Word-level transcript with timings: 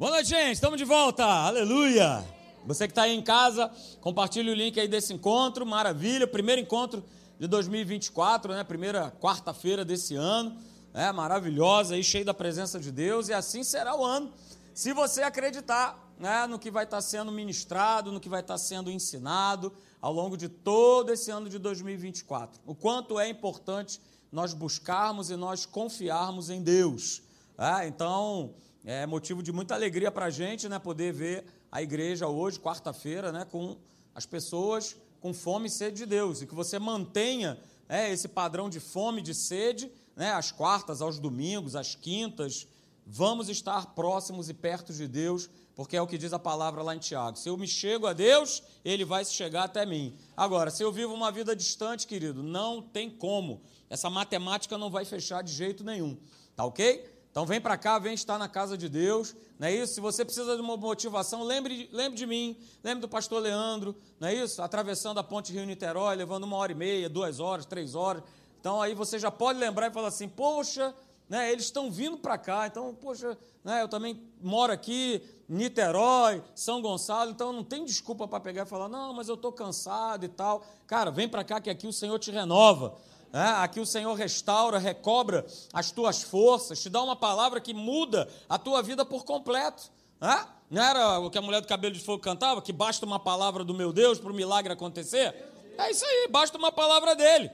Boa 0.00 0.12
noite, 0.12 0.30
gente. 0.30 0.54
Estamos 0.54 0.78
de 0.78 0.84
volta. 0.86 1.26
Aleluia. 1.26 2.26
Você 2.64 2.88
que 2.88 2.92
está 2.92 3.02
aí 3.02 3.14
em 3.14 3.20
casa, 3.20 3.70
compartilhe 4.00 4.50
o 4.50 4.54
link 4.54 4.80
aí 4.80 4.88
desse 4.88 5.12
encontro. 5.12 5.66
Maravilha. 5.66 6.26
Primeiro 6.26 6.58
encontro 6.58 7.04
de 7.38 7.46
2024, 7.46 8.54
né? 8.54 8.64
Primeira 8.64 9.10
quarta-feira 9.20 9.84
desse 9.84 10.14
ano. 10.14 10.56
É 10.94 11.12
maravilhosa 11.12 11.96
aí, 11.96 12.02
cheio 12.02 12.24
da 12.24 12.32
presença 12.32 12.80
de 12.80 12.90
Deus. 12.90 13.28
E 13.28 13.34
assim 13.34 13.62
será 13.62 13.94
o 13.94 14.02
ano. 14.02 14.32
Se 14.72 14.94
você 14.94 15.22
acreditar 15.22 16.10
né, 16.18 16.46
no 16.46 16.58
que 16.58 16.70
vai 16.70 16.84
estar 16.84 17.02
sendo 17.02 17.30
ministrado, 17.30 18.10
no 18.10 18.20
que 18.20 18.28
vai 18.30 18.40
estar 18.40 18.56
sendo 18.56 18.90
ensinado 18.90 19.70
ao 20.00 20.14
longo 20.14 20.34
de 20.34 20.48
todo 20.48 21.12
esse 21.12 21.30
ano 21.30 21.46
de 21.46 21.58
2024. 21.58 22.58
O 22.64 22.74
quanto 22.74 23.20
é 23.20 23.28
importante 23.28 24.00
nós 24.32 24.54
buscarmos 24.54 25.28
e 25.28 25.36
nós 25.36 25.66
confiarmos 25.66 26.48
em 26.48 26.62
Deus. 26.62 27.20
É, 27.58 27.86
então, 27.86 28.54
é 28.84 29.06
motivo 29.06 29.42
de 29.42 29.52
muita 29.52 29.74
alegria 29.74 30.10
para 30.10 30.26
a 30.26 30.30
gente 30.30 30.68
né, 30.68 30.78
poder 30.78 31.12
ver 31.12 31.44
a 31.70 31.82
igreja 31.82 32.26
hoje, 32.26 32.58
quarta-feira, 32.58 33.30
né, 33.30 33.44
com 33.44 33.76
as 34.14 34.26
pessoas 34.26 34.96
com 35.20 35.34
fome 35.34 35.68
e 35.68 35.70
sede 35.70 35.98
de 35.98 36.06
Deus. 36.06 36.40
E 36.40 36.46
que 36.46 36.54
você 36.54 36.78
mantenha 36.78 37.58
é, 37.88 38.10
esse 38.10 38.26
padrão 38.26 38.70
de 38.70 38.80
fome, 38.80 39.20
de 39.20 39.34
sede, 39.34 39.90
né, 40.16 40.32
às 40.32 40.50
quartas, 40.50 41.02
aos 41.02 41.18
domingos, 41.18 41.76
às 41.76 41.94
quintas. 41.94 42.66
Vamos 43.06 43.48
estar 43.48 43.94
próximos 43.94 44.48
e 44.48 44.54
perto 44.54 44.92
de 44.92 45.06
Deus, 45.06 45.50
porque 45.74 45.96
é 45.96 46.02
o 46.02 46.06
que 46.06 46.18
diz 46.18 46.32
a 46.32 46.38
palavra 46.38 46.82
lá 46.82 46.94
em 46.94 46.98
Tiago. 46.98 47.38
Se 47.38 47.48
eu 47.48 47.56
me 47.56 47.66
chego 47.66 48.06
a 48.06 48.12
Deus, 48.12 48.62
ele 48.84 49.04
vai 49.04 49.24
se 49.24 49.34
chegar 49.34 49.64
até 49.64 49.84
mim. 49.84 50.16
Agora, 50.36 50.70
se 50.70 50.82
eu 50.82 50.90
vivo 50.90 51.12
uma 51.12 51.30
vida 51.30 51.54
distante, 51.54 52.06
querido, 52.06 52.42
não 52.42 52.80
tem 52.80 53.10
como. 53.10 53.60
Essa 53.88 54.08
matemática 54.08 54.78
não 54.78 54.90
vai 54.90 55.04
fechar 55.04 55.42
de 55.42 55.52
jeito 55.52 55.84
nenhum. 55.84 56.16
Tá 56.54 56.64
ok? 56.64 57.19
Então 57.30 57.46
vem 57.46 57.60
para 57.60 57.76
cá, 57.76 57.98
vem 57.98 58.14
estar 58.14 58.38
na 58.38 58.48
casa 58.48 58.76
de 58.76 58.88
Deus, 58.88 59.36
não 59.58 59.68
é 59.68 59.74
isso? 59.74 59.94
Se 59.94 60.00
você 60.00 60.24
precisa 60.24 60.56
de 60.56 60.60
uma 60.60 60.76
motivação, 60.76 61.44
lembre, 61.44 61.88
lembre 61.92 62.18
de 62.18 62.26
mim, 62.26 62.56
lembre 62.82 63.02
do 63.02 63.08
pastor 63.08 63.40
Leandro, 63.40 63.94
não 64.18 64.28
é 64.28 64.34
isso? 64.34 64.60
Atravessando 64.60 65.18
a 65.18 65.22
ponte 65.22 65.52
Rio-Niterói, 65.52 66.16
levando 66.16 66.42
uma 66.44 66.56
hora 66.56 66.72
e 66.72 66.74
meia, 66.74 67.08
duas 67.08 67.38
horas, 67.38 67.64
três 67.64 67.94
horas. 67.94 68.24
Então 68.60 68.82
aí 68.82 68.94
você 68.94 69.18
já 69.18 69.30
pode 69.30 69.60
lembrar 69.60 69.88
e 69.88 69.92
falar 69.92 70.08
assim, 70.08 70.28
poxa, 70.28 70.92
né, 71.28 71.52
eles 71.52 71.66
estão 71.66 71.88
vindo 71.88 72.18
para 72.18 72.36
cá, 72.36 72.66
então, 72.66 72.92
poxa, 72.92 73.38
né, 73.62 73.80
eu 73.80 73.86
também 73.86 74.20
moro 74.42 74.72
aqui, 74.72 75.22
Niterói, 75.48 76.42
São 76.56 76.82
Gonçalo, 76.82 77.30
então 77.30 77.52
não 77.52 77.62
tem 77.62 77.84
desculpa 77.84 78.26
para 78.26 78.40
pegar 78.40 78.62
e 78.62 78.66
falar, 78.66 78.88
não, 78.88 79.14
mas 79.14 79.28
eu 79.28 79.36
estou 79.36 79.52
cansado 79.52 80.24
e 80.24 80.28
tal. 80.28 80.64
Cara, 80.88 81.12
vem 81.12 81.28
para 81.28 81.44
cá 81.44 81.60
que 81.60 81.70
aqui 81.70 81.86
o 81.86 81.92
Senhor 81.92 82.18
te 82.18 82.32
renova. 82.32 82.96
É, 83.32 83.62
aqui 83.62 83.78
o 83.78 83.86
Senhor 83.86 84.12
restaura, 84.14 84.78
recobra 84.78 85.46
as 85.72 85.90
tuas 85.90 86.22
forças, 86.22 86.82
te 86.82 86.88
dá 86.88 87.02
uma 87.02 87.14
palavra 87.14 87.60
que 87.60 87.72
muda 87.72 88.28
a 88.48 88.58
tua 88.58 88.82
vida 88.82 89.04
por 89.04 89.24
completo. 89.24 89.90
É? 90.20 90.44
Não 90.68 90.82
era 90.82 91.18
o 91.18 91.30
que 91.30 91.38
a 91.38 91.42
mulher 91.42 91.60
do 91.60 91.68
cabelo 91.68 91.94
de 91.94 92.00
fogo 92.00 92.22
cantava? 92.22 92.60
Que 92.60 92.72
basta 92.72 93.06
uma 93.06 93.18
palavra 93.18 93.64
do 93.64 93.72
meu 93.72 93.92
Deus 93.92 94.18
para 94.18 94.30
o 94.30 94.34
milagre 94.34 94.72
acontecer? 94.72 95.34
É 95.78 95.90
isso 95.90 96.04
aí, 96.04 96.28
basta 96.28 96.58
uma 96.58 96.70
palavra 96.70 97.16
dele. 97.16 97.50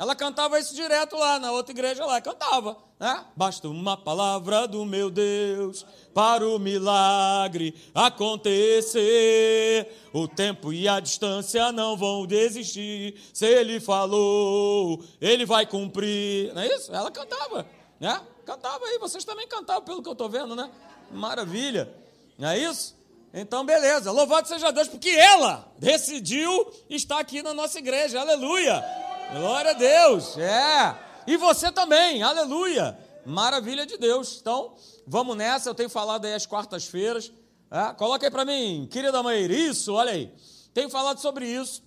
Ela 0.00 0.16
cantava 0.16 0.58
isso 0.58 0.74
direto 0.74 1.14
lá 1.14 1.38
na 1.38 1.52
outra 1.52 1.72
igreja 1.72 2.06
lá, 2.06 2.18
cantava. 2.22 2.74
Né? 2.98 3.22
Basta 3.36 3.68
uma 3.68 3.98
palavra 3.98 4.66
do 4.66 4.86
meu 4.86 5.10
Deus 5.10 5.84
para 6.14 6.48
o 6.48 6.58
milagre 6.58 7.74
acontecer. 7.94 8.96
O 10.10 10.26
tempo 10.26 10.72
e 10.72 10.88
a 10.88 11.00
distância 11.00 11.70
não 11.70 11.98
vão 11.98 12.26
desistir. 12.26 13.20
Se 13.34 13.44
ele 13.44 13.78
falou, 13.78 15.04
ele 15.20 15.44
vai 15.44 15.66
cumprir. 15.66 16.50
Não 16.54 16.62
é 16.62 16.74
isso? 16.74 16.90
Ela 16.94 17.10
cantava, 17.10 17.66
né? 18.00 18.22
Cantava 18.46 18.86
aí, 18.86 18.98
vocês 18.98 19.22
também 19.22 19.46
cantavam 19.46 19.82
pelo 19.82 20.02
que 20.02 20.08
eu 20.08 20.14
estou 20.14 20.30
vendo, 20.30 20.56
né? 20.56 20.70
Maravilha. 21.10 21.94
Não 22.38 22.48
é 22.48 22.58
isso? 22.58 22.96
Então, 23.34 23.66
beleza. 23.66 24.10
Louvado 24.10 24.48
seja 24.48 24.72
Deus, 24.72 24.88
porque 24.88 25.10
ela 25.10 25.70
decidiu 25.78 26.72
estar 26.88 27.18
aqui 27.18 27.42
na 27.42 27.52
nossa 27.52 27.78
igreja. 27.78 28.18
Aleluia. 28.18 28.82
Glória 29.32 29.70
a 29.70 29.74
Deus. 29.74 30.36
É. 30.36 30.96
E 31.26 31.36
você 31.36 31.70
também. 31.70 32.22
Aleluia. 32.22 32.98
Maravilha 33.24 33.86
de 33.86 33.96
Deus. 33.96 34.38
Então, 34.40 34.74
vamos 35.06 35.36
nessa. 35.36 35.70
Eu 35.70 35.74
tenho 35.74 35.88
falado 35.88 36.24
aí 36.24 36.34
às 36.34 36.46
quartas-feiras. 36.46 37.32
É, 37.70 37.94
coloca 37.94 38.26
aí 38.26 38.30
para 38.30 38.44
mim, 38.44 38.88
querida 38.90 39.22
mãe. 39.22 39.46
Isso, 39.46 39.94
olha 39.94 40.10
aí. 40.10 40.34
Tenho 40.74 40.90
falado 40.90 41.20
sobre 41.20 41.46
isso. 41.46 41.82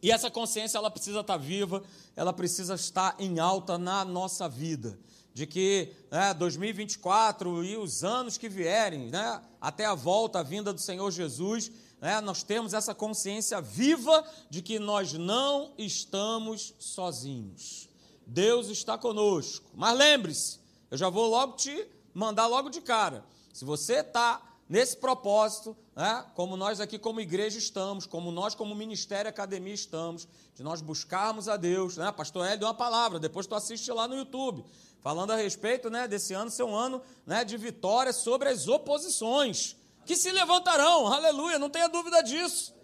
E 0.00 0.12
essa 0.12 0.30
consciência, 0.30 0.78
ela 0.78 0.90
precisa 0.90 1.20
estar 1.20 1.36
viva, 1.36 1.82
ela 2.14 2.32
precisa 2.32 2.74
estar 2.74 3.16
em 3.18 3.40
alta 3.40 3.76
na 3.76 4.04
nossa 4.04 4.48
vida. 4.48 4.96
De 5.34 5.46
que 5.46 5.92
né, 6.10 6.32
2024 6.34 7.64
e 7.64 7.76
os 7.76 8.04
anos 8.04 8.38
que 8.38 8.48
vierem, 8.48 9.10
né, 9.10 9.40
até 9.60 9.86
a 9.86 9.94
volta, 9.94 10.38
a 10.38 10.42
vinda 10.42 10.72
do 10.72 10.80
Senhor 10.80 11.10
Jesus, 11.10 11.70
né, 12.00 12.20
nós 12.20 12.42
temos 12.42 12.72
essa 12.72 12.94
consciência 12.94 13.60
viva 13.60 14.24
de 14.48 14.62
que 14.62 14.78
nós 14.78 15.12
não 15.12 15.72
estamos 15.76 16.74
sozinhos. 16.78 17.88
Deus 18.26 18.68
está 18.68 18.96
conosco. 18.96 19.66
Mas 19.74 19.98
lembre-se, 19.98 20.60
eu 20.90 20.96
já 20.96 21.08
vou 21.08 21.28
logo 21.28 21.56
te 21.56 21.86
mandar 22.14 22.46
logo 22.46 22.70
de 22.70 22.80
cara. 22.80 23.24
Se 23.52 23.64
você 23.64 24.00
está 24.00 24.40
nesse 24.68 24.96
propósito, 24.96 25.76
né, 25.94 26.24
como 26.34 26.56
nós 26.56 26.80
aqui 26.80 26.98
como 26.98 27.20
igreja 27.20 27.58
estamos, 27.58 28.06
como 28.06 28.30
nós 28.30 28.54
como 28.54 28.74
Ministério 28.74 29.28
Academia 29.28 29.74
estamos, 29.74 30.26
de 30.54 30.62
nós 30.62 30.80
buscarmos 30.80 31.48
a 31.48 31.56
Deus, 31.56 31.96
né, 31.96 32.10
pastor 32.12 32.46
Hélio 32.46 32.60
deu 32.60 32.68
uma 32.68 32.74
palavra, 32.74 33.18
depois 33.18 33.46
tu 33.46 33.54
assiste 33.54 33.90
lá 33.90 34.06
no 34.06 34.14
YouTube, 34.14 34.64
falando 35.00 35.32
a 35.32 35.36
respeito 35.36 35.90
né, 35.90 36.06
desse 36.06 36.32
ano 36.32 36.50
ser 36.50 36.62
um 36.62 36.74
ano 36.74 37.02
né, 37.26 37.44
de 37.44 37.56
vitória 37.56 38.12
sobre 38.12 38.48
as 38.48 38.68
oposições 38.68 39.76
que 40.10 40.16
se 40.16 40.32
levantarão, 40.32 41.06
aleluia, 41.06 41.56
não 41.56 41.70
tenha 41.70 41.88
dúvida 41.88 42.20
disso. 42.20 42.74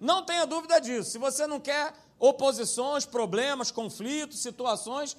Não 0.00 0.22
tenha 0.22 0.46
dúvida 0.46 0.80
disso. 0.80 1.10
Se 1.10 1.18
você 1.18 1.46
não 1.46 1.60
quer 1.60 1.92
oposições, 2.18 3.04
problemas, 3.04 3.70
conflitos, 3.70 4.40
situações, 4.40 5.14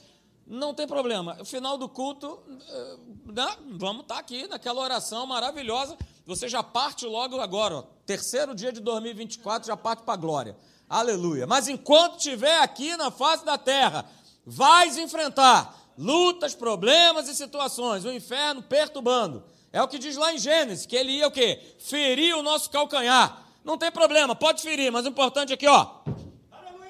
não 0.47 0.73
tem 0.73 0.87
problema. 0.87 1.35
No 1.35 1.45
final 1.45 1.77
do 1.77 1.87
culto, 1.87 2.41
eh, 2.67 2.97
né, 3.27 3.57
vamos 3.73 4.01
estar 4.01 4.17
aqui 4.17 4.47
naquela 4.47 4.81
oração 4.81 5.27
maravilhosa. 5.27 5.95
Você 6.25 6.49
já 6.49 6.63
parte 6.63 7.05
logo 7.05 7.39
agora, 7.39 7.75
ó, 7.75 7.83
terceiro 8.07 8.55
dia 8.55 8.71
de 8.71 8.79
2024, 8.79 9.67
já 9.67 9.77
parte 9.77 10.01
para 10.01 10.15
a 10.15 10.17
glória. 10.17 10.57
Aleluia. 10.89 11.45
Mas 11.45 11.67
enquanto 11.67 12.17
estiver 12.17 12.57
aqui 12.57 12.97
na 12.97 13.11
face 13.11 13.45
da 13.45 13.59
terra, 13.59 14.09
vais 14.43 14.97
enfrentar 14.97 15.79
lutas, 15.95 16.55
problemas 16.55 17.29
e 17.29 17.35
situações, 17.35 18.03
o 18.03 18.11
inferno 18.11 18.63
perturbando. 18.63 19.43
É 19.73 19.81
o 19.81 19.87
que 19.87 19.97
diz 19.97 20.17
lá 20.17 20.33
em 20.33 20.37
Gênesis, 20.37 20.85
que 20.85 20.95
ele 20.95 21.11
ia 21.13 21.27
o 21.27 21.31
quê? 21.31 21.59
Ferir 21.79 22.35
o 22.35 22.43
nosso 22.43 22.69
calcanhar. 22.69 23.45
Não 23.63 23.77
tem 23.77 23.91
problema, 23.91 24.35
pode 24.35 24.61
ferir, 24.61 24.91
mas 24.91 25.05
o 25.05 25.09
importante 25.09 25.53
aqui, 25.53 25.67
ó, 25.67 25.85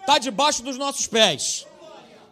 tá 0.05 0.17
debaixo 0.17 0.63
dos 0.63 0.77
nossos 0.77 1.05
pés. 1.05 1.67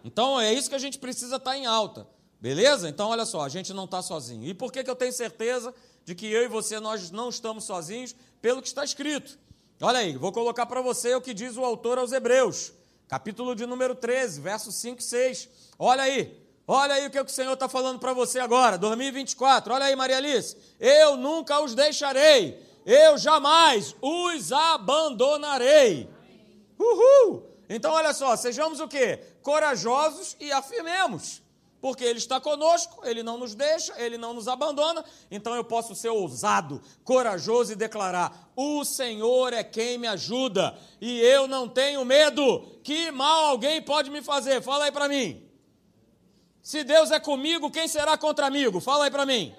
Então 0.04 0.40
é 0.40 0.54
isso 0.54 0.70
que 0.70 0.76
a 0.76 0.80
gente 0.80 0.98
precisa 0.98 1.36
estar 1.36 1.52
tá 1.52 1.58
em 1.58 1.66
alta. 1.66 2.08
Beleza? 2.40 2.88
Então 2.88 3.10
olha 3.10 3.26
só, 3.26 3.42
a 3.42 3.50
gente 3.50 3.74
não 3.74 3.84
está 3.84 4.02
sozinho. 4.02 4.46
E 4.46 4.54
por 4.54 4.72
que, 4.72 4.84
que 4.84 4.90
eu 4.90 4.96
tenho 4.96 5.12
certeza 5.12 5.74
de 6.06 6.16
que 6.16 6.26
eu 6.26 6.44
e 6.44 6.48
você 6.48 6.80
nós 6.80 7.12
não 7.12 7.30
estamos 7.30 7.66
sozinhos? 7.66 8.16
Pelo 8.42 8.62
que 8.62 8.68
está 8.68 8.84
escrito. 8.84 9.38
Olha 9.82 10.00
aí, 10.00 10.16
vou 10.16 10.32
colocar 10.32 10.66
para 10.66 10.82
você 10.82 11.14
o 11.16 11.22
que 11.22 11.34
diz 11.34 11.58
o 11.58 11.64
autor 11.64 11.98
aos 11.98 12.12
Hebreus, 12.12 12.74
capítulo 13.08 13.56
de 13.56 13.66
número 13.66 13.94
13, 13.94 14.42
versos 14.42 14.76
5 14.76 15.00
e 15.00 15.04
6. 15.04 15.50
Olha 15.78 16.04
aí, 16.04 16.38
Olha 16.72 16.94
aí 16.94 17.08
o 17.08 17.10
que 17.10 17.20
o 17.20 17.28
Senhor 17.28 17.54
está 17.54 17.68
falando 17.68 17.98
para 17.98 18.14
você 18.14 18.40
agora, 18.40 18.78
2024. 18.78 19.74
Olha 19.74 19.86
aí, 19.86 19.96
Maria 19.96 20.18
Alice. 20.18 20.56
Eu 20.80 21.18
nunca 21.18 21.60
os 21.62 21.74
deixarei, 21.74 22.64
eu 22.86 23.18
jamais 23.18 23.96
os 24.00 24.52
abandonarei. 24.52 26.08
Uhul! 26.78 27.44
Então, 27.68 27.92
olha 27.92 28.14
só, 28.14 28.36
sejamos 28.36 28.80
o 28.80 28.88
quê? 28.88 29.20
Corajosos 29.42 30.38
e 30.40 30.52
afirmemos. 30.52 31.42
Porque 31.82 32.04
Ele 32.04 32.20
está 32.20 32.40
conosco, 32.40 33.02
Ele 33.04 33.24
não 33.24 33.40
nos 33.40 33.56
deixa, 33.56 34.00
Ele 34.00 34.16
não 34.16 34.36
nos 34.36 34.48
abandona. 34.48 35.04
Então 35.32 35.56
eu 35.56 35.64
posso 35.64 35.96
ser 35.96 36.10
ousado, 36.10 36.84
corajoso 37.04 37.72
e 37.72 37.76
declarar: 37.76 38.52
O 38.56 38.86
Senhor 38.86 39.54
é 39.54 39.64
quem 39.64 39.98
me 39.98 40.08
ajuda 40.08 40.78
e 41.02 41.20
eu 41.20 41.48
não 41.48 41.68
tenho 41.68 42.06
medo. 42.06 42.62
Que 42.84 43.10
mal 43.10 43.46
alguém 43.46 43.82
pode 43.82 44.12
me 44.12 44.22
fazer? 44.22 44.62
Fala 44.62 44.86
aí 44.86 44.92
para 44.92 45.10
mim. 45.10 45.49
Se 46.62 46.84
Deus 46.84 47.12
é 47.12 47.20
comigo, 47.20 47.72
quem 47.72 47.88
será 47.88 48.18
contra 48.18 48.48
amigo? 48.48 48.80
Fala 48.80 49.06
aí 49.06 49.12
para 49.12 49.26
mim. 49.26 49.56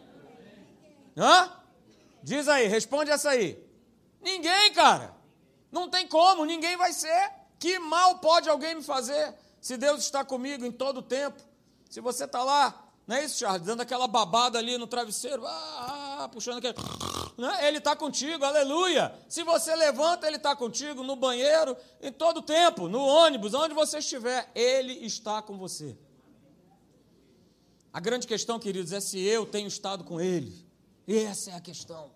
Hã? 1.16 1.50
Diz 2.22 2.48
aí, 2.48 2.66
responde 2.66 3.10
essa 3.10 3.30
aí. 3.30 3.58
Ninguém, 4.20 4.72
cara. 4.72 5.14
Não 5.72 5.88
tem 5.88 6.06
como, 6.06 6.44
ninguém 6.44 6.76
vai 6.76 6.92
ser. 6.92 7.32
Que 7.58 7.78
mal 7.78 8.18
pode 8.18 8.48
alguém 8.48 8.74
me 8.74 8.82
fazer 8.82 9.34
se 9.60 9.76
Deus 9.76 10.00
está 10.00 10.24
comigo 10.24 10.64
em 10.64 10.72
todo 10.72 10.98
o 10.98 11.02
tempo? 11.02 11.42
Se 11.88 12.00
você 12.00 12.24
está 12.24 12.42
lá, 12.42 12.90
não 13.06 13.16
é 13.16 13.24
isso, 13.24 13.38
Charles? 13.38 13.66
Dando 13.66 13.80
aquela 13.80 14.06
babada 14.06 14.58
ali 14.58 14.78
no 14.78 14.86
travesseiro, 14.86 15.44
ah, 15.46 16.28
puxando 16.32 16.58
aquele. 16.58 16.74
Né? 17.36 17.68
Ele 17.68 17.78
está 17.78 17.96
contigo, 17.96 18.44
aleluia. 18.44 19.12
Se 19.28 19.42
você 19.42 19.74
levanta, 19.74 20.26
ele 20.26 20.36
está 20.36 20.54
contigo 20.54 21.02
no 21.02 21.16
banheiro, 21.16 21.76
em 22.00 22.12
todo 22.12 22.38
o 22.38 22.42
tempo, 22.42 22.88
no 22.88 23.04
ônibus, 23.04 23.52
onde 23.54 23.74
você 23.74 23.98
estiver, 23.98 24.50
ele 24.54 24.92
está 25.04 25.42
com 25.42 25.58
você. 25.58 25.98
A 27.92 28.00
grande 28.00 28.26
questão, 28.26 28.58
queridos, 28.58 28.92
é 28.92 29.00
se 29.00 29.18
eu 29.18 29.44
tenho 29.44 29.66
estado 29.66 30.04
com 30.04 30.20
Ele. 30.20 30.64
Essa 31.06 31.50
é 31.50 31.54
a 31.54 31.60
questão. 31.60 32.12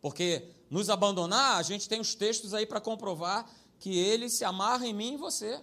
Porque 0.00 0.48
nos 0.68 0.90
abandonar, 0.90 1.56
a 1.56 1.62
gente 1.62 1.88
tem 1.88 2.00
os 2.00 2.14
textos 2.14 2.52
aí 2.52 2.66
para 2.66 2.80
comprovar 2.80 3.48
que 3.78 3.98
ele 3.98 4.28
se 4.28 4.44
amarra 4.44 4.86
em 4.86 4.92
mim 4.92 5.14
e 5.14 5.16
você. 5.16 5.60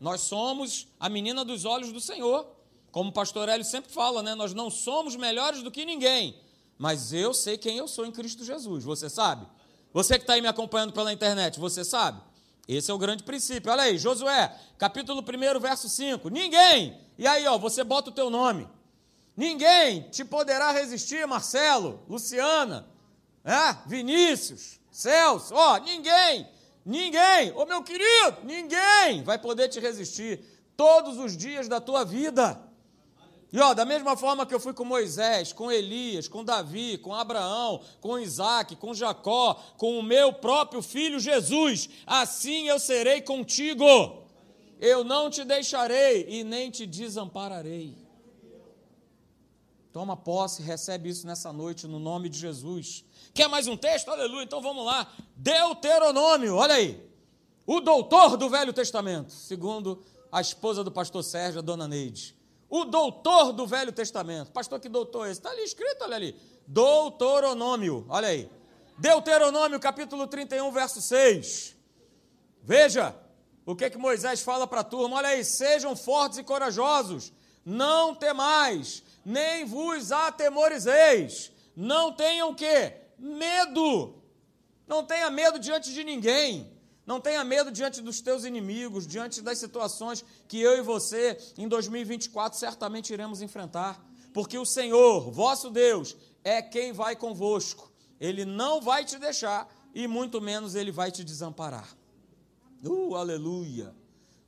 Nós 0.00 0.20
somos 0.20 0.86
a 1.00 1.08
menina 1.08 1.44
dos 1.44 1.64
olhos 1.64 1.92
do 1.92 2.00
Senhor. 2.00 2.46
Como 2.90 3.10
o 3.10 3.12
pastor 3.12 3.48
Hélio 3.48 3.64
sempre 3.64 3.92
fala, 3.92 4.22
né? 4.22 4.34
Nós 4.34 4.54
não 4.54 4.70
somos 4.70 5.16
melhores 5.16 5.62
do 5.62 5.70
que 5.70 5.84
ninguém, 5.84 6.40
mas 6.78 7.12
eu 7.12 7.34
sei 7.34 7.58
quem 7.58 7.76
eu 7.76 7.88
sou 7.88 8.06
em 8.06 8.12
Cristo 8.12 8.44
Jesus. 8.44 8.84
Você 8.84 9.10
sabe? 9.10 9.46
Você 9.92 10.16
que 10.16 10.22
está 10.22 10.34
aí 10.34 10.40
me 10.40 10.48
acompanhando 10.48 10.92
pela 10.92 11.12
internet, 11.12 11.58
você 11.58 11.84
sabe? 11.84 12.22
Esse 12.68 12.90
é 12.90 12.94
o 12.94 12.98
grande 12.98 13.22
princípio. 13.22 13.72
Olha 13.72 13.84
aí, 13.84 13.96
Josué, 13.96 14.54
capítulo 14.76 15.22
1, 15.22 15.58
verso 15.58 15.88
5. 15.88 16.28
Ninguém, 16.28 17.00
e 17.16 17.26
aí, 17.26 17.46
ó, 17.46 17.56
você 17.56 17.82
bota 17.82 18.10
o 18.10 18.12
teu 18.12 18.28
nome. 18.28 18.68
Ninguém 19.34 20.02
te 20.10 20.22
poderá 20.22 20.70
resistir, 20.70 21.26
Marcelo, 21.26 22.02
Luciana, 22.06 22.86
é? 23.42 23.74
Vinícius, 23.86 24.78
Celso, 24.90 25.54
ó, 25.54 25.78
ninguém, 25.78 26.46
ninguém, 26.84 27.52
ô 27.56 27.64
meu 27.64 27.82
querido, 27.82 28.38
ninguém 28.42 29.22
vai 29.22 29.38
poder 29.38 29.68
te 29.68 29.80
resistir 29.80 30.40
todos 30.76 31.16
os 31.16 31.34
dias 31.36 31.68
da 31.68 31.80
tua 31.80 32.04
vida. 32.04 32.60
E 33.50 33.58
ó, 33.60 33.72
da 33.72 33.84
mesma 33.84 34.14
forma 34.14 34.44
que 34.44 34.54
eu 34.54 34.60
fui 34.60 34.74
com 34.74 34.84
Moisés, 34.84 35.54
com 35.54 35.72
Elias, 35.72 36.28
com 36.28 36.44
Davi, 36.44 36.98
com 36.98 37.14
Abraão, 37.14 37.80
com 38.00 38.18
Isaac, 38.18 38.76
com 38.76 38.92
Jacó, 38.92 39.54
com 39.78 39.98
o 39.98 40.02
meu 40.02 40.34
próprio 40.34 40.82
filho 40.82 41.18
Jesus, 41.18 41.88
assim 42.06 42.68
eu 42.68 42.78
serei 42.78 43.22
contigo. 43.22 44.26
Eu 44.78 45.02
não 45.02 45.30
te 45.30 45.44
deixarei 45.44 46.26
e 46.28 46.44
nem 46.44 46.70
te 46.70 46.86
desampararei. 46.86 47.96
Toma 49.92 50.14
posse, 50.14 50.62
recebe 50.62 51.08
isso 51.08 51.26
nessa 51.26 51.50
noite 51.50 51.86
no 51.86 51.98
nome 51.98 52.28
de 52.28 52.38
Jesus. 52.38 53.02
Quer 53.32 53.48
mais 53.48 53.66
um 53.66 53.76
texto? 53.76 54.10
Aleluia. 54.10 54.44
Então 54.44 54.60
vamos 54.60 54.84
lá. 54.84 55.10
Deuteronômio, 55.34 56.54
olha 56.54 56.74
aí. 56.74 57.02
O 57.66 57.80
doutor 57.80 58.36
do 58.36 58.48
Velho 58.50 58.74
Testamento, 58.74 59.32
segundo 59.32 60.02
a 60.30 60.40
esposa 60.40 60.84
do 60.84 60.92
pastor 60.92 61.24
Sérgio, 61.24 61.60
a 61.60 61.62
dona 61.62 61.88
Neide 61.88 62.37
o 62.68 62.84
doutor 62.84 63.52
do 63.52 63.66
Velho 63.66 63.92
Testamento. 63.92 64.52
Pastor, 64.52 64.78
que 64.78 64.88
doutor 64.88 65.26
é 65.26 65.30
esse? 65.30 65.40
Está 65.40 65.50
ali 65.50 65.62
escrito, 65.62 66.02
olha 66.02 66.16
ali. 66.16 66.36
Doutoronômio, 66.66 68.04
olha 68.08 68.28
aí. 68.28 68.50
Deuteronômio, 68.98 69.80
capítulo 69.80 70.26
31, 70.26 70.70
verso 70.70 71.00
6. 71.00 71.76
Veja 72.62 73.14
o 73.64 73.74
que, 73.76 73.88
que 73.88 73.96
Moisés 73.96 74.42
fala 74.42 74.66
para 74.66 74.80
a 74.80 74.84
turma. 74.84 75.16
Olha 75.16 75.28
aí, 75.28 75.44
sejam 75.44 75.96
fortes 75.96 76.38
e 76.38 76.44
corajosos. 76.44 77.32
Não 77.64 78.14
temais, 78.14 79.02
nem 79.24 79.64
vos 79.64 80.12
atemorizeis. 80.12 81.52
Não 81.76 82.12
tenham 82.12 82.50
o 82.50 82.54
quê? 82.54 82.94
Medo. 83.18 84.14
Não 84.86 85.04
tenha 85.04 85.30
medo 85.30 85.58
diante 85.58 85.92
de 85.92 86.02
ninguém. 86.02 86.77
Não 87.08 87.22
tenha 87.22 87.42
medo 87.42 87.70
diante 87.72 88.02
dos 88.02 88.20
teus 88.20 88.44
inimigos, 88.44 89.06
diante 89.06 89.40
das 89.40 89.56
situações 89.56 90.22
que 90.46 90.60
eu 90.60 90.76
e 90.76 90.82
você 90.82 91.38
em 91.56 91.66
2024 91.66 92.58
certamente 92.58 93.14
iremos 93.14 93.40
enfrentar, 93.40 93.98
porque 94.30 94.58
o 94.58 94.66
Senhor, 94.66 95.30
vosso 95.30 95.70
Deus, 95.70 96.14
é 96.44 96.60
quem 96.60 96.92
vai 96.92 97.16
convosco. 97.16 97.90
Ele 98.20 98.44
não 98.44 98.82
vai 98.82 99.06
te 99.06 99.18
deixar 99.18 99.66
e 99.94 100.06
muito 100.06 100.38
menos 100.38 100.74
ele 100.74 100.92
vai 100.92 101.10
te 101.10 101.24
desamparar. 101.24 101.96
Uh, 102.84 103.14
aleluia. 103.14 103.96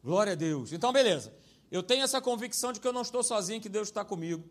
Glória 0.04 0.34
a 0.34 0.36
Deus. 0.36 0.70
Então, 0.70 0.92
beleza. 0.92 1.32
Eu 1.70 1.82
tenho 1.82 2.04
essa 2.04 2.20
convicção 2.20 2.74
de 2.74 2.80
que 2.80 2.86
eu 2.86 2.92
não 2.92 3.00
estou 3.00 3.22
sozinho, 3.22 3.58
que 3.58 3.70
Deus 3.70 3.88
está 3.88 4.04
comigo. 4.04 4.44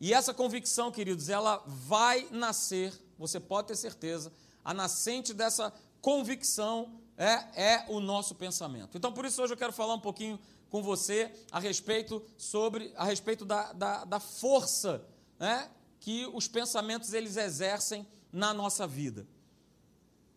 E 0.00 0.14
essa 0.14 0.32
convicção, 0.32 0.92
queridos, 0.92 1.28
ela 1.28 1.60
vai 1.66 2.28
nascer, 2.30 2.92
você 3.18 3.40
pode 3.40 3.66
ter 3.66 3.76
certeza, 3.76 4.32
a 4.64 4.72
nascente 4.72 5.34
dessa 5.34 5.72
convicção 6.00 7.00
é, 7.20 7.74
é 7.74 7.84
o 7.88 8.00
nosso 8.00 8.34
pensamento. 8.34 8.96
Então, 8.96 9.12
por 9.12 9.26
isso, 9.26 9.42
hoje 9.42 9.52
eu 9.52 9.58
quero 9.58 9.74
falar 9.74 9.92
um 9.92 10.00
pouquinho 10.00 10.40
com 10.70 10.82
você 10.82 11.30
a 11.50 11.60
respeito 11.60 12.24
sobre 12.38 12.92
a 12.96 13.04
respeito 13.04 13.44
da, 13.44 13.74
da, 13.74 14.04
da 14.06 14.18
força 14.18 15.04
né, 15.38 15.68
que 15.98 16.26
os 16.32 16.48
pensamentos 16.48 17.12
eles 17.12 17.36
exercem 17.36 18.06
na 18.32 18.54
nossa 18.54 18.86
vida. 18.86 19.26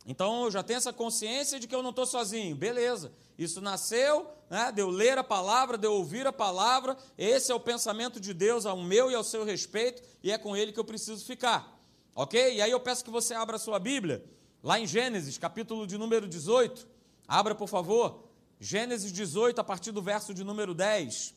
Então 0.06 0.44
eu 0.44 0.52
já 0.52 0.62
tenho 0.62 0.78
essa 0.78 0.92
consciência 0.92 1.58
de 1.58 1.68
que 1.68 1.74
eu 1.74 1.82
não 1.82 1.92
estou 1.92 2.06
sozinho, 2.06 2.54
beleza. 2.56 3.14
Isso 3.38 3.62
nasceu, 3.62 4.28
né, 4.50 4.70
de 4.70 4.82
eu 4.82 4.90
ler 4.90 5.18
a 5.18 5.24
palavra, 5.24 5.78
de 5.78 5.88
eu 5.88 5.94
ouvir 5.94 6.28
a 6.28 6.34
palavra. 6.34 6.98
Esse 7.18 7.52
é 7.52 7.56
o 7.56 7.60
pensamento 7.60 8.20
de 8.20 8.34
Deus 8.34 8.66
ao 8.66 8.76
meu 8.76 9.10
e 9.10 9.16
ao 9.16 9.24
seu 9.24 9.46
respeito, 9.46 10.04
e 10.22 10.32
é 10.32 10.38
com 10.38 10.58
ele 10.58 10.74
que 10.74 10.80
eu 10.80 10.84
preciso 10.84 11.24
ficar. 11.24 11.80
Ok? 12.14 12.56
E 12.56 12.62
aí 12.62 12.72
eu 12.72 12.80
peço 12.80 13.06
que 13.06 13.10
você 13.10 13.34
abra 13.34 13.56
a 13.56 13.60
sua 13.60 13.80
Bíblia 13.80 14.26
Lá 14.64 14.80
em 14.80 14.88
Gênesis, 14.88 15.38
capítulo 15.38 15.86
de 15.86 15.98
número 15.98 16.26
18, 16.26 16.88
abra 17.28 17.54
por 17.54 17.68
favor, 17.68 18.30
Gênesis 18.62 19.12
18, 19.12 19.60
a 19.60 19.64
partir 19.64 19.92
do 19.92 20.02
verso 20.02 20.34
de 20.34 20.42
número 20.42 20.74
10. 20.74 21.36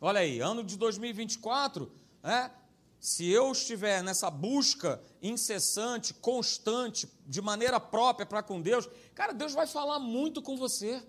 Olha 0.00 0.20
aí, 0.20 0.40
ano 0.40 0.64
de 0.64 0.78
2024, 0.78 1.92
né? 2.22 2.50
se 2.98 3.28
eu 3.28 3.52
estiver 3.52 4.02
nessa 4.02 4.30
busca 4.30 4.98
incessante, 5.20 6.14
constante, 6.14 7.06
de 7.26 7.42
maneira 7.42 7.78
própria 7.78 8.24
para 8.24 8.42
com 8.42 8.62
Deus, 8.62 8.88
cara, 9.14 9.34
Deus 9.34 9.52
vai 9.52 9.66
falar 9.66 9.98
muito 9.98 10.40
com 10.40 10.56
você. 10.56 11.02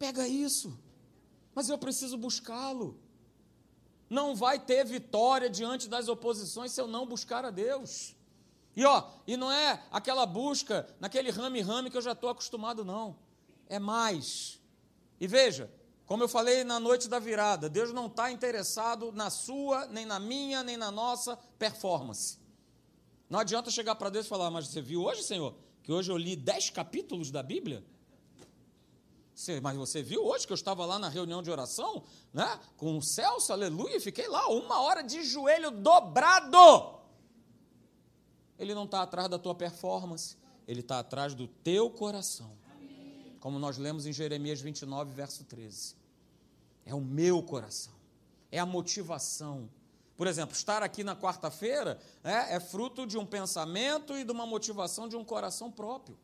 Pega 0.00 0.26
isso, 0.26 0.76
mas 1.54 1.68
eu 1.68 1.78
preciso 1.78 2.18
buscá-lo. 2.18 2.98
Não 4.10 4.34
vai 4.34 4.58
ter 4.58 4.84
vitória 4.84 5.48
diante 5.48 5.88
das 5.88 6.08
oposições 6.08 6.72
se 6.72 6.80
eu 6.80 6.88
não 6.88 7.06
buscar 7.06 7.44
a 7.44 7.50
Deus. 7.50 8.16
E 8.76 8.84
ó, 8.84 9.04
e 9.26 9.38
não 9.38 9.50
é 9.50 9.82
aquela 9.90 10.26
busca 10.26 10.86
naquele 11.00 11.30
rame-rame 11.30 11.90
que 11.90 11.96
eu 11.96 12.02
já 12.02 12.12
estou 12.12 12.28
acostumado, 12.28 12.84
não. 12.84 13.16
É 13.68 13.78
mais. 13.78 14.60
E 15.18 15.26
veja, 15.26 15.72
como 16.04 16.22
eu 16.22 16.28
falei 16.28 16.62
na 16.62 16.78
noite 16.78 17.08
da 17.08 17.18
virada, 17.18 17.70
Deus 17.70 17.90
não 17.90 18.06
está 18.06 18.30
interessado 18.30 19.10
na 19.12 19.30
sua, 19.30 19.86
nem 19.86 20.04
na 20.04 20.20
minha, 20.20 20.62
nem 20.62 20.76
na 20.76 20.90
nossa 20.90 21.38
performance. 21.58 22.38
Não 23.30 23.38
adianta 23.38 23.70
chegar 23.70 23.94
para 23.94 24.10
Deus 24.10 24.26
e 24.26 24.28
falar, 24.28 24.50
mas 24.50 24.68
você 24.68 24.82
viu 24.82 25.02
hoje, 25.02 25.22
Senhor, 25.22 25.56
que 25.82 25.90
hoje 25.90 26.12
eu 26.12 26.16
li 26.18 26.36
dez 26.36 26.68
capítulos 26.68 27.30
da 27.30 27.42
Bíblia? 27.42 27.82
mas 29.62 29.76
você 29.76 30.02
viu 30.02 30.24
hoje 30.24 30.46
que 30.46 30.52
eu 30.52 30.56
estava 30.56 30.86
lá 30.86 30.98
na 30.98 31.10
reunião 31.10 31.42
de 31.42 31.50
oração, 31.50 32.02
né? 32.32 32.58
Com 32.74 32.96
o 32.96 33.02
Celso, 33.02 33.52
aleluia, 33.52 33.96
e 33.96 34.00
fiquei 34.00 34.26
lá 34.28 34.48
uma 34.48 34.80
hora 34.80 35.02
de 35.02 35.22
joelho 35.24 35.70
dobrado 35.70 36.95
ele 38.58 38.74
não 38.74 38.84
está 38.84 39.02
atrás 39.02 39.28
da 39.28 39.38
tua 39.38 39.54
performance, 39.54 40.36
ele 40.66 40.80
está 40.80 40.98
atrás 40.98 41.34
do 41.34 41.46
teu 41.46 41.90
coração. 41.90 42.50
Como 43.40 43.58
nós 43.58 43.78
lemos 43.78 44.06
em 44.06 44.12
Jeremias 44.12 44.60
29, 44.60 45.12
verso 45.12 45.44
13. 45.44 45.94
É 46.84 46.94
o 46.94 47.00
meu 47.00 47.42
coração, 47.42 47.92
é 48.50 48.58
a 48.58 48.66
motivação. 48.66 49.68
Por 50.16 50.26
exemplo, 50.26 50.56
estar 50.56 50.82
aqui 50.82 51.04
na 51.04 51.14
quarta-feira 51.14 52.00
é, 52.24 52.56
é 52.56 52.60
fruto 52.60 53.06
de 53.06 53.18
um 53.18 53.26
pensamento 53.26 54.16
e 54.16 54.24
de 54.24 54.32
uma 54.32 54.46
motivação 54.46 55.08
de 55.08 55.16
um 55.16 55.24
coração 55.24 55.70
próprio. 55.70 56.18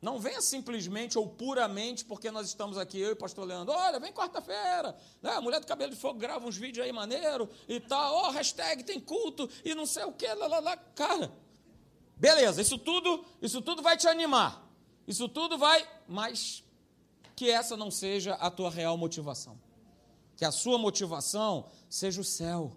Não 0.00 0.18
venha 0.20 0.40
simplesmente 0.40 1.18
ou 1.18 1.26
puramente 1.26 2.04
porque 2.04 2.30
nós 2.30 2.46
estamos 2.46 2.78
aqui, 2.78 3.00
eu 3.00 3.10
e 3.10 3.12
o 3.12 3.16
pastor 3.16 3.44
Leandro. 3.44 3.74
Olha, 3.74 3.98
vem 3.98 4.12
quarta-feira. 4.12 4.96
Né? 5.20 5.32
A 5.32 5.40
mulher 5.40 5.58
do 5.58 5.66
cabelo 5.66 5.92
de 5.92 5.98
fogo 5.98 6.18
grava 6.20 6.46
uns 6.46 6.56
vídeos 6.56 6.86
aí 6.86 6.92
maneiro 6.92 7.48
e 7.68 7.80
tal. 7.80 8.14
Ó, 8.14 8.28
oh, 8.28 8.30
hashtag 8.30 8.84
tem 8.84 9.00
culto 9.00 9.50
e 9.64 9.74
não 9.74 9.86
sei 9.86 10.04
o 10.04 10.12
que. 10.12 10.32
Lá, 10.34 10.46
lá, 10.46 10.60
lá. 10.60 10.76
Cara, 10.76 11.32
beleza, 12.16 12.62
isso 12.62 12.78
tudo, 12.78 13.24
isso 13.42 13.60
tudo 13.60 13.82
vai 13.82 13.96
te 13.96 14.06
animar. 14.06 14.64
Isso 15.06 15.28
tudo 15.28 15.58
vai, 15.58 15.88
mas 16.06 16.62
que 17.34 17.50
essa 17.50 17.76
não 17.76 17.90
seja 17.90 18.34
a 18.34 18.50
tua 18.50 18.70
real 18.70 18.96
motivação. 18.96 19.58
Que 20.36 20.44
a 20.44 20.52
sua 20.52 20.78
motivação 20.78 21.66
seja 21.88 22.20
o 22.20 22.24
céu 22.24 22.76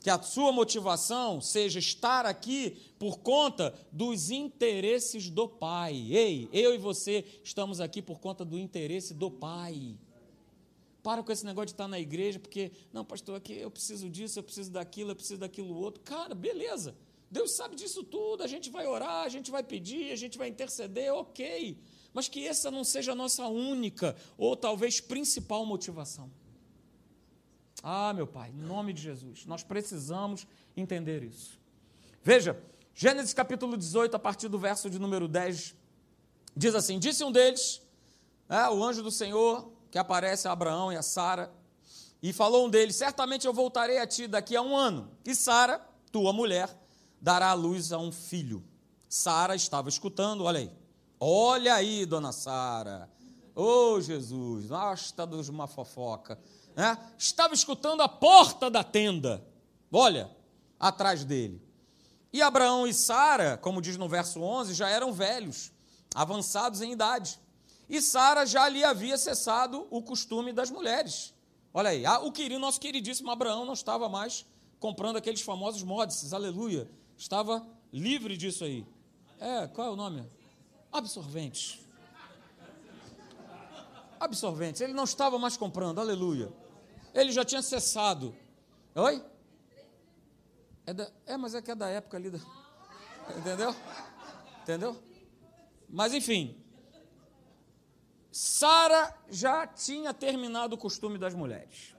que 0.00 0.10
a 0.10 0.20
sua 0.22 0.52
motivação 0.52 1.40
seja 1.40 1.78
estar 1.78 2.24
aqui 2.24 2.76
por 2.98 3.18
conta 3.18 3.74
dos 3.90 4.30
interesses 4.30 5.28
do 5.28 5.48
Pai. 5.48 5.94
Ei, 6.10 6.48
eu 6.52 6.74
e 6.74 6.78
você 6.78 7.24
estamos 7.42 7.80
aqui 7.80 8.00
por 8.00 8.20
conta 8.20 8.44
do 8.44 8.58
interesse 8.58 9.12
do 9.12 9.30
Pai. 9.30 9.96
Para 11.02 11.22
com 11.22 11.32
esse 11.32 11.44
negócio 11.44 11.66
de 11.66 11.72
estar 11.72 11.88
na 11.88 11.98
igreja, 11.98 12.38
porque, 12.38 12.70
não, 12.92 13.04
pastor, 13.04 13.36
aqui 13.36 13.54
eu 13.54 13.70
preciso 13.70 14.08
disso, 14.08 14.38
eu 14.38 14.42
preciso 14.42 14.70
daquilo, 14.70 15.10
eu 15.10 15.16
preciso 15.16 15.40
daquilo 15.40 15.74
outro. 15.74 16.00
Cara, 16.02 16.34
beleza. 16.34 16.94
Deus 17.30 17.52
sabe 17.52 17.76
disso 17.76 18.02
tudo, 18.02 18.42
a 18.42 18.46
gente 18.46 18.70
vai 18.70 18.86
orar, 18.86 19.24
a 19.24 19.28
gente 19.28 19.50
vai 19.50 19.62
pedir, 19.62 20.12
a 20.12 20.16
gente 20.16 20.38
vai 20.38 20.48
interceder, 20.48 21.12
ok. 21.12 21.76
Mas 22.12 22.28
que 22.28 22.46
essa 22.46 22.70
não 22.70 22.84
seja 22.84 23.12
a 23.12 23.14
nossa 23.14 23.46
única 23.46 24.16
ou 24.36 24.56
talvez 24.56 25.00
principal 25.00 25.66
motivação. 25.66 26.30
Ah, 27.82 28.12
meu 28.12 28.26
Pai, 28.26 28.50
em 28.50 28.60
nome 28.60 28.92
de 28.92 29.02
Jesus, 29.02 29.46
nós 29.46 29.62
precisamos 29.62 30.46
entender 30.76 31.22
isso. 31.22 31.58
Veja, 32.22 32.60
Gênesis 32.94 33.32
capítulo 33.32 33.76
18, 33.76 34.16
a 34.16 34.18
partir 34.18 34.48
do 34.48 34.58
verso 34.58 34.90
de 34.90 34.98
número 34.98 35.28
10, 35.28 35.74
diz 36.56 36.74
assim: 36.74 36.98
Disse 36.98 37.22
um 37.22 37.30
deles, 37.30 37.80
é, 38.48 38.68
o 38.68 38.82
anjo 38.82 39.02
do 39.02 39.10
Senhor, 39.10 39.70
que 39.90 39.98
aparece 39.98 40.48
a 40.48 40.52
Abraão 40.52 40.92
e 40.92 40.96
a 40.96 41.02
Sara, 41.02 41.52
E 42.20 42.32
falou 42.32 42.66
um 42.66 42.70
deles: 42.70 42.96
Certamente 42.96 43.46
eu 43.46 43.52
voltarei 43.52 43.98
a 43.98 44.06
ti 44.06 44.26
daqui 44.26 44.56
a 44.56 44.62
um 44.62 44.76
ano. 44.76 45.10
E 45.24 45.34
Sara, 45.34 45.80
tua 46.10 46.32
mulher, 46.32 46.68
dará 47.20 47.50
à 47.50 47.54
luz 47.54 47.92
a 47.92 47.98
um 47.98 48.10
filho. 48.10 48.64
Sara 49.08 49.54
estava 49.54 49.88
escutando, 49.88 50.44
olha 50.44 50.60
aí. 50.60 50.72
Olha 51.20 51.74
aí, 51.74 52.04
dona 52.04 52.32
Sara. 52.32 53.08
Ô 53.54 53.94
oh, 53.94 54.00
Jesus, 54.00 54.66
basta 54.66 55.26
dos 55.26 55.48
uma 55.48 55.66
fofoca. 55.66 56.38
Né? 56.78 56.96
Estava 57.18 57.54
escutando 57.54 58.02
a 58.02 58.08
porta 58.08 58.70
da 58.70 58.84
tenda. 58.84 59.44
Olha, 59.90 60.30
atrás 60.78 61.24
dele. 61.24 61.60
E 62.32 62.40
Abraão 62.40 62.86
e 62.86 62.94
Sara, 62.94 63.56
como 63.56 63.82
diz 63.82 63.96
no 63.96 64.08
verso 64.08 64.40
11, 64.40 64.74
já 64.74 64.88
eram 64.88 65.12
velhos, 65.12 65.72
avançados 66.14 66.80
em 66.80 66.92
idade. 66.92 67.36
E 67.88 68.00
Sara 68.00 68.46
já 68.46 68.68
lhe 68.68 68.84
havia 68.84 69.18
cessado 69.18 69.88
o 69.90 70.00
costume 70.00 70.52
das 70.52 70.70
mulheres. 70.70 71.34
Olha 71.74 71.90
aí, 71.90 72.06
o 72.22 72.30
querido, 72.30 72.60
nosso 72.60 72.78
queridíssimo 72.78 73.28
Abraão 73.32 73.64
não 73.64 73.72
estava 73.72 74.08
mais 74.08 74.46
comprando 74.78 75.16
aqueles 75.16 75.40
famosos 75.40 75.82
mods, 75.82 76.32
aleluia. 76.32 76.88
Estava 77.16 77.66
livre 77.92 78.36
disso 78.36 78.62
aí. 78.62 78.86
É, 79.40 79.66
qual 79.66 79.88
é 79.88 79.90
o 79.90 79.96
nome? 79.96 80.24
Absorventes. 80.92 81.80
Absorventes. 84.20 84.80
Ele 84.80 84.92
não 84.92 85.04
estava 85.04 85.40
mais 85.40 85.56
comprando, 85.56 85.98
aleluia. 86.00 86.52
Ele 87.14 87.32
já 87.32 87.44
tinha 87.44 87.62
cessado. 87.62 88.34
Oi? 88.94 89.22
É, 90.86 90.92
da, 90.92 91.10
é, 91.26 91.36
mas 91.36 91.54
é 91.54 91.62
que 91.62 91.70
é 91.70 91.74
da 91.74 91.88
época 91.88 92.16
ali. 92.16 92.30
Da, 92.30 92.38
entendeu? 93.36 93.74
Entendeu? 94.62 94.96
Mas 95.88 96.14
enfim. 96.14 96.56
Sara 98.30 99.14
já 99.28 99.66
tinha 99.66 100.14
terminado 100.14 100.74
o 100.74 100.78
costume 100.78 101.18
das 101.18 101.34
mulheres. 101.34 101.94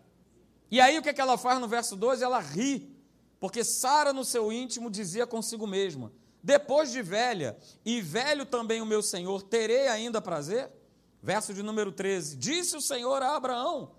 E 0.71 0.79
aí 0.79 0.97
o 0.97 1.01
que, 1.01 1.09
é 1.09 1.13
que 1.13 1.21
ela 1.21 1.37
faz 1.37 1.59
no 1.59 1.67
verso 1.67 1.95
12? 1.95 2.23
Ela 2.23 2.39
ri, 2.39 2.95
porque 3.39 3.63
Sara 3.63 4.13
no 4.13 4.23
seu 4.23 4.51
íntimo 4.51 4.89
dizia 4.89 5.25
consigo 5.25 5.65
mesma: 5.65 6.11
Depois 6.41 6.91
de 6.91 7.01
velha, 7.01 7.57
e 7.83 8.01
velho 8.01 8.45
também 8.45 8.81
o 8.81 8.85
meu 8.85 9.01
senhor, 9.01 9.41
terei 9.41 9.87
ainda 9.87 10.21
prazer? 10.21 10.71
Verso 11.21 11.53
de 11.53 11.63
número 11.63 11.91
13: 11.91 12.37
Disse 12.37 12.77
o 12.77 12.81
Senhor 12.81 13.21
a 13.21 13.35
Abraão: 13.35 13.91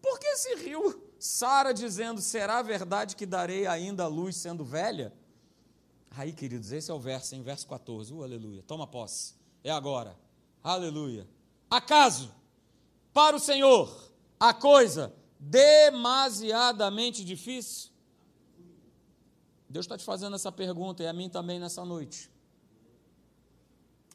Por 0.00 0.18
que 0.18 0.36
se 0.36 0.54
riu 0.56 1.02
Sara 1.18 1.72
dizendo: 1.72 2.20
Será 2.20 2.62
verdade 2.62 3.16
que 3.16 3.26
darei 3.26 3.66
ainda 3.66 4.04
a 4.04 4.08
luz 4.08 4.36
sendo 4.36 4.64
velha? 4.64 5.12
Aí, 6.10 6.32
queridos, 6.32 6.72
esse 6.72 6.90
é 6.90 6.94
o 6.94 6.98
verso, 6.98 7.34
em 7.34 7.42
verso 7.42 7.66
14. 7.66 8.12
Uh, 8.12 8.22
aleluia. 8.22 8.62
Toma 8.62 8.86
posse. 8.86 9.34
É 9.62 9.70
agora. 9.70 10.16
Aleluia. 10.62 11.28
Acaso, 11.70 12.34
para 13.12 13.36
o 13.36 13.40
Senhor, 13.40 14.12
a 14.38 14.54
coisa 14.54 15.14
demasiadamente 15.38 17.24
difícil? 17.24 17.90
Deus 19.68 19.84
está 19.84 19.98
te 19.98 20.04
fazendo 20.04 20.34
essa 20.34 20.50
pergunta 20.50 21.02
e 21.02 21.06
a 21.06 21.12
mim 21.12 21.28
também 21.28 21.60
nessa 21.60 21.84
noite. 21.84 22.30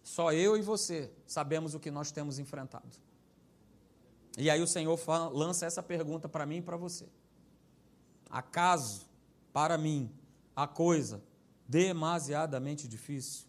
Só 0.04 0.34
eu 0.34 0.58
e 0.58 0.62
você 0.62 1.12
sabemos 1.26 1.74
o 1.74 1.80
que 1.80 1.92
nós 1.92 2.12
temos 2.12 2.40
enfrentado. 2.40 2.98
E 4.38 4.50
aí 4.50 4.62
o 4.62 4.68
Senhor 4.68 4.98
fala, 4.98 5.30
lança 5.30 5.66
essa 5.66 5.84
pergunta 5.84 6.28
para 6.28 6.46
mim 6.46 6.58
e 6.58 6.62
para 6.62 6.76
você. 6.76 7.08
Acaso, 8.30 9.06
para 9.52 9.78
mim, 9.78 10.12
a 10.56 10.68
coisa 10.68 11.22
demasiadamente 11.68 12.88
difícil? 12.88 13.46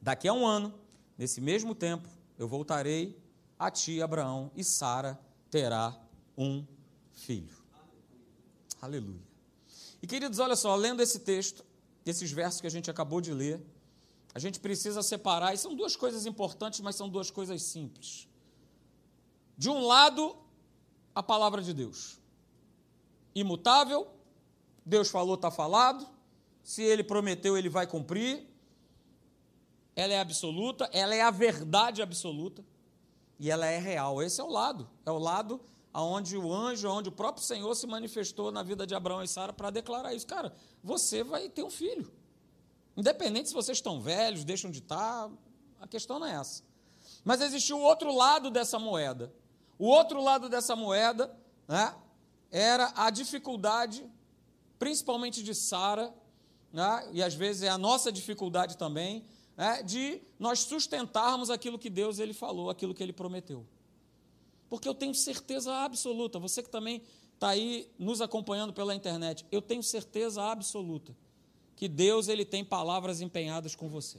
Daqui 0.00 0.28
a 0.28 0.32
um 0.32 0.46
ano, 0.46 0.74
nesse 1.16 1.40
mesmo 1.40 1.74
tempo, 1.74 2.08
eu 2.38 2.46
voltarei 2.46 3.18
a 3.58 3.70
ti, 3.70 4.02
Abraão, 4.02 4.50
e 4.54 4.62
Sara 4.64 5.18
terá 5.50 5.98
um 6.36 6.64
filho. 7.12 7.56
Aleluia. 8.80 9.20
E 10.02 10.06
queridos, 10.06 10.38
olha 10.38 10.56
só, 10.56 10.74
lendo 10.74 11.02
esse 11.02 11.20
texto, 11.20 11.64
esses 12.06 12.30
versos 12.32 12.60
que 12.60 12.66
a 12.66 12.70
gente 12.70 12.90
acabou 12.90 13.20
de 13.20 13.32
ler, 13.32 13.60
a 14.34 14.38
gente 14.38 14.60
precisa 14.60 15.02
separar, 15.02 15.52
e 15.52 15.58
são 15.58 15.74
duas 15.74 15.96
coisas 15.96 16.24
importantes, 16.24 16.80
mas 16.80 16.96
são 16.96 17.08
duas 17.08 17.30
coisas 17.30 17.62
simples. 17.62 18.29
De 19.60 19.68
um 19.68 19.86
lado, 19.86 20.34
a 21.14 21.22
palavra 21.22 21.60
de 21.60 21.74
Deus. 21.74 22.18
Imutável, 23.34 24.08
Deus 24.86 25.10
falou, 25.10 25.34
está 25.34 25.50
falado. 25.50 26.08
Se 26.64 26.82
ele 26.82 27.04
prometeu, 27.04 27.58
ele 27.58 27.68
vai 27.68 27.86
cumprir. 27.86 28.48
Ela 29.94 30.14
é 30.14 30.18
absoluta, 30.18 30.88
ela 30.94 31.14
é 31.14 31.20
a 31.20 31.30
verdade 31.30 32.00
absoluta 32.00 32.64
e 33.38 33.50
ela 33.50 33.66
é 33.66 33.78
real. 33.78 34.22
Esse 34.22 34.40
é 34.40 34.44
o 34.44 34.48
lado, 34.48 34.88
é 35.04 35.10
o 35.10 35.18
lado 35.18 35.60
aonde 35.92 36.38
o 36.38 36.50
anjo, 36.50 36.88
onde 36.88 37.10
o 37.10 37.12
próprio 37.12 37.44
Senhor 37.44 37.74
se 37.74 37.86
manifestou 37.86 38.50
na 38.50 38.62
vida 38.62 38.86
de 38.86 38.94
Abraão 38.94 39.22
e 39.22 39.28
Sara 39.28 39.52
para 39.52 39.68
declarar 39.68 40.14
isso. 40.14 40.26
Cara, 40.26 40.54
você 40.82 41.22
vai 41.22 41.50
ter 41.50 41.62
um 41.62 41.70
filho. 41.70 42.10
Independente 42.96 43.50
se 43.50 43.54
vocês 43.54 43.76
estão 43.76 44.00
velhos, 44.00 44.42
deixam 44.42 44.70
de 44.70 44.78
estar, 44.78 45.30
a 45.78 45.86
questão 45.86 46.18
não 46.18 46.26
é 46.26 46.36
essa. 46.36 46.62
Mas 47.22 47.42
existiu 47.42 47.76
o 47.76 47.82
outro 47.82 48.10
lado 48.16 48.50
dessa 48.50 48.78
moeda. 48.78 49.30
O 49.80 49.86
outro 49.86 50.22
lado 50.22 50.50
dessa 50.50 50.76
moeda 50.76 51.34
né, 51.66 51.96
era 52.50 52.92
a 52.94 53.08
dificuldade, 53.08 54.04
principalmente 54.78 55.42
de 55.42 55.54
Sara, 55.54 56.12
né, 56.70 57.08
e 57.14 57.22
às 57.22 57.32
vezes 57.32 57.62
é 57.62 57.70
a 57.70 57.78
nossa 57.78 58.12
dificuldade 58.12 58.76
também, 58.76 59.24
né, 59.56 59.82
de 59.82 60.20
nós 60.38 60.58
sustentarmos 60.58 61.48
aquilo 61.48 61.78
que 61.78 61.88
Deus 61.88 62.18
ele 62.18 62.34
falou, 62.34 62.68
aquilo 62.68 62.92
que 62.92 63.02
ele 63.02 63.14
prometeu. 63.14 63.66
Porque 64.68 64.86
eu 64.86 64.92
tenho 64.94 65.14
certeza 65.14 65.74
absoluta, 65.74 66.38
você 66.38 66.62
que 66.62 66.68
também 66.68 67.00
está 67.32 67.48
aí 67.48 67.90
nos 67.98 68.20
acompanhando 68.20 68.74
pela 68.74 68.94
internet, 68.94 69.46
eu 69.50 69.62
tenho 69.62 69.82
certeza 69.82 70.42
absoluta 70.42 71.16
que 71.74 71.88
Deus 71.88 72.28
ele 72.28 72.44
tem 72.44 72.62
palavras 72.62 73.22
empenhadas 73.22 73.74
com 73.74 73.88
você. 73.88 74.18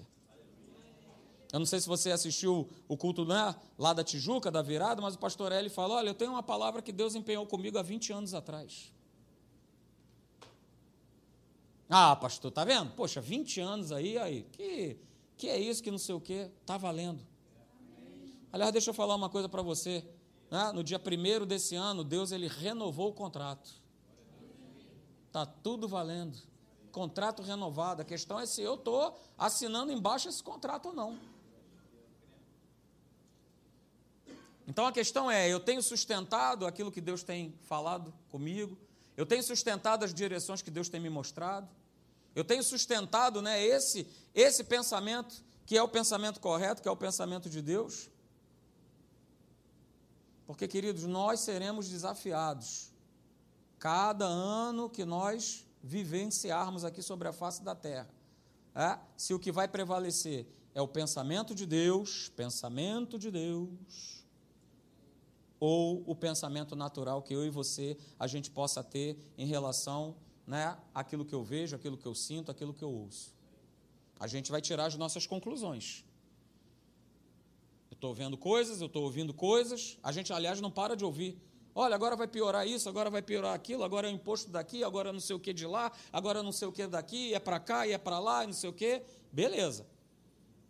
Eu 1.51 1.59
não 1.59 1.65
sei 1.65 1.81
se 1.81 1.87
você 1.87 2.11
assistiu 2.11 2.69
o 2.87 2.95
culto 2.95 3.25
né, 3.25 3.55
lá 3.77 3.91
da 3.91 4.03
Tijuca, 4.03 4.49
da 4.49 4.61
virada, 4.61 5.01
mas 5.01 5.15
o 5.15 5.19
pastor 5.19 5.51
Eli 5.51 5.69
falou: 5.69 5.97
Olha, 5.97 6.09
eu 6.09 6.13
tenho 6.13 6.31
uma 6.31 6.43
palavra 6.43 6.81
que 6.81 6.91
Deus 6.91 7.13
empenhou 7.13 7.45
comigo 7.45 7.77
há 7.77 7.81
20 7.81 8.13
anos 8.13 8.33
atrás. 8.33 8.91
Ah, 11.89 12.15
pastor, 12.15 12.51
tá 12.51 12.63
vendo? 12.63 12.91
Poxa, 12.91 13.19
20 13.19 13.59
anos 13.59 13.91
aí, 13.91 14.17
aí, 14.17 14.43
que, 14.53 14.97
que 15.35 15.49
é 15.49 15.59
isso, 15.59 15.83
que 15.83 15.91
não 15.91 15.97
sei 15.97 16.15
o 16.15 16.21
quê, 16.21 16.49
tá 16.65 16.77
valendo. 16.77 17.21
Aliás, 18.53 18.71
deixa 18.71 18.91
eu 18.91 18.93
falar 18.93 19.15
uma 19.15 19.29
coisa 19.29 19.49
para 19.49 19.61
você. 19.61 20.05
Né? 20.49 20.71
No 20.73 20.83
dia 20.83 20.99
primeiro 20.99 21.45
desse 21.45 21.75
ano, 21.75 22.01
Deus 22.01 22.31
ele 22.31 22.47
renovou 22.47 23.09
o 23.09 23.13
contrato. 23.13 23.71
Tá 25.33 25.45
tudo 25.45 25.85
valendo. 25.85 26.37
Contrato 26.93 27.41
renovado. 27.41 28.01
A 28.01 28.05
questão 28.05 28.39
é 28.39 28.45
se 28.45 28.61
eu 28.61 28.75
estou 28.75 29.17
assinando 29.37 29.91
embaixo 29.91 30.29
esse 30.29 30.41
contrato 30.41 30.89
ou 30.89 30.93
não. 30.93 31.30
Então 34.67 34.85
a 34.85 34.91
questão 34.91 35.29
é: 35.29 35.49
eu 35.49 35.59
tenho 35.59 35.81
sustentado 35.81 36.65
aquilo 36.65 36.91
que 36.91 37.01
Deus 37.01 37.23
tem 37.23 37.53
falado 37.63 38.13
comigo, 38.29 38.77
eu 39.17 39.25
tenho 39.25 39.43
sustentado 39.43 40.03
as 40.03 40.13
direções 40.13 40.61
que 40.61 40.71
Deus 40.71 40.89
tem 40.89 40.99
me 40.99 41.09
mostrado, 41.09 41.69
eu 42.35 42.43
tenho 42.43 42.63
sustentado 42.63 43.41
né, 43.41 43.63
esse, 43.63 44.07
esse 44.33 44.63
pensamento 44.63 45.43
que 45.65 45.77
é 45.77 45.83
o 45.83 45.87
pensamento 45.87 46.39
correto, 46.39 46.81
que 46.81 46.87
é 46.87 46.91
o 46.91 46.97
pensamento 46.97 47.49
de 47.49 47.61
Deus. 47.61 48.09
Porque, 50.45 50.67
queridos, 50.67 51.03
nós 51.03 51.39
seremos 51.41 51.87
desafiados 51.87 52.91
cada 53.79 54.25
ano 54.25 54.89
que 54.89 55.05
nós 55.05 55.65
vivenciarmos 55.81 56.83
aqui 56.83 57.01
sobre 57.01 57.27
a 57.27 57.33
face 57.33 57.63
da 57.63 57.73
terra. 57.73 58.09
É? 58.75 58.99
Se 59.15 59.33
o 59.33 59.39
que 59.39 59.51
vai 59.51 59.67
prevalecer 59.67 60.45
é 60.73 60.81
o 60.81 60.87
pensamento 60.87 61.55
de 61.55 61.65
Deus, 61.65 62.29
pensamento 62.35 63.17
de 63.17 63.31
Deus, 63.31 64.20
ou 65.61 66.03
o 66.07 66.15
pensamento 66.15 66.75
natural 66.75 67.21
que 67.21 67.35
eu 67.35 67.45
e 67.45 67.49
você 67.51 67.95
a 68.17 68.25
gente 68.25 68.49
possa 68.49 68.83
ter 68.83 69.15
em 69.37 69.45
relação 69.45 70.15
né, 70.45 70.75
àquilo 70.91 71.23
que 71.23 71.35
eu 71.35 71.43
vejo, 71.43 71.75
aquilo 71.75 71.95
que 71.95 72.05
eu 72.05 72.15
sinto, 72.15 72.49
aquilo 72.49 72.73
que 72.73 72.83
eu 72.83 72.91
ouço. 72.91 73.31
A 74.19 74.25
gente 74.25 74.51
vai 74.51 74.59
tirar 74.59 74.87
as 74.87 74.95
nossas 74.95 75.27
conclusões. 75.27 76.03
Eu 77.91 77.93
estou 77.93 78.11
vendo 78.11 78.35
coisas, 78.35 78.81
eu 78.81 78.87
estou 78.87 79.03
ouvindo 79.03 79.35
coisas, 79.35 79.99
a 80.01 80.11
gente, 80.11 80.33
aliás, 80.33 80.59
não 80.59 80.71
para 80.71 80.95
de 80.95 81.05
ouvir. 81.05 81.39
Olha, 81.75 81.93
agora 81.93 82.15
vai 82.15 82.27
piorar 82.27 82.67
isso, 82.67 82.89
agora 82.89 83.11
vai 83.11 83.21
piorar 83.21 83.53
aquilo, 83.53 83.83
agora 83.83 84.09
é 84.09 84.11
o 84.11 84.15
imposto 84.15 84.49
daqui, 84.49 84.83
agora 84.83 85.13
não 85.13 85.19
sei 85.19 85.35
o 85.35 85.39
que 85.39 85.53
de 85.53 85.67
lá, 85.67 85.91
agora 86.11 86.41
não 86.41 86.51
sei 86.51 86.67
o 86.67 86.71
que 86.71 86.87
daqui, 86.87 87.35
é 87.35 87.39
para 87.39 87.59
cá 87.59 87.85
e 87.85 87.91
é 87.91 87.99
para 87.99 88.17
lá, 88.17 88.43
e 88.43 88.47
não 88.47 88.53
sei 88.53 88.69
o 88.69 88.73
que. 88.73 89.03
Beleza. 89.31 89.85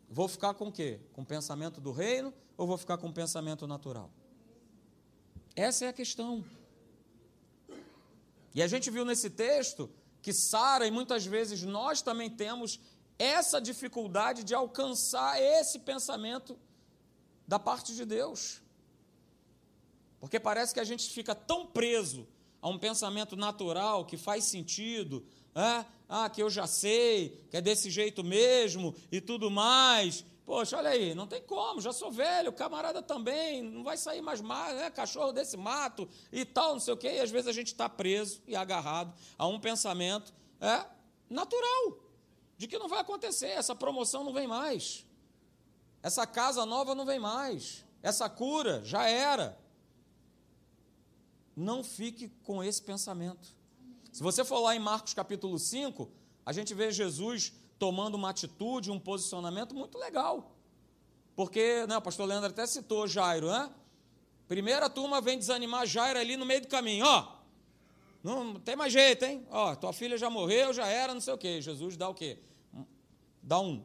Vou 0.09 0.27
ficar 0.27 0.53
com 0.53 0.67
o 0.67 0.71
quê? 0.71 0.99
Com 1.13 1.21
o 1.21 1.25
pensamento 1.25 1.79
do 1.79 1.93
reino 1.93 2.33
ou 2.57 2.67
vou 2.67 2.77
ficar 2.77 2.97
com 2.97 3.07
o 3.07 3.13
pensamento 3.13 3.65
natural? 3.65 4.11
Essa 5.55 5.85
é 5.85 5.87
a 5.89 5.93
questão. 5.93 6.43
E 8.53 8.61
a 8.61 8.67
gente 8.67 8.89
viu 8.89 9.05
nesse 9.05 9.29
texto 9.29 9.89
que 10.21 10.33
Sara, 10.33 10.85
e 10.85 10.91
muitas 10.91 11.25
vezes 11.25 11.63
nós 11.63 12.01
também 12.01 12.29
temos 12.29 12.79
essa 13.17 13.59
dificuldade 13.59 14.43
de 14.43 14.53
alcançar 14.53 15.41
esse 15.41 15.79
pensamento 15.79 16.57
da 17.47 17.59
parte 17.59 17.95
de 17.95 18.05
Deus. 18.05 18.61
Porque 20.19 20.39
parece 20.39 20.73
que 20.73 20.79
a 20.79 20.83
gente 20.83 21.09
fica 21.09 21.33
tão 21.33 21.65
preso 21.65 22.27
a 22.61 22.69
um 22.69 22.77
pensamento 22.77 23.35
natural 23.35 24.05
que 24.05 24.17
faz 24.17 24.45
sentido, 24.45 25.25
é? 25.55 25.85
ah, 26.07 26.29
que 26.29 26.41
eu 26.41 26.49
já 26.49 26.67
sei, 26.67 27.41
que 27.49 27.57
é 27.57 27.61
desse 27.61 27.89
jeito 27.89 28.23
mesmo 28.23 28.93
e 29.11 29.19
tudo 29.19 29.49
mais. 29.49 30.23
Poxa, 30.45 30.77
olha 30.77 30.89
aí, 30.89 31.13
não 31.13 31.27
tem 31.27 31.41
como, 31.41 31.79
já 31.79 31.93
sou 31.93 32.11
velho, 32.11 32.51
camarada 32.51 33.01
também, 33.01 33.61
não 33.61 33.83
vai 33.83 33.95
sair 33.95 34.21
mais 34.21 34.41
mais, 34.41 34.75
né? 34.75 34.89
cachorro 34.89 35.31
desse 35.31 35.55
mato 35.55 36.09
e 36.31 36.43
tal, 36.43 36.73
não 36.73 36.79
sei 36.79 36.93
o 36.93 36.97
quê. 36.97 37.13
E 37.13 37.19
às 37.19 37.29
vezes 37.29 37.47
a 37.47 37.53
gente 37.53 37.67
está 37.67 37.87
preso 37.87 38.41
e 38.47 38.55
agarrado 38.55 39.13
a 39.37 39.47
um 39.47 39.59
pensamento 39.59 40.33
é, 40.59 40.85
natural, 41.29 41.99
de 42.57 42.67
que 42.67 42.77
não 42.77 42.89
vai 42.89 42.99
acontecer, 42.99 43.47
essa 43.47 43.75
promoção 43.75 44.23
não 44.23 44.33
vem 44.33 44.47
mais, 44.47 45.05
essa 46.01 46.25
casa 46.25 46.65
nova 46.65 46.95
não 46.95 47.05
vem 47.05 47.19
mais, 47.19 47.85
essa 48.01 48.27
cura 48.27 48.83
já 48.83 49.07
era. 49.07 49.57
Não 51.55 51.83
fique 51.83 52.29
com 52.43 52.63
esse 52.63 52.81
pensamento. 52.81 53.55
Se 54.11 54.23
você 54.23 54.43
for 54.43 54.59
lá 54.59 54.75
em 54.75 54.79
Marcos 54.79 55.13
capítulo 55.13 55.59
5, 55.59 56.09
a 56.45 56.51
gente 56.51 56.73
vê 56.73 56.91
Jesus 56.91 57.53
tomando 57.81 58.13
uma 58.13 58.29
atitude, 58.29 58.91
um 58.91 58.99
posicionamento 58.99 59.73
muito 59.73 59.97
legal. 59.97 60.55
Porque, 61.35 61.83
né, 61.87 61.97
o 61.97 62.01
pastor 62.01 62.27
Leandro 62.27 62.51
até 62.51 62.67
citou 62.67 63.07
Jairo, 63.07 63.47
né? 63.47 63.71
Primeira 64.47 64.87
turma 64.87 65.19
vem 65.19 65.39
desanimar 65.39 65.87
Jairo 65.87 66.19
ali 66.19 66.37
no 66.37 66.45
meio 66.45 66.61
do 66.61 66.67
caminho, 66.67 67.03
ó. 67.07 67.37
Não 68.23 68.59
tem 68.59 68.75
mais 68.75 68.93
jeito, 68.93 69.25
hein? 69.25 69.47
Ó, 69.49 69.73
tua 69.73 69.91
filha 69.93 70.15
já 70.15 70.29
morreu, 70.29 70.71
já 70.71 70.85
era, 70.85 71.11
não 71.11 71.21
sei 71.21 71.33
o 71.33 71.39
quê. 71.39 71.59
Jesus 71.59 71.97
dá 71.97 72.07
o 72.07 72.13
quê? 72.13 72.37
Dá 73.41 73.59
um. 73.59 73.83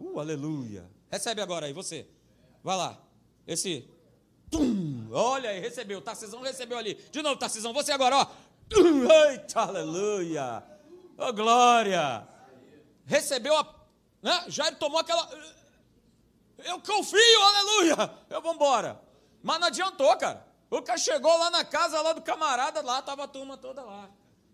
Uh, 0.00 0.18
aleluia. 0.18 0.90
Recebe 1.08 1.40
agora 1.42 1.66
aí, 1.66 1.72
você. 1.72 2.08
Vai 2.64 2.76
lá. 2.76 3.00
Esse. 3.46 3.88
Olha 5.12 5.50
aí, 5.50 5.60
recebeu. 5.60 6.02
Tarcisão 6.02 6.42
recebeu 6.42 6.76
ali. 6.76 6.94
De 7.12 7.22
novo, 7.22 7.36
Tarcisão, 7.36 7.72
você 7.72 7.92
agora, 7.92 8.16
ó. 8.16 8.26
Eita, 9.30 9.60
aleluia. 9.60 10.64
Oh, 11.16 11.32
glória. 11.32 12.31
Recebeu 13.12 13.54
a. 13.54 13.74
Né? 14.22 14.44
Jairo 14.48 14.76
tomou 14.76 14.98
aquela. 14.98 15.28
Eu 16.64 16.80
confio, 16.80 17.42
aleluia. 17.42 18.18
Eu 18.30 18.40
vou 18.40 18.54
embora. 18.54 18.98
Mas 19.42 19.60
não 19.60 19.66
adiantou, 19.66 20.16
cara. 20.16 20.46
O 20.70 20.80
cara 20.80 20.98
chegou 20.98 21.36
lá 21.36 21.50
na 21.50 21.62
casa 21.62 22.00
lá 22.00 22.14
do 22.14 22.22
camarada, 22.22 22.80
lá 22.80 23.00
estava 23.00 23.24
a 23.24 23.28
turma 23.28 23.58
toda 23.58 23.82
lá. 23.82 24.08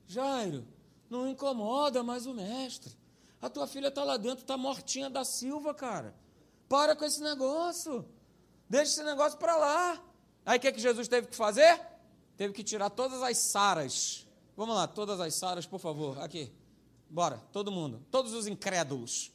Jairo, 0.09 0.67
não 1.09 1.29
incomoda 1.29 2.03
mais 2.03 2.27
o 2.27 2.35
mestre. 2.35 2.93
A 3.41 3.49
tua 3.49 3.69
filha 3.69 3.87
está 3.87 4.03
lá 4.03 4.17
dentro, 4.17 4.41
está 4.41 4.57
mortinha 4.57 5.09
da 5.09 5.25
Silva, 5.25 5.73
cara. 5.73 6.13
Para 6.69 6.97
com 6.97 7.05
esse 7.05 7.23
negócio. 7.23 8.05
Deixa 8.69 8.91
esse 8.91 9.05
negócio 9.05 9.39
para 9.39 9.57
lá. 9.57 10.03
Aí 10.45 10.59
o 10.59 10.61
que, 10.61 10.73
que 10.73 10.81
Jesus 10.81 11.07
teve 11.07 11.29
que 11.29 11.37
fazer? 11.37 11.81
Teve 12.37 12.53
que 12.53 12.65
tirar 12.65 12.91
todas 12.91 13.23
as 13.23 13.39
saras. 13.39 14.27
Vamos 14.57 14.75
lá, 14.75 14.89
todas 14.89 15.21
as 15.21 15.33
saras, 15.35 15.65
por 15.65 15.79
favor. 15.79 16.19
Aqui. 16.19 16.53
Bora, 17.11 17.43
todo 17.53 17.73
mundo. 17.73 18.05
Todos 18.11 18.33
os 18.33 18.47
incrédulos. 18.47 19.33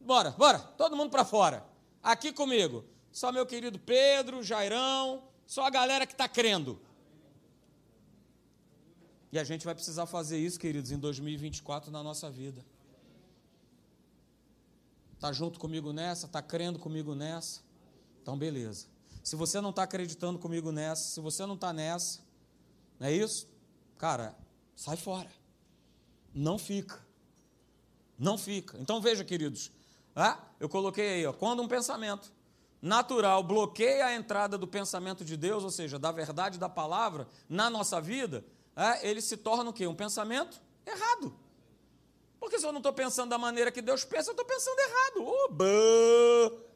Bora, 0.00 0.30
bora. 0.32 0.58
Todo 0.58 0.96
mundo 0.96 1.10
para 1.10 1.24
fora. 1.24 1.66
Aqui 2.02 2.32
comigo. 2.32 2.84
Só 3.12 3.32
meu 3.32 3.46
querido 3.46 3.78
Pedro, 3.78 4.42
Jairão, 4.42 5.24
só 5.46 5.64
a 5.64 5.70
galera 5.70 6.06
que 6.06 6.12
está 6.12 6.28
crendo. 6.28 6.80
E 9.30 9.38
a 9.38 9.44
gente 9.44 9.64
vai 9.64 9.74
precisar 9.74 10.06
fazer 10.06 10.38
isso, 10.38 10.58
queridos, 10.58 10.90
em 10.90 10.98
2024 10.98 11.90
na 11.90 12.02
nossa 12.02 12.30
vida. 12.30 12.64
Está 15.14 15.32
junto 15.32 15.58
comigo 15.58 15.92
nessa? 15.92 16.26
Está 16.26 16.40
crendo 16.40 16.78
comigo 16.78 17.14
nessa? 17.14 17.60
Então, 18.22 18.38
beleza. 18.38 18.86
Se 19.22 19.36
você 19.36 19.60
não 19.60 19.70
está 19.70 19.82
acreditando 19.82 20.38
comigo 20.38 20.70
nessa, 20.70 21.02
se 21.02 21.20
você 21.20 21.44
não 21.44 21.54
está 21.54 21.72
nessa, 21.72 22.20
não 22.98 23.08
é 23.08 23.12
isso? 23.12 23.48
Cara, 23.98 24.34
sai 24.74 24.96
fora. 24.96 25.30
Não 26.34 26.58
fica. 26.58 27.04
Não 28.18 28.36
fica. 28.36 28.76
Então 28.78 29.00
veja, 29.00 29.24
queridos. 29.24 29.70
Ah, 30.14 30.38
eu 30.58 30.68
coloquei 30.68 31.08
aí, 31.14 31.26
ó, 31.26 31.32
quando 31.32 31.62
um 31.62 31.68
pensamento 31.68 32.32
natural 32.80 33.42
bloqueia 33.42 34.06
a 34.06 34.14
entrada 34.14 34.56
do 34.56 34.66
pensamento 34.66 35.24
de 35.24 35.36
Deus, 35.36 35.64
ou 35.64 35.70
seja, 35.70 35.98
da 35.98 36.10
verdade 36.12 36.58
da 36.58 36.68
palavra, 36.68 37.28
na 37.48 37.68
nossa 37.70 38.00
vida, 38.00 38.44
é, 38.74 39.08
ele 39.08 39.20
se 39.20 39.36
torna 39.36 39.70
o 39.70 39.72
quê? 39.72 39.86
Um 39.86 39.94
pensamento 39.94 40.60
errado. 40.86 41.34
Porque 42.40 42.58
se 42.58 42.66
eu 42.66 42.72
não 42.72 42.78
estou 42.78 42.92
pensando 42.92 43.30
da 43.30 43.38
maneira 43.38 43.70
que 43.70 43.82
Deus 43.82 44.04
pensa, 44.04 44.30
eu 44.30 44.32
estou 44.32 44.46
pensando 44.46 44.78
errado. 44.78 45.26
Oba! 45.26 45.64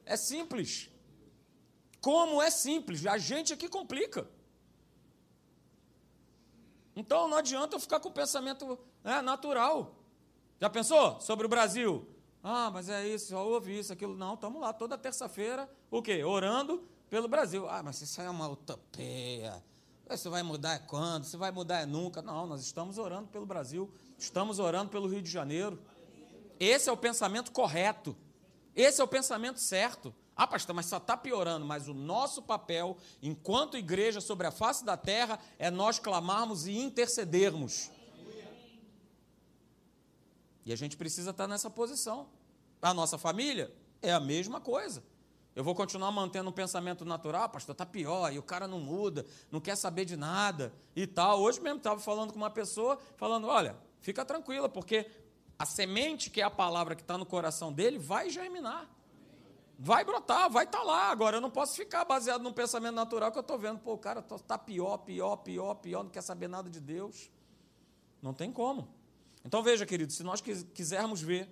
É 0.04 0.16
simples. 0.16 0.90
Como 2.00 2.42
é 2.42 2.50
simples? 2.50 3.06
A 3.06 3.16
gente 3.16 3.52
aqui 3.52 3.68
complica. 3.68 4.28
Então 6.94 7.28
não 7.28 7.38
adianta 7.38 7.76
eu 7.76 7.80
ficar 7.80 8.00
com 8.00 8.08
o 8.08 8.12
pensamento 8.12 8.78
né, 9.02 9.20
natural. 9.22 9.94
Já 10.60 10.70
pensou 10.70 11.20
sobre 11.20 11.46
o 11.46 11.48
Brasil? 11.48 12.06
Ah, 12.42 12.70
mas 12.70 12.88
é 12.88 13.06
isso, 13.06 13.28
só 13.28 13.46
ouvi 13.46 13.78
isso, 13.78 13.92
aquilo. 13.92 14.16
Não, 14.16 14.34
estamos 14.34 14.60
lá 14.60 14.72
toda 14.72 14.98
terça-feira, 14.98 15.70
o 15.90 16.02
quê? 16.02 16.24
Orando 16.24 16.82
pelo 17.08 17.28
Brasil. 17.28 17.68
Ah, 17.68 17.82
mas 17.82 18.00
isso 18.00 18.20
aí 18.20 18.26
é 18.26 18.30
uma 18.30 18.48
utopia. 18.48 19.62
Isso 20.10 20.30
vai 20.30 20.42
mudar 20.42 20.74
é 20.74 20.78
quando? 20.78 21.24
Isso 21.24 21.38
vai 21.38 21.50
mudar 21.50 21.80
é 21.80 21.86
nunca. 21.86 22.20
Não, 22.20 22.46
nós 22.46 22.60
estamos 22.60 22.98
orando 22.98 23.28
pelo 23.28 23.46
Brasil, 23.46 23.90
estamos 24.18 24.58
orando 24.58 24.90
pelo 24.90 25.08
Rio 25.08 25.22
de 25.22 25.30
Janeiro. 25.30 25.80
Esse 26.58 26.88
é 26.88 26.92
o 26.92 26.96
pensamento 26.96 27.50
correto. 27.52 28.16
Esse 28.74 29.00
é 29.00 29.04
o 29.04 29.08
pensamento 29.08 29.58
certo. 29.58 30.14
Ah, 30.34 30.46
pastor, 30.46 30.74
mas 30.74 30.86
só 30.86 30.96
está 30.96 31.16
piorando. 31.16 31.64
Mas 31.64 31.88
o 31.88 31.94
nosso 31.94 32.42
papel, 32.42 32.96
enquanto 33.22 33.76
igreja 33.76 34.20
sobre 34.20 34.46
a 34.46 34.50
face 34.50 34.84
da 34.84 34.96
terra, 34.96 35.38
é 35.58 35.70
nós 35.70 35.98
clamarmos 35.98 36.66
e 36.66 36.76
intercedermos. 36.76 37.90
E 40.64 40.72
a 40.72 40.76
gente 40.76 40.96
precisa 40.96 41.30
estar 41.30 41.46
nessa 41.46 41.68
posição. 41.68 42.28
A 42.80 42.94
nossa 42.94 43.18
família 43.18 43.72
é 44.00 44.12
a 44.12 44.20
mesma 44.20 44.60
coisa. 44.60 45.02
Eu 45.54 45.62
vou 45.62 45.74
continuar 45.74 46.10
mantendo 46.10 46.48
um 46.48 46.52
pensamento 46.52 47.04
natural, 47.04 47.48
pastor, 47.48 47.72
está 47.72 47.84
pior, 47.84 48.32
e 48.32 48.38
o 48.38 48.42
cara 48.42 48.66
não 48.66 48.80
muda, 48.80 49.26
não 49.50 49.60
quer 49.60 49.76
saber 49.76 50.06
de 50.06 50.16
nada 50.16 50.72
e 50.96 51.06
tal. 51.06 51.40
Hoje 51.40 51.60
mesmo 51.60 51.76
estava 51.76 52.00
falando 52.00 52.32
com 52.32 52.38
uma 52.38 52.50
pessoa, 52.50 52.98
falando: 53.16 53.46
olha, 53.46 53.76
fica 54.00 54.24
tranquila, 54.24 54.68
porque 54.68 55.10
a 55.58 55.66
semente, 55.66 56.30
que 56.30 56.40
é 56.40 56.44
a 56.44 56.50
palavra 56.50 56.94
que 56.94 57.02
está 57.02 57.18
no 57.18 57.26
coração 57.26 57.70
dele, 57.72 57.98
vai 57.98 58.30
germinar. 58.30 58.88
Vai 59.78 60.04
brotar, 60.04 60.48
vai 60.50 60.64
estar 60.64 60.78
tá 60.78 60.84
lá. 60.84 61.10
Agora, 61.10 61.36
eu 61.36 61.40
não 61.40 61.50
posso 61.50 61.76
ficar 61.76 62.04
baseado 62.04 62.40
num 62.40 62.52
pensamento 62.52 62.94
natural 62.94 63.30
que 63.30 63.38
eu 63.38 63.42
estou 63.42 63.58
vendo, 63.58 63.78
pô, 63.78 63.92
o 63.92 63.98
cara 63.98 64.24
está 64.34 64.56
pior, 64.56 64.98
pior, 64.98 65.36
pior, 65.36 65.74
pior, 65.74 66.02
não 66.02 66.10
quer 66.10 66.22
saber 66.22 66.48
nada 66.48 66.70
de 66.70 66.80
Deus. 66.80 67.30
Não 68.22 68.32
tem 68.32 68.50
como. 68.50 68.88
Então 69.44 69.62
veja, 69.62 69.84
querido, 69.84 70.12
se 70.12 70.22
nós 70.22 70.40
quisermos 70.40 71.20
ver 71.20 71.48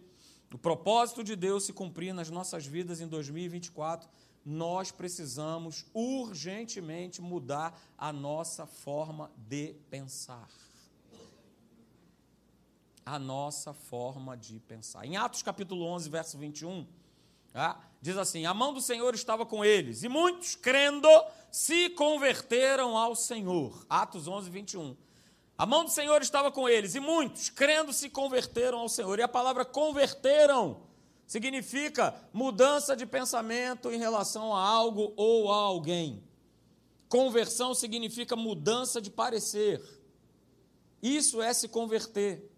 o 0.53 0.59
propósito 0.59 1.23
de 1.23 1.37
Deus 1.37 1.65
se 1.65 1.73
cumprir 1.73 2.13
nas 2.13 2.31
nossas 2.31 2.67
vidas 2.67 3.01
em 3.01 3.07
2024, 3.07 4.09
nós 4.45 4.91
precisamos 4.91 5.85
urgentemente 5.93 7.21
mudar 7.21 7.79
a 7.97 8.13
nossa 8.13 8.67
forma 8.67 9.31
de 9.37 9.75
pensar. 9.91 10.49
A 13.05 13.19
nossa 13.19 13.73
forma 13.73 14.37
de 14.37 14.59
pensar. 14.61 15.05
Em 15.05 15.17
Atos 15.17 15.43
capítulo 15.43 15.85
11, 15.85 16.09
verso 16.09 16.39
21, 16.39 16.87
tá? 17.53 17.81
diz 18.01 18.17
assim: 18.17 18.47
A 18.47 18.55
mão 18.55 18.73
do 18.73 18.81
Senhor 18.81 19.15
estava 19.15 19.45
com 19.45 19.65
eles, 19.65 20.03
e 20.03 20.09
muitos, 20.09 20.55
crendo, 20.55 21.09
se 21.51 21.91
converteram 21.91 22.97
ao 22.97 23.15
Senhor. 23.15 23.85
Atos 23.89 24.27
11, 24.27 24.49
21. 24.49 24.97
A 25.61 25.67
mão 25.67 25.85
do 25.85 25.91
Senhor 25.91 26.23
estava 26.23 26.51
com 26.51 26.67
eles, 26.67 26.95
e 26.95 27.01
muitos, 27.01 27.51
crendo, 27.51 27.93
se 27.93 28.09
converteram 28.09 28.79
ao 28.79 28.89
Senhor. 28.89 29.19
E 29.19 29.23
a 29.23 29.29
palavra 29.29 29.63
converteram 29.63 30.85
significa 31.27 32.15
mudança 32.33 32.97
de 32.97 33.05
pensamento 33.05 33.93
em 33.93 33.99
relação 33.99 34.57
a 34.57 34.67
algo 34.67 35.13
ou 35.19 35.53
a 35.53 35.57
alguém. 35.57 36.25
Conversão 37.11 37.75
significa 37.75 38.35
mudança 38.35 39.03
de 39.03 39.11
parecer. 39.11 39.83
Isso 41.03 41.43
é 41.43 41.53
se 41.53 41.69
converter. 41.69 42.51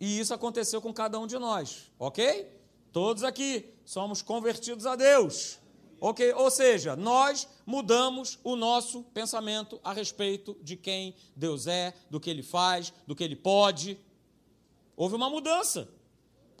E 0.00 0.18
isso 0.18 0.34
aconteceu 0.34 0.82
com 0.82 0.92
cada 0.92 1.16
um 1.16 1.28
de 1.28 1.38
nós, 1.38 1.92
ok? 1.96 2.52
Todos 2.90 3.22
aqui 3.22 3.72
somos 3.84 4.20
convertidos 4.20 4.84
a 4.84 4.96
Deus. 4.96 5.60
Ok? 6.00 6.32
Ou 6.32 6.50
seja, 6.50 6.96
nós 6.96 7.46
mudamos 7.66 8.38
o 8.42 8.56
nosso 8.56 9.02
pensamento 9.04 9.78
a 9.84 9.92
respeito 9.92 10.56
de 10.62 10.76
quem 10.76 11.14
Deus 11.36 11.66
é, 11.66 11.94
do 12.08 12.18
que 12.18 12.30
Ele 12.30 12.42
faz, 12.42 12.92
do 13.06 13.14
que 13.14 13.22
Ele 13.22 13.36
pode. 13.36 13.98
Houve 14.96 15.14
uma 15.14 15.28
mudança. 15.28 15.88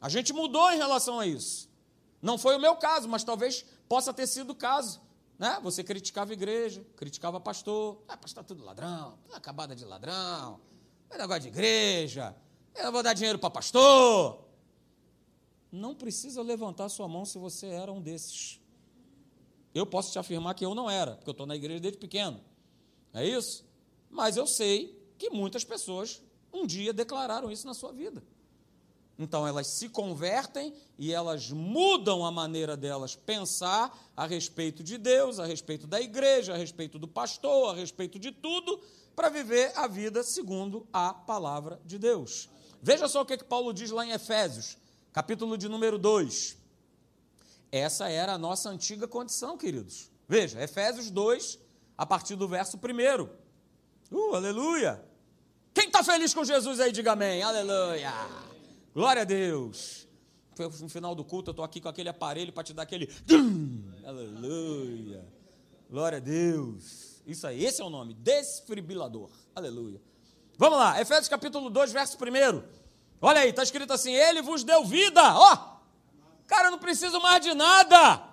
A 0.00 0.08
gente 0.08 0.32
mudou 0.32 0.70
em 0.70 0.76
relação 0.76 1.18
a 1.18 1.26
isso. 1.26 1.70
Não 2.20 2.36
foi 2.36 2.56
o 2.56 2.60
meu 2.60 2.76
caso, 2.76 3.08
mas 3.08 3.24
talvez 3.24 3.64
possa 3.88 4.12
ter 4.12 4.26
sido 4.26 4.50
o 4.50 4.54
caso. 4.54 5.00
Né? 5.38 5.58
Você 5.62 5.82
criticava 5.82 6.32
a 6.32 6.34
igreja, 6.34 6.84
criticava 6.96 7.40
pastor. 7.40 8.02
Ah, 8.06 8.16
pastor, 8.16 8.44
tudo 8.44 8.62
ladrão, 8.62 9.18
tudo 9.24 9.34
acabada 9.34 9.74
de 9.74 9.86
ladrão. 9.86 10.60
É 11.08 11.16
negócio 11.16 11.42
de 11.42 11.48
igreja. 11.48 12.36
Eu 12.74 12.84
não 12.84 12.92
vou 12.92 13.02
dar 13.02 13.14
dinheiro 13.14 13.38
para 13.38 13.48
pastor. 13.48 14.44
Não 15.72 15.94
precisa 15.94 16.42
levantar 16.42 16.88
sua 16.90 17.08
mão 17.08 17.24
se 17.24 17.38
você 17.38 17.66
era 17.66 17.90
um 17.90 18.02
desses. 18.02 18.60
Eu 19.74 19.86
posso 19.86 20.12
te 20.12 20.18
afirmar 20.18 20.54
que 20.54 20.64
eu 20.64 20.74
não 20.74 20.90
era, 20.90 21.14
porque 21.14 21.30
eu 21.30 21.32
estou 21.32 21.46
na 21.46 21.56
igreja 21.56 21.80
desde 21.80 21.98
pequeno. 21.98 22.40
É 23.12 23.26
isso? 23.26 23.64
Mas 24.10 24.36
eu 24.36 24.46
sei 24.46 24.98
que 25.16 25.30
muitas 25.30 25.64
pessoas 25.64 26.22
um 26.52 26.66
dia 26.66 26.92
declararam 26.92 27.50
isso 27.50 27.66
na 27.66 27.74
sua 27.74 27.92
vida. 27.92 28.22
Então 29.18 29.46
elas 29.46 29.66
se 29.66 29.88
convertem 29.90 30.72
e 30.98 31.12
elas 31.12 31.50
mudam 31.50 32.24
a 32.24 32.30
maneira 32.30 32.74
delas 32.76 33.14
pensar 33.14 33.96
a 34.16 34.26
respeito 34.26 34.82
de 34.82 34.96
Deus, 34.96 35.38
a 35.38 35.44
respeito 35.44 35.86
da 35.86 36.00
igreja, 36.00 36.54
a 36.54 36.56
respeito 36.56 36.98
do 36.98 37.06
pastor, 37.06 37.74
a 37.74 37.78
respeito 37.78 38.18
de 38.18 38.32
tudo, 38.32 38.80
para 39.14 39.28
viver 39.28 39.72
a 39.76 39.86
vida 39.86 40.22
segundo 40.22 40.86
a 40.90 41.12
palavra 41.12 41.78
de 41.84 41.98
Deus. 41.98 42.48
Veja 42.82 43.06
só 43.08 43.20
o 43.20 43.26
que, 43.26 43.36
que 43.36 43.44
Paulo 43.44 43.74
diz 43.74 43.90
lá 43.90 44.06
em 44.06 44.12
Efésios, 44.12 44.78
capítulo 45.12 45.58
de 45.58 45.68
número 45.68 45.98
2. 45.98 46.56
Essa 47.72 48.08
era 48.08 48.32
a 48.32 48.38
nossa 48.38 48.68
antiga 48.68 49.06
condição, 49.06 49.56
queridos. 49.56 50.10
Veja, 50.28 50.62
Efésios 50.62 51.10
2, 51.10 51.58
a 51.96 52.04
partir 52.04 52.34
do 52.36 52.48
verso 52.48 52.76
1. 52.76 53.28
Uh, 54.10 54.34
aleluia! 54.34 55.04
Quem 55.72 55.86
está 55.86 56.02
feliz 56.02 56.34
com 56.34 56.44
Jesus 56.44 56.80
aí, 56.80 56.90
diga 56.90 57.12
amém. 57.12 57.42
Aleluia! 57.42 58.12
Glória 58.92 59.22
a 59.22 59.24
Deus! 59.24 60.08
No 60.80 60.88
final 60.88 61.14
do 61.14 61.24
culto, 61.24 61.50
eu 61.50 61.52
estou 61.52 61.64
aqui 61.64 61.80
com 61.80 61.88
aquele 61.88 62.08
aparelho 62.08 62.52
para 62.52 62.64
te 62.64 62.74
dar 62.74 62.82
aquele. 62.82 63.08
Aleluia! 64.04 65.24
Glória 65.88 66.18
a 66.18 66.20
Deus! 66.20 67.22
Isso 67.24 67.46
aí, 67.46 67.64
esse 67.64 67.80
é 67.80 67.84
o 67.84 67.90
nome, 67.90 68.14
desfibrilador. 68.14 69.30
Aleluia. 69.54 70.00
Vamos 70.58 70.78
lá, 70.78 71.00
Efésios 71.00 71.28
capítulo 71.28 71.70
2, 71.70 71.92
verso 71.92 72.16
1. 72.16 72.62
Olha 73.22 73.40
aí, 73.40 73.50
está 73.50 73.62
escrito 73.62 73.92
assim: 73.92 74.12
Ele 74.12 74.42
vos 74.42 74.64
deu 74.64 74.84
vida. 74.84 75.22
Ó, 75.36 75.69
cara, 76.50 76.66
eu 76.66 76.72
não 76.72 76.78
preciso 76.80 77.20
mais 77.20 77.40
de 77.40 77.54
nada. 77.54 78.28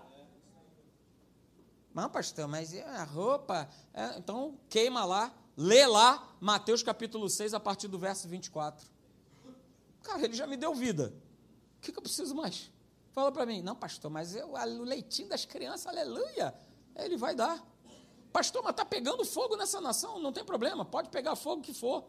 Não, 1.93 2.10
pastor, 2.10 2.47
mas 2.47 2.75
a 2.75 3.03
roupa. 3.03 3.69
É, 3.93 4.17
então 4.17 4.58
queima 4.67 5.06
lá, 5.06 5.32
lê 5.56 5.86
lá, 5.86 6.27
Mateus 6.41 6.82
capítulo 6.82 7.30
6, 7.30 7.53
a 7.53 7.60
partir 7.60 7.88
do 7.88 7.99
verso 7.99 8.27
24. 8.27 8.88
Cara, 10.01 10.23
ele 10.23 10.34
já 10.34 10.47
me 10.47 10.58
deu 10.58 10.73
vida. 10.73 11.13
O 11.77 11.82
que, 11.82 11.91
que 11.91 11.97
eu 11.97 12.01
preciso 12.01 12.34
mais? 12.34 12.71
Fala 13.12 13.32
para 13.32 13.45
mim. 13.45 13.62
Não, 13.62 13.75
pastor, 13.75 14.10
mas 14.10 14.36
eu, 14.36 14.53
o 14.53 14.84
leitinho 14.84 15.30
das 15.30 15.45
crianças, 15.45 15.86
aleluia, 15.86 16.56
ele 16.95 17.17
vai 17.17 17.36
dar. 17.36 17.63
Pastor, 18.34 18.63
mas 18.63 18.71
está 18.71 18.84
pegando 18.84 19.23
fogo 19.23 19.56
nessa 19.56 19.80
nação, 19.80 20.19
não 20.19 20.34
tem 20.34 20.43
problema, 20.43 20.84
pode 20.84 21.10
pegar 21.10 21.36
fogo 21.36 21.62
que 21.62 21.73
for. 21.73 22.03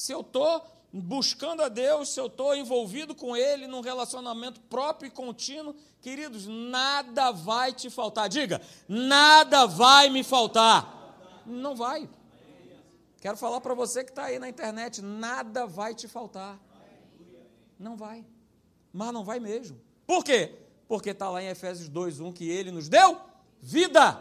Se 0.00 0.12
eu 0.12 0.22
estou 0.22 0.64
buscando 0.90 1.62
a 1.62 1.68
Deus, 1.68 2.08
se 2.08 2.18
eu 2.18 2.24
estou 2.24 2.56
envolvido 2.56 3.14
com 3.14 3.36
Ele 3.36 3.66
num 3.66 3.82
relacionamento 3.82 4.58
próprio 4.62 5.08
e 5.08 5.10
contínuo, 5.10 5.74
queridos, 6.00 6.46
nada 6.46 7.30
vai 7.32 7.74
te 7.74 7.90
faltar. 7.90 8.26
Diga, 8.26 8.62
nada 8.88 9.66
vai 9.66 10.08
me 10.08 10.24
faltar. 10.24 11.42
Não 11.44 11.76
vai. 11.76 12.08
Quero 13.20 13.36
falar 13.36 13.60
para 13.60 13.74
você 13.74 14.02
que 14.02 14.08
está 14.08 14.24
aí 14.24 14.38
na 14.38 14.48
internet, 14.48 15.02
nada 15.02 15.66
vai 15.66 15.94
te 15.94 16.08
faltar. 16.08 16.58
Não 17.78 17.94
vai. 17.94 18.24
Mas 18.90 19.12
não 19.12 19.22
vai 19.22 19.38
mesmo. 19.38 19.78
Por 20.06 20.24
quê? 20.24 20.60
Porque 20.88 21.10
está 21.10 21.28
lá 21.28 21.42
em 21.42 21.48
Efésios 21.48 21.90
2:1 21.90 22.32
que 22.32 22.48
ele 22.48 22.70
nos 22.70 22.88
deu 22.88 23.20
vida. 23.60 24.18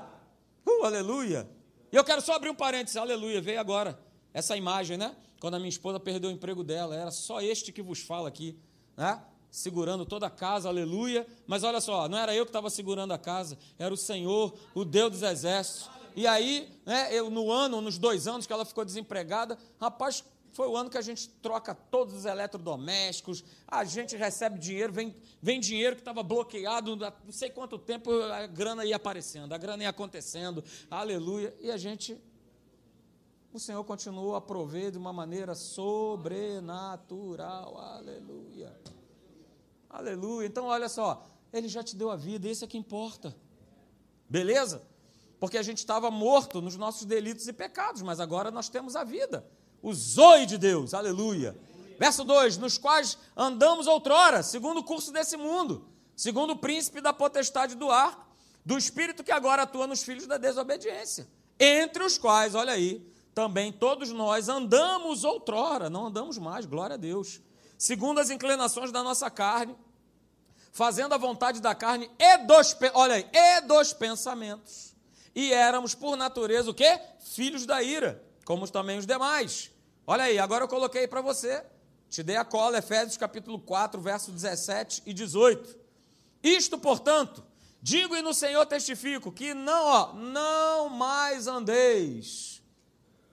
Uh, 0.67 0.83
aleluia. 0.83 1.49
E 1.89 1.95
eu 1.95 2.03
quero 2.03 2.21
só 2.21 2.33
abrir 2.33 2.49
um 2.49 2.55
parênteses, 2.55 2.97
aleluia, 2.97 3.39
veio 3.39 3.61
agora 3.61 3.97
essa 4.33 4.57
imagem, 4.57 4.97
né? 4.97 5.15
Quando 5.39 5.55
a 5.55 5.59
minha 5.59 5.69
esposa 5.69 5.99
perdeu 5.99 6.29
o 6.29 6.33
emprego 6.33 6.63
dela, 6.63 6.95
era 6.95 7.11
só 7.11 7.41
este 7.41 7.71
que 7.71 7.81
vos 7.81 7.99
fala 7.99 8.27
aqui, 8.27 8.57
né? 8.97 9.21
Segurando 9.49 10.05
toda 10.05 10.27
a 10.27 10.29
casa, 10.29 10.69
aleluia. 10.69 11.25
Mas 11.47 11.63
olha 11.63 11.81
só, 11.81 12.07
não 12.07 12.17
era 12.17 12.35
eu 12.35 12.45
que 12.45 12.49
estava 12.49 12.69
segurando 12.69 13.13
a 13.13 13.17
casa, 13.17 13.57
era 13.77 13.93
o 13.93 13.97
Senhor, 13.97 14.53
o 14.75 14.85
Deus 14.85 15.11
dos 15.11 15.23
exércitos. 15.23 15.89
E 16.15 16.27
aí, 16.27 16.69
né, 16.85 17.09
eu, 17.11 17.29
no 17.29 17.51
ano, 17.51 17.81
nos 17.81 17.97
dois 17.97 18.27
anos 18.27 18.45
que 18.45 18.53
ela 18.53 18.65
ficou 18.65 18.83
desempregada, 18.83 19.57
rapaz, 19.79 20.23
foi 20.51 20.67
o 20.67 20.75
ano 20.75 20.89
que 20.89 20.97
a 20.97 21.01
gente 21.01 21.29
troca 21.41 21.73
todos 21.73 22.13
os 22.13 22.25
eletrodomésticos, 22.25 23.43
a 23.67 23.83
gente 23.83 24.15
recebe 24.15 24.59
dinheiro, 24.59 24.91
vem, 24.91 25.15
vem 25.41 25.59
dinheiro 25.59 25.95
que 25.95 26.01
estava 26.01 26.23
bloqueado, 26.23 26.95
não 26.95 27.31
sei 27.31 27.49
quanto 27.49 27.77
tempo 27.77 28.11
a 28.23 28.47
grana 28.47 28.83
ia 28.83 28.95
aparecendo, 28.95 29.53
a 29.53 29.57
grana 29.57 29.83
ia 29.83 29.89
acontecendo, 29.89 30.63
aleluia, 30.89 31.55
e 31.61 31.71
a 31.71 31.77
gente, 31.77 32.17
o 33.53 33.59
Senhor 33.59 33.83
continua 33.83 34.37
a 34.37 34.41
prover 34.41 34.91
de 34.91 34.97
uma 34.97 35.13
maneira 35.13 35.55
sobrenatural, 35.55 37.77
aleluia, 37.77 38.75
aleluia. 39.89 40.47
Então, 40.47 40.65
olha 40.65 40.87
só, 40.87 41.25
Ele 41.51 41.67
já 41.67 41.83
te 41.83 41.95
deu 41.95 42.11
a 42.11 42.15
vida, 42.15 42.47
isso 42.47 42.63
é 42.63 42.67
que 42.67 42.77
importa, 42.77 43.35
beleza? 44.29 44.87
Porque 45.39 45.57
a 45.57 45.63
gente 45.63 45.79
estava 45.79 46.11
morto 46.11 46.61
nos 46.61 46.75
nossos 46.75 47.05
delitos 47.05 47.47
e 47.47 47.53
pecados, 47.53 48.01
mas 48.01 48.19
agora 48.19 48.51
nós 48.51 48.69
temos 48.69 48.95
a 48.95 49.03
vida 49.03 49.45
o 49.81 49.93
zoe 49.93 50.45
de 50.45 50.57
Deus, 50.57 50.93
aleluia. 50.93 51.57
Verso 51.97 52.23
2: 52.23 52.57
Nos 52.57 52.77
quais 52.77 53.17
andamos 53.35 53.87
outrora, 53.87 54.43
segundo 54.43 54.79
o 54.79 54.83
curso 54.83 55.11
desse 55.11 55.37
mundo, 55.37 55.87
segundo 56.15 56.51
o 56.51 56.57
príncipe 56.57 57.01
da 57.01 57.13
potestade 57.13 57.75
do 57.75 57.89
ar, 57.89 58.27
do 58.65 58.77
espírito 58.77 59.23
que 59.23 59.31
agora 59.31 59.63
atua 59.63 59.87
nos 59.87 60.03
filhos 60.03 60.27
da 60.27 60.37
desobediência, 60.37 61.27
entre 61.59 62.03
os 62.03 62.17
quais, 62.17 62.55
olha 62.55 62.73
aí, 62.73 63.05
também 63.33 63.71
todos 63.71 64.11
nós 64.11 64.49
andamos 64.49 65.23
outrora, 65.23 65.89
não 65.89 66.07
andamos 66.07 66.37
mais, 66.37 66.65
glória 66.65 66.95
a 66.95 66.97
Deus, 66.97 67.41
segundo 67.77 68.19
as 68.19 68.29
inclinações 68.29 68.91
da 68.91 69.03
nossa 69.03 69.29
carne, 69.29 69.75
fazendo 70.71 71.13
a 71.13 71.17
vontade 71.17 71.61
da 71.61 71.73
carne 71.73 72.09
e 72.19 72.37
dos, 72.39 72.75
olha 72.93 73.15
aí, 73.15 73.27
e 73.33 73.61
dos 73.61 73.93
pensamentos. 73.93 74.95
E 75.35 75.53
éramos 75.53 75.95
por 75.95 76.15
natureza 76.17 76.71
o 76.71 76.73
quê? 76.73 76.99
Filhos 77.19 77.65
da 77.65 77.81
ira 77.81 78.27
como 78.49 78.67
também 78.67 78.97
os 78.97 79.05
demais. 79.05 79.69
Olha 80.07 80.23
aí, 80.23 80.39
agora 80.39 80.63
eu 80.63 80.67
coloquei 80.67 81.07
para 81.07 81.21
você, 81.21 81.63
te 82.09 82.23
dei 82.23 82.35
a 82.35 82.43
cola, 82.43 82.79
Efésios 82.79 83.15
capítulo 83.15 83.59
4, 83.59 84.01
verso 84.01 84.31
17 84.31 85.03
e 85.05 85.13
18. 85.13 85.77
Isto, 86.41 86.79
portanto, 86.79 87.43
digo 87.79 88.15
e 88.15 88.23
no 88.23 88.33
Senhor 88.33 88.65
testifico, 88.65 89.31
que 89.31 89.53
não, 89.53 89.85
ó, 89.85 90.13
não 90.13 90.89
mais 90.89 91.45
andeis. 91.45 92.58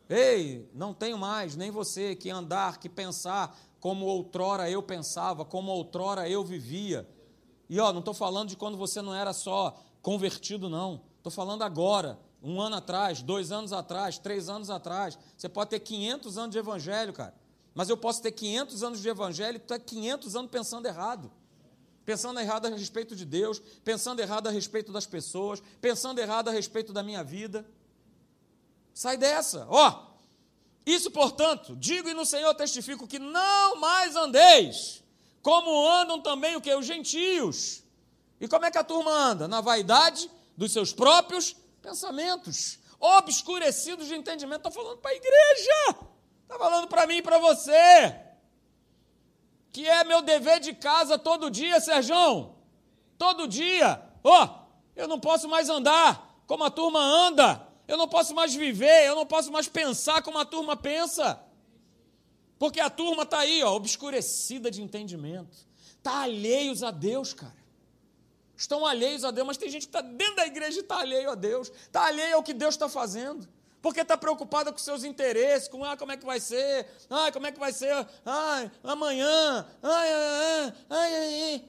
Ei, 0.09 0.69
não 0.73 0.95
tenho 0.95 1.19
mais, 1.19 1.57
nem 1.57 1.71
você, 1.71 2.15
que 2.15 2.31
andar, 2.31 2.79
que 2.79 2.89
pensar 2.89 3.59
como 3.81 4.07
outrora 4.07 4.71
eu 4.71 4.83
pensava, 4.83 5.45
como 5.45 5.71
outrora 5.71 6.29
eu 6.29 6.45
vivia. 6.45 7.09
E 7.69 7.81
ó, 7.81 7.93
não 7.93 8.01
estou 8.01 8.15
falando 8.15 8.49
de 8.51 8.57
quando 8.57 8.77
você 8.77 9.03
não 9.03 9.15
era 9.15 9.33
só 9.33 9.77
convertido, 10.01 10.69
não. 10.69 11.03
Estou 11.19 11.33
falando 11.33 11.63
agora, 11.63 12.19
um 12.43 12.61
ano 12.61 12.77
atrás, 12.77 13.23
dois 13.23 13.51
anos 13.51 13.73
atrás, 13.73 14.19
três 14.19 14.49
anos 14.49 14.71
atrás. 14.71 15.19
Você 15.37 15.49
pode 15.49 15.71
ter 15.71 15.81
500 15.81 16.39
anos 16.39 16.51
de 16.53 16.59
evangelho, 16.59 17.13
cara. 17.13 17.35
Mas 17.75 17.89
eu 17.89 17.97
posso 17.97 18.23
ter 18.23 18.33
500 18.33 18.83
anos 18.83 19.03
de 19.03 19.09
evangelho 19.09 19.61
e 19.69 19.73
é 19.73 19.79
500 19.79 20.37
anos 20.37 20.51
pensando 20.51 20.87
errado. 20.87 21.31
Pensando 22.05 22.39
errado 22.39 22.67
a 22.67 22.71
respeito 22.71 23.17
de 23.17 23.25
Deus, 23.25 23.61
pensando 23.85 24.21
errado 24.21 24.47
a 24.47 24.51
respeito 24.51 24.93
das 24.93 25.07
pessoas, 25.07 25.61
pensando 25.81 26.21
errado 26.21 26.49
a 26.49 26.53
respeito 26.53 26.93
da 26.93 27.03
minha 27.03 27.25
vida. 27.25 27.67
Sai 28.97 29.19
dessa. 29.19 29.67
Ó, 29.69 30.07
isso, 30.87 31.11
portanto, 31.11 31.77
digo 31.77 32.09
e 32.09 32.15
no 32.15 32.25
Senhor 32.25 32.55
testifico 32.55 33.07
que 33.07 33.19
não 33.19 33.77
mais 33.77 34.17
andeis, 34.17 35.05
como 35.43 35.87
andam 35.87 36.19
também 36.23 36.57
o 36.57 36.63
que? 36.63 36.75
Os 36.75 36.87
gentios. 36.87 37.83
E 38.41 38.49
como 38.49 38.65
é 38.65 38.71
que 38.71 38.79
a 38.79 38.83
turma 38.83 39.11
anda? 39.11 39.47
Na 39.47 39.61
vaidade 39.61 40.31
dos 40.57 40.73
seus 40.73 40.95
próprios 40.95 41.55
pensamentos 41.83 42.79
obscurecidos 42.99 44.09
de 44.09 44.15
entendimento. 44.15 44.67
Estou 44.67 44.83
falando 44.83 44.99
para 44.99 45.11
a 45.11 45.15
igreja, 45.15 45.99
está 46.45 46.59
falando 46.59 46.89
para 46.89 47.07
mim 47.07 47.17
e 47.17 47.23
para 47.23 47.39
você, 47.39 48.19
que 49.73 49.87
é 49.87 50.05
meu 50.05 50.23
dever 50.23 50.59
de 50.59 50.73
casa 50.73 51.19
todo 51.19 51.51
dia, 51.51 51.83
Serjão, 51.83 52.57
todo 53.19 53.47
dia. 53.47 54.03
Ó, 54.25 54.43
oh, 54.43 54.49
eu 54.97 55.07
não 55.07 55.21
posso 55.21 55.51
mais 55.51 55.69
andar 55.69 56.41
como 56.47 56.65
a 56.65 56.71
turma 56.71 56.99
anda, 56.99 57.66
eu 57.87 57.97
não 57.97 58.09
posso 58.09 58.35
mais 58.35 58.55
viver, 58.55 59.07
eu 59.07 59.15
não 59.15 59.27
posso 59.27 59.51
mais 59.51 59.69
pensar 59.69 60.23
como 60.23 60.39
a 60.39 60.45
turma 60.45 60.77
pensa. 60.77 61.41
Porque 62.59 62.81
a 62.81 62.89
turma 62.89 63.23
está 63.25 63.41
aí, 63.41 63.63
ó, 63.63 63.75
obscurecida 63.75 64.71
de 64.71 64.83
entendimento. 64.83 65.57
Está 65.99 66.21
alheios 66.23 66.83
a 66.83 66.91
Deus, 66.91 67.33
cara 67.33 67.67
estão 68.57 68.87
alheios 68.87 69.25
a 69.25 69.31
Deus, 69.31 69.47
mas 69.47 69.57
tem 69.57 69.69
gente 69.69 69.83
que 69.83 69.89
está 69.89 70.01
dentro 70.01 70.37
da 70.37 70.47
igreja 70.47 70.79
e 70.79 70.83
está 70.83 70.99
alheio 70.99 71.31
a 71.31 71.35
Deus, 71.35 71.71
está 71.71 72.07
alheio 72.07 72.37
ao 72.37 72.43
que 72.43 72.55
Deus 72.55 72.75
está 72.75 72.89
fazendo, 72.89 73.47
porque 73.83 74.01
está 74.01 74.17
preocupada 74.17 74.73
com 74.73 74.79
seus 74.79 75.05
interesses, 75.05 75.69
com 75.69 75.85
ah, 75.85 75.97
como 75.97 76.13
é 76.13 76.17
que 76.17 76.25
vai 76.25 76.41
ser, 76.41 76.87
ah, 77.11 77.31
como 77.33 77.47
é 77.47 77.53
que 77.53 77.59
vai 77.59 77.73
ser, 77.73 77.93
ah, 78.25 78.71
amanhã, 78.83 79.67
ai, 79.83 80.09
ai, 80.89 81.15
ai. 81.53 81.65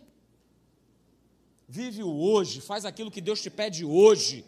Vive 1.68 2.02
o 2.02 2.18
hoje, 2.18 2.62
faz 2.62 2.86
aquilo 2.86 3.12
que 3.12 3.20
Deus 3.20 3.42
te 3.42 3.50
pede 3.50 3.84
hoje. 3.84 4.46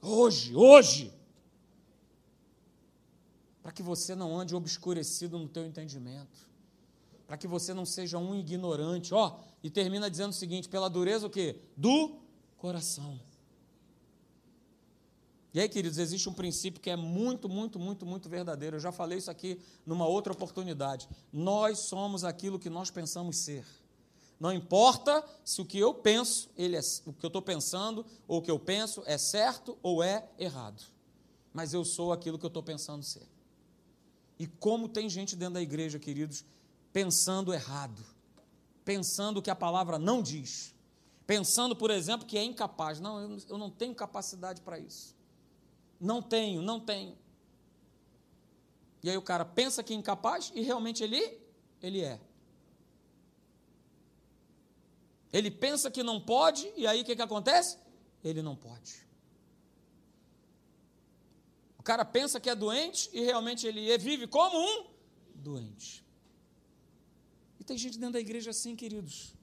Hoje, 0.00 0.54
hoje. 0.54 1.12
Para 3.62 3.72
que 3.72 3.82
você 3.82 4.14
não 4.14 4.38
ande 4.38 4.54
obscurecido 4.54 5.38
no 5.38 5.48
teu 5.48 5.64
entendimento 5.64 6.50
para 7.30 7.36
que 7.36 7.46
você 7.46 7.72
não 7.72 7.86
seja 7.86 8.18
um 8.18 8.34
ignorante. 8.34 9.14
Ó, 9.14 9.38
e 9.62 9.70
termina 9.70 10.10
dizendo 10.10 10.30
o 10.30 10.34
seguinte: 10.34 10.68
pela 10.68 10.90
dureza 10.90 11.28
o 11.28 11.30
quê? 11.30 11.60
Do 11.76 12.16
coração. 12.58 13.20
E 15.54 15.60
aí, 15.60 15.68
queridos, 15.68 15.98
existe 15.98 16.28
um 16.28 16.32
princípio 16.32 16.80
que 16.80 16.90
é 16.90 16.96
muito, 16.96 17.48
muito, 17.48 17.78
muito, 17.78 18.04
muito 18.04 18.28
verdadeiro. 18.28 18.76
Eu 18.76 18.80
já 18.80 18.90
falei 18.90 19.18
isso 19.18 19.30
aqui 19.30 19.60
numa 19.86 20.08
outra 20.08 20.32
oportunidade. 20.32 21.08
Nós 21.32 21.78
somos 21.78 22.24
aquilo 22.24 22.58
que 22.58 22.68
nós 22.68 22.90
pensamos 22.90 23.36
ser. 23.36 23.64
Não 24.40 24.50
importa 24.50 25.22
se 25.44 25.60
o 25.60 25.66
que 25.66 25.78
eu 25.78 25.92
penso, 25.92 26.48
ele 26.56 26.74
é, 26.74 26.80
o 27.04 27.12
que 27.12 27.26
eu 27.26 27.28
estou 27.28 27.42
pensando 27.42 28.06
ou 28.26 28.38
o 28.38 28.42
que 28.42 28.50
eu 28.50 28.58
penso 28.58 29.02
é 29.04 29.18
certo 29.18 29.76
ou 29.82 30.02
é 30.02 30.26
errado. 30.38 30.82
Mas 31.52 31.74
eu 31.74 31.84
sou 31.84 32.10
aquilo 32.10 32.38
que 32.38 32.46
eu 32.46 32.48
estou 32.48 32.62
pensando 32.62 33.04
ser. 33.04 33.28
E 34.38 34.46
como 34.46 34.88
tem 34.88 35.10
gente 35.10 35.36
dentro 35.36 35.54
da 35.54 35.60
igreja, 35.60 35.98
queridos, 35.98 36.42
pensando 36.90 37.52
errado, 37.52 38.02
pensando 38.82 39.42
que 39.42 39.50
a 39.50 39.54
palavra 39.54 39.98
não 39.98 40.22
diz, 40.22 40.74
pensando, 41.26 41.76
por 41.76 41.90
exemplo, 41.90 42.26
que 42.26 42.38
é 42.38 42.42
incapaz. 42.42 42.98
Não, 42.98 43.38
eu 43.46 43.58
não 43.58 43.68
tenho 43.70 43.94
capacidade 43.94 44.62
para 44.62 44.78
isso. 44.78 45.14
Não 46.00 46.22
tenho, 46.22 46.62
não 46.62 46.80
tenho. 46.80 47.14
E 49.02 49.10
aí 49.10 49.16
o 49.18 49.22
cara 49.22 49.44
pensa 49.44 49.82
que 49.82 49.92
é 49.92 49.96
incapaz 49.96 50.50
e 50.54 50.62
realmente 50.62 51.04
ele, 51.04 51.38
ele 51.82 52.00
é. 52.00 52.18
Ele 55.32 55.50
pensa 55.50 55.90
que 55.90 56.02
não 56.02 56.20
pode 56.20 56.72
e 56.76 56.86
aí 56.86 57.02
o 57.02 57.04
que, 57.04 57.16
que 57.16 57.22
acontece? 57.22 57.78
Ele 58.22 58.42
não 58.42 58.56
pode. 58.56 59.06
O 61.78 61.82
cara 61.82 62.04
pensa 62.04 62.38
que 62.38 62.50
é 62.50 62.54
doente 62.54 63.08
e 63.12 63.22
realmente 63.22 63.66
ele 63.66 63.96
vive 63.96 64.26
como 64.26 64.58
um 64.58 64.90
doente. 65.34 66.04
E 67.58 67.64
tem 67.64 67.78
gente 67.78 67.98
dentro 67.98 68.14
da 68.14 68.20
igreja 68.20 68.50
assim, 68.50 68.76
queridos. 68.76 69.34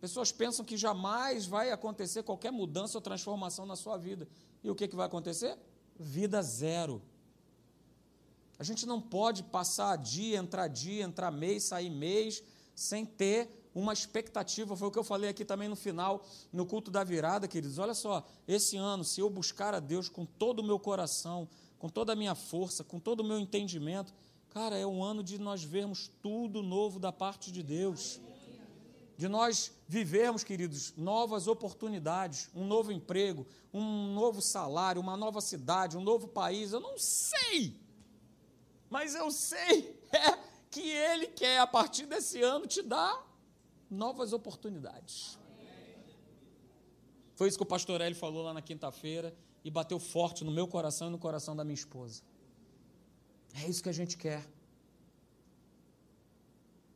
Pessoas 0.00 0.32
pensam 0.32 0.64
que 0.64 0.76
jamais 0.76 1.44
vai 1.44 1.70
acontecer 1.70 2.22
qualquer 2.22 2.50
mudança 2.50 2.96
ou 2.96 3.02
transformação 3.02 3.66
na 3.66 3.76
sua 3.76 3.98
vida. 3.98 4.26
E 4.64 4.70
o 4.70 4.74
que, 4.74 4.88
que 4.88 4.96
vai 4.96 5.06
acontecer? 5.06 5.58
Vida 5.98 6.40
zero. 6.42 7.02
A 8.58 8.64
gente 8.64 8.86
não 8.86 9.00
pode 9.00 9.42
passar 9.42 9.96
dia, 9.96 10.38
entrar 10.38 10.68
dia, 10.68 11.04
entrar 11.04 11.30
mês, 11.30 11.64
sair 11.64 11.90
mês, 11.90 12.42
sem 12.80 13.04
ter 13.04 13.48
uma 13.74 13.92
expectativa. 13.92 14.76
Foi 14.76 14.88
o 14.88 14.90
que 14.90 14.98
eu 14.98 15.04
falei 15.04 15.30
aqui 15.30 15.44
também 15.44 15.68
no 15.68 15.76
final, 15.76 16.24
no 16.52 16.66
culto 16.66 16.90
da 16.90 17.04
virada, 17.04 17.48
queridos. 17.48 17.78
Olha 17.78 17.94
só, 17.94 18.26
esse 18.46 18.76
ano, 18.76 19.04
se 19.04 19.20
eu 19.20 19.28
buscar 19.28 19.74
a 19.74 19.80
Deus 19.80 20.08
com 20.08 20.24
todo 20.24 20.60
o 20.60 20.64
meu 20.64 20.78
coração, 20.78 21.48
com 21.78 21.88
toda 21.88 22.12
a 22.12 22.16
minha 22.16 22.34
força, 22.34 22.84
com 22.84 22.98
todo 22.98 23.20
o 23.20 23.24
meu 23.24 23.38
entendimento, 23.38 24.12
Cara, 24.50 24.76
é 24.76 24.84
um 24.84 25.02
ano 25.02 25.22
de 25.22 25.38
nós 25.38 25.62
vermos 25.62 26.10
tudo 26.20 26.60
novo 26.60 26.98
da 26.98 27.12
parte 27.12 27.52
de 27.52 27.62
Deus. 27.62 28.20
De 29.16 29.28
nós 29.28 29.70
vivermos, 29.86 30.42
queridos, 30.42 30.92
novas 30.96 31.46
oportunidades, 31.46 32.48
um 32.52 32.66
novo 32.66 32.90
emprego, 32.90 33.46
um 33.72 34.12
novo 34.12 34.42
salário, 34.42 35.00
uma 35.00 35.16
nova 35.16 35.40
cidade, 35.40 35.96
um 35.96 36.00
novo 36.02 36.26
país. 36.26 36.72
Eu 36.72 36.80
não 36.80 36.98
sei, 36.98 37.76
mas 38.88 39.14
eu 39.14 39.30
sei 39.30 39.96
é, 40.10 40.36
que 40.70 40.80
Ele 40.80 41.26
quer, 41.26 41.58
a 41.58 41.66
partir 41.66 42.06
desse 42.06 42.40
ano, 42.42 42.66
te 42.66 42.80
dar 42.80 43.26
novas 43.90 44.32
oportunidades. 44.32 45.38
Foi 47.34 47.48
isso 47.48 47.56
que 47.56 47.62
o 47.62 47.66
pastor 47.66 48.00
Eli 48.00 48.14
falou 48.14 48.42
lá 48.42 48.54
na 48.54 48.62
quinta-feira 48.62 49.34
e 49.64 49.70
bateu 49.70 49.98
forte 49.98 50.44
no 50.44 50.52
meu 50.52 50.68
coração 50.68 51.08
e 51.08 51.10
no 51.10 51.18
coração 51.18 51.56
da 51.56 51.64
minha 51.64 51.74
esposa. 51.74 52.22
É 53.54 53.68
isso 53.68 53.82
que 53.82 53.88
a 53.88 53.92
gente 53.92 54.16
quer. 54.16 54.46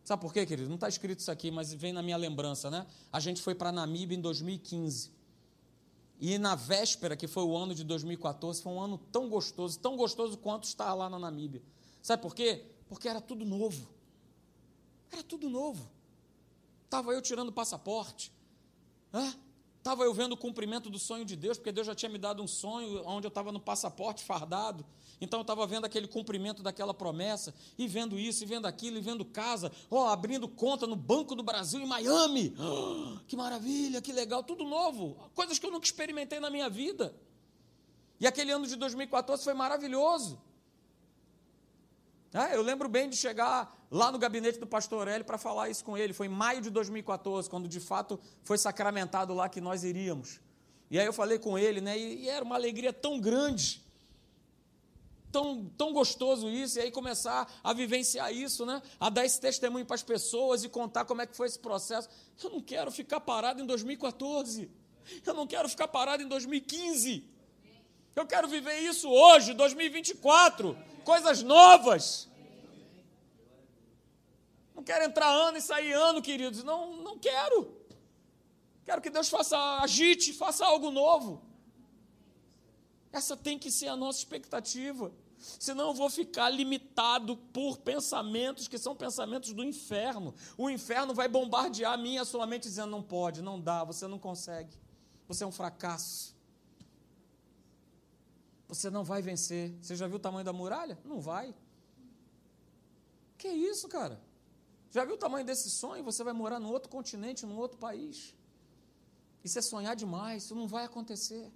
Sabe 0.04 0.20
por 0.20 0.32
quê, 0.32 0.44
querido? 0.44 0.68
Não 0.68 0.74
está 0.74 0.88
escrito 0.88 1.18
isso 1.20 1.30
aqui, 1.30 1.50
mas 1.50 1.72
vem 1.72 1.92
na 1.92 2.02
minha 2.02 2.16
lembrança, 2.16 2.70
né? 2.70 2.86
A 3.10 3.18
gente 3.18 3.40
foi 3.40 3.54
para 3.54 3.72
Namíbia 3.72 4.16
em 4.16 4.20
2015. 4.20 5.10
E 6.20 6.38
na 6.38 6.54
véspera, 6.54 7.16
que 7.16 7.26
foi 7.26 7.42
o 7.42 7.56
ano 7.56 7.74
de 7.74 7.82
2014, 7.82 8.62
foi 8.62 8.72
um 8.72 8.80
ano 8.80 8.98
tão 8.98 9.28
gostoso, 9.28 9.78
tão 9.78 9.96
gostoso 9.96 10.36
quanto 10.38 10.64
estar 10.64 10.92
lá 10.94 11.08
na 11.08 11.18
Namíbia. 11.18 11.62
Sabe 12.02 12.22
por 12.22 12.34
quê? 12.34 12.66
Porque 12.94 13.08
era 13.08 13.20
tudo 13.20 13.44
novo. 13.44 13.88
Era 15.10 15.20
tudo 15.20 15.50
novo. 15.50 15.90
Estava 16.84 17.10
eu 17.10 17.20
tirando 17.20 17.50
passaporte. 17.50 18.32
Estava 19.76 20.04
eu 20.04 20.14
vendo 20.14 20.34
o 20.34 20.36
cumprimento 20.36 20.88
do 20.88 20.96
sonho 20.96 21.24
de 21.24 21.34
Deus, 21.34 21.58
porque 21.58 21.72
Deus 21.72 21.88
já 21.88 21.94
tinha 21.94 22.08
me 22.08 22.18
dado 22.18 22.40
um 22.40 22.46
sonho 22.46 23.02
onde 23.04 23.26
eu 23.26 23.30
estava 23.30 23.50
no 23.50 23.58
passaporte 23.58 24.22
fardado. 24.22 24.86
Então 25.20 25.40
eu 25.40 25.42
estava 25.42 25.66
vendo 25.66 25.86
aquele 25.86 26.06
cumprimento 26.06 26.62
daquela 26.62 26.94
promessa, 26.94 27.52
e 27.76 27.88
vendo 27.88 28.16
isso, 28.16 28.44
e 28.44 28.46
vendo 28.46 28.66
aquilo, 28.66 28.96
e 28.96 29.00
vendo 29.00 29.24
casa, 29.24 29.72
ó, 29.90 30.06
abrindo 30.06 30.46
conta 30.46 30.86
no 30.86 30.94
Banco 30.94 31.34
do 31.34 31.42
Brasil 31.42 31.80
em 31.80 31.86
Miami. 31.86 32.54
Oh, 32.56 33.18
que 33.26 33.34
maravilha, 33.36 34.00
que 34.00 34.12
legal, 34.12 34.44
tudo 34.44 34.62
novo. 34.62 35.16
Coisas 35.34 35.58
que 35.58 35.66
eu 35.66 35.72
nunca 35.72 35.84
experimentei 35.84 36.38
na 36.38 36.48
minha 36.48 36.70
vida. 36.70 37.12
E 38.20 38.26
aquele 38.26 38.52
ano 38.52 38.68
de 38.68 38.76
2014 38.76 39.42
foi 39.42 39.54
maravilhoso. 39.54 40.40
É, 42.34 42.56
eu 42.56 42.62
lembro 42.62 42.88
bem 42.88 43.08
de 43.08 43.16
chegar 43.16 43.86
lá 43.90 44.10
no 44.10 44.18
gabinete 44.18 44.58
do 44.58 44.66
pastor 44.66 45.06
Hélio 45.06 45.24
para 45.24 45.38
falar 45.38 45.70
isso 45.70 45.84
com 45.84 45.96
ele. 45.96 46.12
Foi 46.12 46.26
em 46.26 46.30
maio 46.30 46.60
de 46.60 46.68
2014, 46.68 47.48
quando 47.48 47.68
de 47.68 47.78
fato 47.78 48.18
foi 48.42 48.58
sacramentado 48.58 49.32
lá 49.32 49.48
que 49.48 49.60
nós 49.60 49.84
iríamos. 49.84 50.40
E 50.90 50.98
aí 50.98 51.06
eu 51.06 51.12
falei 51.12 51.38
com 51.38 51.56
ele, 51.56 51.80
né? 51.80 51.96
E, 51.96 52.24
e 52.24 52.28
era 52.28 52.44
uma 52.44 52.56
alegria 52.56 52.92
tão 52.92 53.20
grande 53.20 53.84
tão, 55.34 55.64
tão 55.76 55.92
gostoso 55.92 56.48
isso, 56.48 56.78
e 56.78 56.82
aí 56.82 56.90
começar 56.92 57.52
a 57.62 57.72
vivenciar 57.72 58.32
isso, 58.32 58.64
né? 58.64 58.80
a 59.00 59.10
dar 59.10 59.24
esse 59.24 59.40
testemunho 59.40 59.84
para 59.84 59.96
as 59.96 60.02
pessoas 60.02 60.62
e 60.62 60.68
contar 60.68 61.04
como 61.04 61.22
é 61.22 61.26
que 61.26 61.36
foi 61.36 61.48
esse 61.48 61.58
processo. 61.58 62.08
Eu 62.40 62.50
não 62.50 62.60
quero 62.60 62.92
ficar 62.92 63.18
parado 63.18 63.60
em 63.60 63.66
2014, 63.66 64.70
eu 65.26 65.34
não 65.34 65.44
quero 65.44 65.68
ficar 65.68 65.88
parado 65.88 66.22
em 66.22 66.28
2015, 66.28 67.24
eu 68.14 68.24
quero 68.24 68.46
viver 68.46 68.78
isso 68.78 69.10
hoje, 69.10 69.52
2024, 69.54 70.78
coisas 71.04 71.42
novas. 71.42 72.28
Não 74.74 74.82
quero 74.82 75.04
entrar 75.04 75.28
ano 75.28 75.58
e 75.58 75.62
sair 75.62 75.92
ano, 75.92 76.20
queridos, 76.20 76.64
não, 76.64 76.96
não 76.96 77.18
quero. 77.18 77.76
Quero 78.84 79.00
que 79.00 79.10
Deus 79.10 79.28
faça, 79.28 79.56
agite, 79.80 80.32
faça 80.32 80.66
algo 80.66 80.90
novo. 80.90 81.42
Essa 83.12 83.36
tem 83.36 83.58
que 83.58 83.70
ser 83.70 83.88
a 83.88 83.96
nossa 83.96 84.18
expectativa 84.18 85.12
senão 85.58 85.88
eu 85.88 85.94
vou 85.94 86.08
ficar 86.08 86.48
limitado 86.48 87.36
por 87.36 87.78
pensamentos 87.78 88.66
que 88.66 88.78
são 88.78 88.96
pensamentos 88.96 89.52
do 89.52 89.62
inferno. 89.62 90.34
O 90.56 90.70
inferno 90.70 91.14
vai 91.14 91.28
bombardear 91.28 91.92
a 91.92 91.96
minha 91.96 92.22
a 92.22 92.24
sua 92.24 92.46
mente 92.46 92.64
dizendo: 92.64 92.90
não 92.90 93.02
pode, 93.02 93.42
não 93.42 93.60
dá, 93.60 93.84
você 93.84 94.06
não 94.06 94.18
consegue, 94.18 94.76
você 95.28 95.44
é 95.44 95.46
um 95.46 95.52
fracasso. 95.52 96.33
Você 98.74 98.90
não 98.90 99.04
vai 99.04 99.22
vencer. 99.22 99.72
Você 99.80 99.94
já 99.94 100.06
viu 100.06 100.16
o 100.16 100.24
tamanho 100.26 100.44
da 100.44 100.52
muralha? 100.52 100.98
Não 101.04 101.20
vai. 101.20 101.54
Que 103.38 103.48
isso, 103.48 103.88
cara? 103.88 104.20
Já 104.90 105.04
viu 105.04 105.14
o 105.14 105.18
tamanho 105.18 105.46
desse 105.46 105.70
sonho? 105.70 106.02
Você 106.04 106.24
vai 106.24 106.32
morar 106.32 106.58
num 106.58 106.70
outro 106.70 106.88
continente, 106.88 107.46
num 107.46 107.56
outro 107.56 107.78
país. 107.78 108.34
Isso 109.44 109.58
é 109.58 109.62
sonhar 109.62 109.94
demais, 109.94 110.44
isso 110.44 110.54
não 110.54 110.66
vai 110.66 110.84
acontecer. 110.84 111.52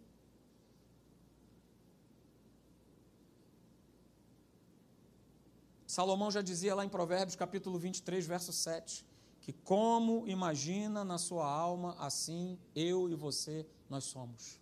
Salomão 5.86 6.30
já 6.30 6.42
dizia 6.42 6.74
lá 6.74 6.84
em 6.84 6.88
Provérbios, 6.88 7.34
capítulo 7.34 7.78
23, 7.78 8.26
verso 8.26 8.52
7, 8.52 9.04
que 9.40 9.52
como 9.52 10.28
imagina 10.28 11.04
na 11.04 11.18
sua 11.18 11.50
alma, 11.50 11.96
assim 11.98 12.58
eu 12.74 13.08
e 13.08 13.14
você 13.14 13.66
nós 13.88 14.04
somos. 14.04 14.60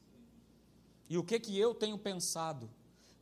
E 1.09 1.19
o 1.19 1.25
que 1.25 1.39
que 1.39 1.59
eu 1.59 1.75
tenho 1.75 1.99
pensado? 1.99 2.69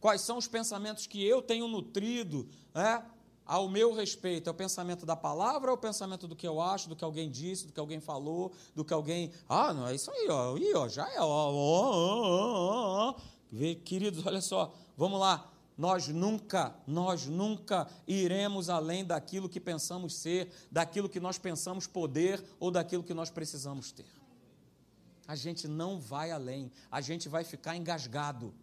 Quais 0.00 0.20
são 0.20 0.36
os 0.36 0.46
pensamentos 0.46 1.06
que 1.06 1.24
eu 1.24 1.40
tenho 1.40 1.66
nutrido, 1.66 2.48
é, 2.74 3.02
ao 3.46 3.68
meu 3.68 3.94
respeito? 3.94 4.48
É 4.48 4.50
o 4.50 4.54
pensamento 4.54 5.06
da 5.06 5.16
palavra 5.16 5.70
ou 5.70 5.76
é 5.76 5.78
o 5.78 5.80
pensamento 5.80 6.28
do 6.28 6.36
que 6.36 6.46
eu 6.46 6.60
acho, 6.60 6.88
do 6.88 6.96
que 6.96 7.04
alguém 7.04 7.30
disse, 7.30 7.66
do 7.66 7.72
que 7.72 7.80
alguém 7.80 8.00
falou, 8.00 8.52
do 8.74 8.84
que 8.84 8.92
alguém. 8.92 9.30
Ah, 9.48 9.72
não, 9.72 9.88
é 9.88 9.94
isso 9.94 10.10
aí, 10.10 10.28
ó, 10.28 10.54
ó 10.76 10.88
já 10.88 11.08
é, 11.10 11.20
ó, 11.20 11.24
ó, 11.24 11.52
ó, 11.52 13.10
ó. 13.10 13.14
Queridos, 13.84 14.26
olha 14.26 14.40
só, 14.40 14.74
vamos 14.96 15.20
lá 15.20 15.50
nós 15.76 16.08
nunca, 16.08 16.74
nós 16.86 17.26
nunca 17.26 17.88
iremos 18.06 18.70
além 18.70 19.04
daquilo 19.04 19.48
que 19.48 19.60
pensamos 19.60 20.14
ser, 20.16 20.50
daquilo 20.70 21.08
que 21.08 21.20
nós 21.20 21.36
pensamos 21.38 21.86
poder 21.86 22.42
ou 22.60 22.70
daquilo 22.70 23.02
que 23.02 23.14
nós 23.14 23.30
precisamos 23.30 23.90
ter. 23.90 24.06
A 25.26 25.34
gente 25.34 25.66
não 25.66 25.98
vai 25.98 26.30
além, 26.30 26.70
a 26.90 27.00
gente 27.00 27.28
vai 27.28 27.44
ficar 27.44 27.76
engasgado. 27.76 28.54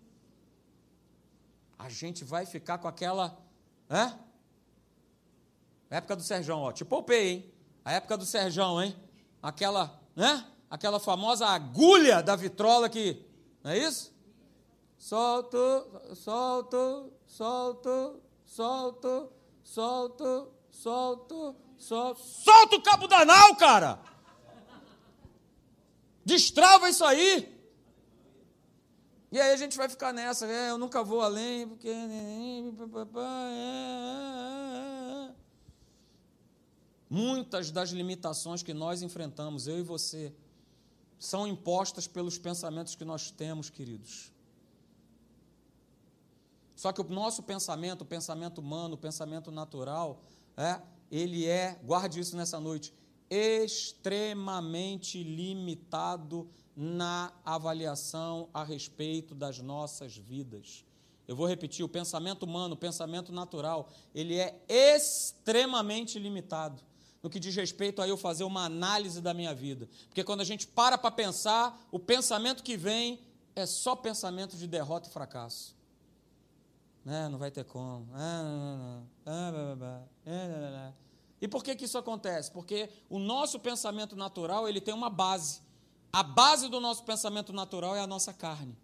A 1.77 1.89
gente 1.89 2.23
vai 2.23 2.45
ficar 2.45 2.77
com 2.77 2.87
aquela. 2.87 3.37
É? 3.89 4.13
Época 5.89 6.15
do 6.15 6.23
Serjão, 6.23 6.59
ó. 6.59 6.71
Te 6.71 6.85
poupei, 6.85 7.29
hein? 7.29 7.53
A 7.83 7.93
época 7.93 8.17
do 8.17 8.25
Serjão, 8.25 8.81
hein? 8.81 8.95
Aquela, 9.41 9.99
né? 10.15 10.45
Aquela 10.69 10.99
famosa 10.99 11.47
agulha 11.47 12.21
da 12.21 12.35
vitrola 12.35 12.87
que. 12.87 13.25
Não 13.63 13.71
é 13.71 13.77
isso? 13.79 14.11
solto, 15.01 15.57
solto, 16.13 17.11
solto, 17.25 18.21
solto. 18.45 19.31
solto, 19.63 20.51
solto, 20.71 21.55
solto. 21.77 22.21
Solta 22.21 22.75
o 22.75 22.81
cabo 22.83 23.07
da 23.07 23.25
nau, 23.25 23.55
cara! 23.55 23.99
Destrava 26.25 26.89
isso 26.89 27.03
aí! 27.03 27.61
E 29.31 29.39
aí 29.39 29.53
a 29.53 29.55
gente 29.55 29.77
vai 29.77 29.87
ficar 29.87 30.11
nessa, 30.11 30.45
é, 30.45 30.71
eu 30.71 30.77
nunca 30.77 31.01
vou 31.03 31.21
além, 31.21 31.65
porque. 31.65 31.89
Muitas 37.09 37.71
das 37.71 37.91
limitações 37.91 38.61
que 38.61 38.73
nós 38.73 39.01
enfrentamos, 39.01 39.67
eu 39.67 39.79
e 39.79 39.83
você, 39.83 40.33
são 41.17 41.47
impostas 41.47 42.07
pelos 42.07 42.37
pensamentos 42.37 42.93
que 42.93 43.05
nós 43.05 43.31
temos, 43.31 43.69
queridos. 43.69 44.33
Só 46.75 46.91
que 46.91 46.99
o 46.99 47.03
nosso 47.03 47.43
pensamento, 47.43 48.01
o 48.01 48.05
pensamento 48.05 48.59
humano, 48.59 48.95
o 48.95 48.97
pensamento 48.97 49.51
natural, 49.51 50.21
é, 50.57 50.81
ele 51.09 51.45
é, 51.45 51.79
guarde 51.83 52.19
isso 52.19 52.35
nessa 52.35 52.59
noite, 52.59 52.93
extremamente 53.31 55.23
limitado 55.23 56.49
na 56.75 57.31
avaliação 57.45 58.49
a 58.53 58.63
respeito 58.63 59.33
das 59.33 59.59
nossas 59.59 60.17
vidas. 60.17 60.83
Eu 61.27 61.35
vou 61.35 61.47
repetir, 61.47 61.85
o 61.85 61.89
pensamento 61.89 62.43
humano, 62.43 62.73
o 62.73 62.77
pensamento 62.77 63.31
natural, 63.31 63.89
ele 64.13 64.37
é 64.37 64.61
extremamente 64.67 66.19
limitado 66.19 66.83
no 67.23 67.29
que 67.29 67.39
diz 67.39 67.55
respeito 67.55 68.01
a 68.01 68.07
eu 68.07 68.17
fazer 68.17 68.43
uma 68.43 68.65
análise 68.65 69.21
da 69.21 69.33
minha 69.33 69.53
vida. 69.53 69.87
Porque 70.07 70.23
quando 70.23 70.41
a 70.41 70.43
gente 70.43 70.67
para 70.67 70.97
para 70.97 71.11
pensar, 71.11 71.79
o 71.91 71.99
pensamento 71.99 72.63
que 72.63 72.75
vem 72.75 73.19
é 73.55 73.65
só 73.65 73.95
pensamento 73.95 74.57
de 74.57 74.67
derrota 74.67 75.07
e 75.07 75.11
fracasso. 75.11 75.75
É, 77.05 77.29
não 77.29 77.37
vai 77.37 77.49
ter 77.49 77.63
como. 77.63 78.07
E 81.41 81.47
por 81.47 81.63
que, 81.63 81.75
que 81.75 81.85
isso 81.85 81.97
acontece? 81.97 82.51
Porque 82.51 82.87
o 83.09 83.17
nosso 83.17 83.59
pensamento 83.59 84.15
natural 84.15 84.69
ele 84.69 84.79
tem 84.79 84.93
uma 84.93 85.09
base. 85.09 85.61
A 86.13 86.21
base 86.21 86.69
do 86.69 86.79
nosso 86.79 87.03
pensamento 87.03 87.51
natural 87.51 87.95
é 87.95 87.99
a 87.99 88.07
nossa 88.07 88.31
carne. 88.31 88.77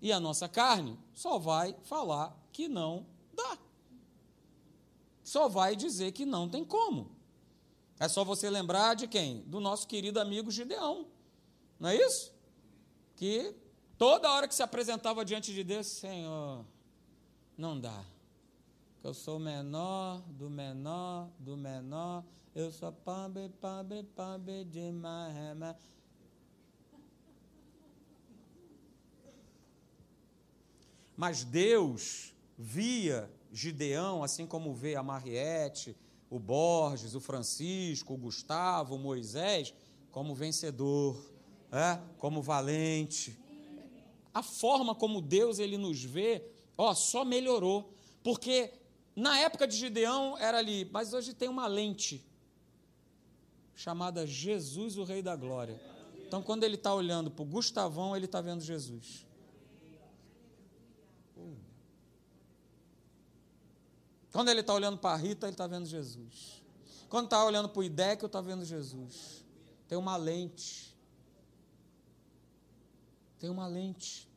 E 0.00 0.12
a 0.12 0.20
nossa 0.20 0.46
carne 0.46 0.98
só 1.14 1.38
vai 1.38 1.74
falar 1.84 2.36
que 2.52 2.68
não 2.68 3.06
dá. 3.32 3.58
Só 5.24 5.48
vai 5.48 5.74
dizer 5.74 6.12
que 6.12 6.26
não 6.26 6.48
tem 6.48 6.64
como. 6.64 7.16
É 7.98 8.08
só 8.08 8.24
você 8.24 8.50
lembrar 8.50 8.94
de 8.94 9.08
quem? 9.08 9.40
Do 9.42 9.58
nosso 9.58 9.86
querido 9.88 10.20
amigo 10.20 10.50
Gideão. 10.50 11.06
Não 11.80 11.88
é 11.88 11.96
isso? 11.96 12.32
Que 13.16 13.54
toda 13.96 14.30
hora 14.30 14.46
que 14.46 14.54
se 14.54 14.62
apresentava 14.62 15.24
diante 15.24 15.52
de 15.52 15.64
Deus, 15.64 15.86
Senhor, 15.86 16.64
não 17.56 17.78
dá. 17.80 18.04
Eu 19.02 19.14
sou 19.14 19.38
menor, 19.38 20.20
do 20.28 20.50
menor, 20.50 21.30
do 21.38 21.56
menor. 21.56 22.24
Eu 22.54 22.72
sou 22.72 22.90
pambe, 22.90 23.48
pambe, 23.60 24.02
pambe 24.02 24.64
demais. 24.64 25.36
Mas 31.16 31.44
Deus 31.44 32.34
via 32.56 33.30
Gideão, 33.52 34.22
assim 34.22 34.46
como 34.46 34.74
vê 34.74 34.96
a 34.96 35.02
Mariette, 35.02 35.96
o 36.28 36.38
Borges, 36.38 37.14
o 37.14 37.20
Francisco, 37.20 38.14
o 38.14 38.18
Gustavo, 38.18 38.96
o 38.96 38.98
Moisés, 38.98 39.72
como 40.10 40.34
vencedor, 40.34 41.16
é? 41.70 42.00
como 42.18 42.42
valente. 42.42 43.38
A 44.34 44.42
forma 44.42 44.94
como 44.94 45.20
Deus 45.20 45.58
ele 45.58 45.78
nos 45.78 46.02
vê, 46.02 46.44
ó, 46.76 46.92
só 46.94 47.24
melhorou. 47.24 47.92
Porque 48.22 48.72
na 49.18 49.38
época 49.38 49.66
de 49.66 49.76
Gideão 49.76 50.38
era 50.38 50.58
ali, 50.58 50.88
mas 50.92 51.12
hoje 51.12 51.34
tem 51.34 51.48
uma 51.48 51.66
lente 51.66 52.24
chamada 53.74 54.26
Jesus, 54.26 54.96
o 54.96 55.02
Rei 55.04 55.22
da 55.22 55.34
Glória. 55.34 55.80
Então, 56.26 56.42
quando 56.42 56.62
ele 56.62 56.76
está 56.76 56.94
olhando 56.94 57.30
para 57.30 57.42
o 57.42 57.46
Gustavão, 57.46 58.14
ele 58.14 58.26
está 58.26 58.40
vendo 58.40 58.62
Jesus. 58.62 59.26
Quando 64.30 64.50
ele 64.50 64.60
está 64.60 64.72
olhando 64.72 64.98
para 64.98 65.14
a 65.14 65.16
Rita, 65.16 65.46
ele 65.46 65.54
está 65.54 65.66
vendo 65.66 65.86
Jesus. 65.86 66.62
Quando 67.08 67.24
está 67.24 67.44
olhando 67.44 67.68
para 67.68 67.80
o 67.80 67.82
Ideco, 67.82 68.26
está 68.26 68.40
vendo 68.40 68.64
Jesus. 68.64 69.44
Tem 69.88 69.98
uma 69.98 70.16
lente. 70.16 70.96
Tem 73.38 73.50
uma 73.50 73.66
lente. 73.66 74.27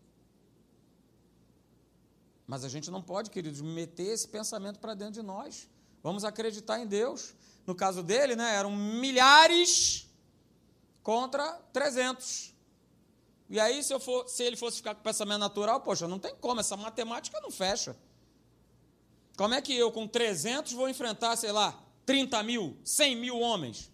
Mas 2.51 2.65
a 2.65 2.67
gente 2.67 2.91
não 2.91 3.01
pode, 3.01 3.29
queridos, 3.29 3.61
meter 3.61 4.07
esse 4.07 4.27
pensamento 4.27 4.77
para 4.77 4.93
dentro 4.93 5.13
de 5.13 5.21
nós. 5.21 5.69
Vamos 6.03 6.25
acreditar 6.25 6.79
em 6.79 6.85
Deus. 6.85 7.33
No 7.65 7.73
caso 7.73 8.03
dele, 8.03 8.35
né, 8.35 8.57
eram 8.57 8.75
milhares 8.75 10.09
contra 11.01 11.53
300. 11.71 12.53
E 13.49 13.57
aí, 13.57 13.81
se, 13.81 13.93
eu 13.93 14.01
for, 14.01 14.27
se 14.27 14.43
ele 14.43 14.57
fosse 14.57 14.75
ficar 14.75 14.93
com 14.93 15.01
pensamento 15.01 15.39
natural, 15.39 15.79
poxa, 15.79 16.09
não 16.09 16.19
tem 16.19 16.35
como, 16.41 16.59
essa 16.59 16.75
matemática 16.75 17.39
não 17.39 17.49
fecha. 17.49 17.95
Como 19.37 19.53
é 19.53 19.61
que 19.61 19.73
eu, 19.73 19.89
com 19.89 20.05
300, 20.05 20.73
vou 20.73 20.89
enfrentar, 20.89 21.37
sei 21.37 21.53
lá, 21.53 21.81
30 22.05 22.43
mil, 22.43 22.77
100 22.83 23.15
mil 23.15 23.39
homens? 23.39 23.89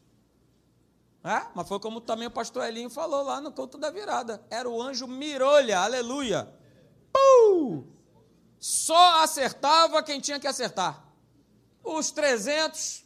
É? 1.24 1.46
Mas 1.54 1.68
foi 1.68 1.80
como 1.80 2.02
também 2.02 2.28
o 2.28 2.32
pastor 2.32 2.66
Elinho 2.66 2.90
falou 2.90 3.22
lá 3.22 3.40
no 3.40 3.52
culto 3.52 3.78
da 3.78 3.92
virada. 3.92 4.44
Era 4.50 4.68
o 4.68 4.82
anjo 4.82 5.06
mirolha, 5.06 5.78
aleluia. 5.78 6.52
Puh! 7.14 7.97
Só 8.60 9.24
acertava 9.24 10.02
quem 10.04 10.20
tinha 10.20 10.40
que 10.40 10.48
acertar. 10.48 11.04
Os 11.84 12.12
300 12.12 13.06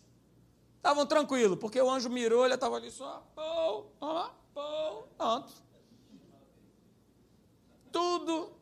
estavam 0.78 1.06
tranquilos, 1.06 1.58
porque 1.60 1.80
o 1.80 1.90
anjo 1.90 2.10
mirolha 2.10 2.56
estava 2.56 2.78
ali 2.78 2.90
só. 2.90 3.26
Pô, 3.36 3.84
pô, 4.54 5.04
pronto. 5.18 5.54
Tudo, 7.92 8.54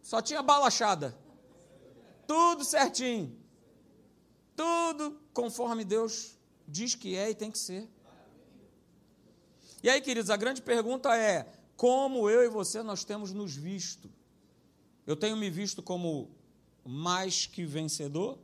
só 0.00 0.22
tinha 0.22 0.42
balachada. 0.42 1.18
Tudo 2.26 2.64
certinho. 2.64 3.36
Tudo 4.54 5.20
conforme 5.32 5.84
Deus 5.84 6.38
diz 6.66 6.94
que 6.94 7.16
é 7.16 7.30
e 7.30 7.34
tem 7.34 7.50
que 7.50 7.58
ser. 7.58 7.88
E 9.82 9.88
aí, 9.88 10.00
queridos, 10.00 10.30
a 10.30 10.36
grande 10.36 10.62
pergunta 10.62 11.16
é: 11.16 11.50
como 11.76 12.28
eu 12.28 12.44
e 12.44 12.48
você 12.48 12.82
nós 12.82 13.04
temos 13.04 13.32
nos 13.32 13.54
visto? 13.54 14.10
Eu 15.08 15.16
tenho 15.16 15.38
me 15.38 15.48
visto 15.48 15.82
como 15.82 16.28
mais 16.84 17.46
que 17.46 17.64
vencedor? 17.64 18.38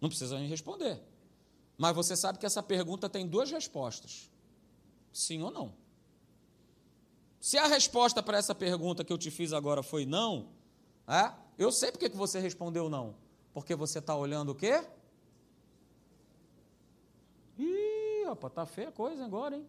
Não 0.00 0.08
precisa 0.08 0.36
me 0.36 0.48
responder. 0.48 1.00
Mas 1.76 1.94
você 1.94 2.16
sabe 2.16 2.36
que 2.36 2.44
essa 2.44 2.60
pergunta 2.60 3.08
tem 3.08 3.28
duas 3.28 3.48
respostas: 3.48 4.28
sim 5.12 5.40
ou 5.40 5.52
não. 5.52 5.72
Se 7.38 7.58
a 7.58 7.68
resposta 7.68 8.20
para 8.20 8.36
essa 8.36 8.56
pergunta 8.56 9.04
que 9.04 9.12
eu 9.12 9.18
te 9.18 9.30
fiz 9.30 9.52
agora 9.52 9.84
foi 9.84 10.04
não, 10.04 10.48
é? 11.06 11.32
Eu 11.56 11.70
sei 11.70 11.92
porque 11.92 12.10
que 12.10 12.16
você 12.16 12.40
respondeu 12.40 12.90
não. 12.90 13.14
Porque 13.54 13.76
você 13.76 14.00
está 14.00 14.16
olhando 14.16 14.48
o 14.50 14.54
quê? 14.56 14.84
Ih, 17.56 18.24
rapaz, 18.26 18.52
tá 18.52 18.66
feia 18.66 18.88
a 18.88 18.92
coisa 18.92 19.24
agora, 19.24 19.56
hein? 19.56 19.64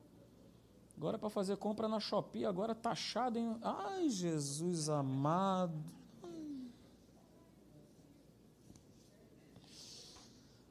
Agora 1.00 1.18
para 1.18 1.30
fazer 1.30 1.56
compra 1.56 1.88
na 1.88 1.98
Shopee, 1.98 2.46
agora 2.46 2.76
taxado 2.76 3.40
em. 3.40 3.58
Ai, 3.62 4.10
Jesus 4.10 4.90
amado. 4.90 5.82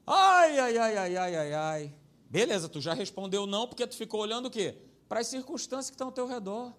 Ai, 0.05 0.59
ai, 0.59 0.77
ai, 0.77 0.97
ai, 0.97 1.17
ai, 1.17 1.35
ai, 1.35 1.53
ai. 1.53 1.95
Beleza, 2.29 2.69
tu 2.69 2.79
já 2.79 2.93
respondeu 2.93 3.47
não 3.47 3.67
porque 3.67 3.87
tu 3.87 3.95
ficou 3.95 4.21
olhando 4.21 4.45
o 4.45 4.51
quê? 4.51 4.77
Para 5.07 5.19
as 5.19 5.25
circunstâncias 5.25 5.89
que 5.89 5.95
estão 5.95 6.09
ao 6.09 6.13
teu 6.13 6.27
redor. 6.27 6.75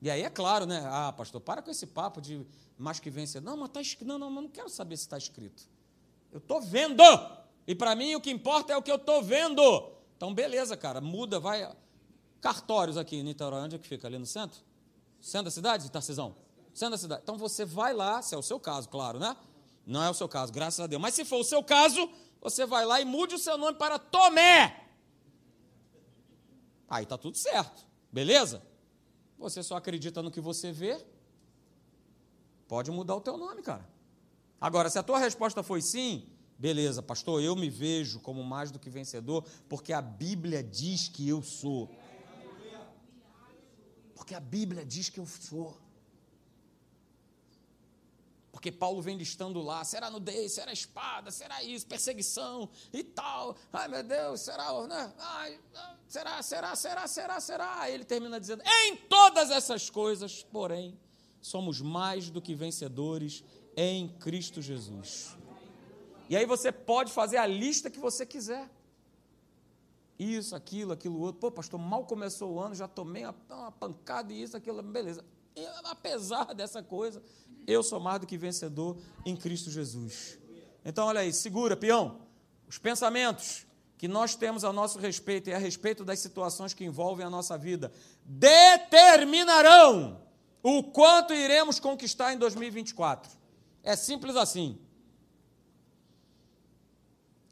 E 0.00 0.08
aí 0.08 0.22
é 0.22 0.30
claro, 0.30 0.64
né? 0.64 0.82
Ah, 0.86 1.12
pastor, 1.12 1.42
para 1.42 1.60
com 1.60 1.70
esse 1.70 1.86
papo 1.86 2.22
de 2.22 2.46
mais 2.78 2.98
que 2.98 3.10
vencer. 3.10 3.42
Não, 3.42 3.58
mas 3.58 3.68
está 3.68 3.82
escrito. 3.82 4.08
Não, 4.08 4.18
não, 4.18 4.30
mas 4.30 4.44
não 4.44 4.50
quero 4.50 4.70
saber 4.70 4.96
se 4.96 5.02
está 5.02 5.18
escrito. 5.18 5.68
Eu 6.32 6.38
estou 6.38 6.62
vendo. 6.62 7.02
E 7.66 7.74
para 7.74 7.94
mim 7.94 8.14
o 8.14 8.22
que 8.22 8.30
importa 8.30 8.72
é 8.72 8.76
o 8.78 8.82
que 8.82 8.90
eu 8.90 8.96
estou 8.96 9.22
vendo. 9.22 10.00
Então, 10.22 10.32
beleza, 10.32 10.76
cara, 10.76 11.00
muda, 11.00 11.40
vai. 11.40 11.68
Cartórios 12.40 12.96
aqui 12.96 13.16
em 13.16 13.24
Niterói, 13.24 13.62
onde 13.62 13.74
é 13.74 13.78
que 13.80 13.88
fica? 13.88 14.06
Ali 14.06 14.18
no 14.18 14.24
centro? 14.24 14.60
Centro 15.20 15.46
da 15.46 15.50
cidade, 15.50 15.90
Tarcisão? 15.90 16.36
Centro 16.72 16.92
da 16.92 16.98
cidade. 16.98 17.22
Então 17.24 17.36
você 17.36 17.64
vai 17.64 17.92
lá, 17.92 18.22
se 18.22 18.32
é 18.32 18.38
o 18.38 18.42
seu 18.42 18.60
caso, 18.60 18.88
claro, 18.88 19.18
né? 19.18 19.36
Não 19.84 20.00
é 20.00 20.08
o 20.08 20.14
seu 20.14 20.28
caso, 20.28 20.52
graças 20.52 20.78
a 20.78 20.86
Deus. 20.86 21.02
Mas 21.02 21.14
se 21.14 21.24
for 21.24 21.38
o 21.38 21.44
seu 21.44 21.60
caso, 21.64 22.08
você 22.40 22.64
vai 22.64 22.86
lá 22.86 23.00
e 23.00 23.04
mude 23.04 23.34
o 23.34 23.38
seu 23.38 23.58
nome 23.58 23.76
para 23.76 23.98
Tomé. 23.98 24.86
Aí 26.88 27.02
está 27.02 27.18
tudo 27.18 27.36
certo, 27.36 27.84
beleza? 28.12 28.62
Você 29.38 29.60
só 29.60 29.74
acredita 29.74 30.22
no 30.22 30.30
que 30.30 30.40
você 30.40 30.70
vê? 30.70 31.04
Pode 32.68 32.92
mudar 32.92 33.16
o 33.16 33.20
teu 33.20 33.36
nome, 33.36 33.60
cara. 33.60 33.90
Agora, 34.60 34.88
se 34.88 35.00
a 35.00 35.02
tua 35.02 35.18
resposta 35.18 35.64
foi 35.64 35.82
sim, 35.82 36.28
beleza, 36.62 37.02
pastor, 37.02 37.42
eu 37.42 37.56
me 37.56 37.68
vejo 37.68 38.20
como 38.20 38.44
mais 38.44 38.70
do 38.70 38.78
que 38.78 38.88
vencedor, 38.88 39.44
porque 39.68 39.92
a 39.92 40.00
Bíblia 40.00 40.62
diz 40.62 41.08
que 41.08 41.28
eu 41.28 41.42
sou. 41.42 41.90
Porque 44.14 44.32
a 44.32 44.38
Bíblia 44.38 44.86
diz 44.86 45.08
que 45.08 45.18
eu 45.18 45.26
sou. 45.26 45.76
Porque 48.52 48.70
Paulo 48.70 49.02
vem 49.02 49.16
listando 49.16 49.60
lá, 49.60 49.82
será 49.82 50.08
nudez, 50.08 50.52
será 50.52 50.72
espada, 50.72 51.32
será 51.32 51.64
isso, 51.64 51.84
perseguição 51.84 52.70
e 52.92 53.02
tal. 53.02 53.56
Ai, 53.72 53.88
meu 53.88 54.04
Deus, 54.04 54.42
será, 54.42 54.86
né? 54.86 55.12
Ai, 55.18 55.58
será, 56.06 56.40
será, 56.42 56.76
será, 56.76 57.08
será, 57.08 57.40
será. 57.40 57.80
Aí 57.80 57.92
ele 57.92 58.04
termina 58.04 58.38
dizendo: 58.38 58.62
em 58.84 58.96
todas 59.08 59.50
essas 59.50 59.90
coisas, 59.90 60.44
porém, 60.44 60.96
somos 61.40 61.80
mais 61.80 62.30
do 62.30 62.40
que 62.40 62.54
vencedores 62.54 63.42
em 63.76 64.06
Cristo 64.06 64.62
Jesus. 64.62 65.41
E 66.32 66.36
aí 66.36 66.46
você 66.46 66.72
pode 66.72 67.12
fazer 67.12 67.36
a 67.36 67.46
lista 67.46 67.90
que 67.90 67.98
você 67.98 68.24
quiser. 68.24 68.66
Isso, 70.18 70.56
aquilo, 70.56 70.90
aquilo 70.90 71.20
outro. 71.20 71.38
Pô, 71.38 71.50
pastor, 71.50 71.78
mal 71.78 72.06
começou 72.06 72.54
o 72.54 72.58
ano, 72.58 72.74
já 72.74 72.88
tomei 72.88 73.22
uma, 73.22 73.34
uma 73.50 73.70
pancada 73.70 74.32
e 74.32 74.42
isso, 74.42 74.56
aquilo, 74.56 74.82
beleza. 74.82 75.22
E, 75.54 75.62
apesar 75.84 76.54
dessa 76.54 76.82
coisa, 76.82 77.22
eu 77.66 77.82
sou 77.82 78.00
mais 78.00 78.18
do 78.18 78.26
que 78.26 78.38
vencedor 78.38 78.96
em 79.26 79.36
Cristo 79.36 79.70
Jesus. 79.70 80.38
Então, 80.82 81.06
olha 81.06 81.20
aí, 81.20 81.34
segura, 81.34 81.76
peão. 81.76 82.22
Os 82.66 82.78
pensamentos 82.78 83.66
que 83.98 84.08
nós 84.08 84.34
temos 84.34 84.64
a 84.64 84.72
nosso 84.72 84.98
respeito 84.98 85.50
e 85.50 85.52
a 85.52 85.58
respeito 85.58 86.02
das 86.02 86.20
situações 86.20 86.72
que 86.72 86.82
envolvem 86.82 87.26
a 87.26 87.28
nossa 87.28 87.58
vida 87.58 87.92
determinarão 88.24 90.18
o 90.62 90.82
quanto 90.82 91.34
iremos 91.34 91.78
conquistar 91.78 92.32
em 92.32 92.38
2024. 92.38 93.30
É 93.82 93.94
simples 93.94 94.34
assim. 94.34 94.80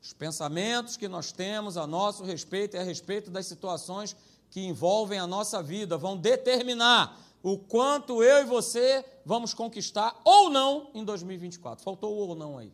Os 0.03 0.12
pensamentos 0.12 0.96
que 0.96 1.09
nós 1.09 1.30
temos 1.30 1.76
a 1.76 1.86
nosso 1.86 2.24
respeito 2.24 2.76
e 2.76 2.78
a 2.78 2.82
respeito 2.82 3.30
das 3.30 3.46
situações 3.46 4.16
que 4.51 4.61
envolvem 4.61 5.18
a 5.18 5.26
nossa 5.26 5.62
vida 5.62 5.96
vão 5.98 6.16
determinar 6.16 7.18
o 7.42 7.59
quanto 7.59 8.22
eu 8.22 8.42
e 8.42 8.44
você 8.44 9.05
vamos 9.24 9.55
conquistar 9.55 10.18
ou 10.24 10.51
não 10.51 10.90
em 10.94 11.05
2024. 11.05 11.84
Faltou 11.84 12.14
o 12.14 12.28
ou 12.28 12.34
não 12.34 12.59
aí. 12.59 12.72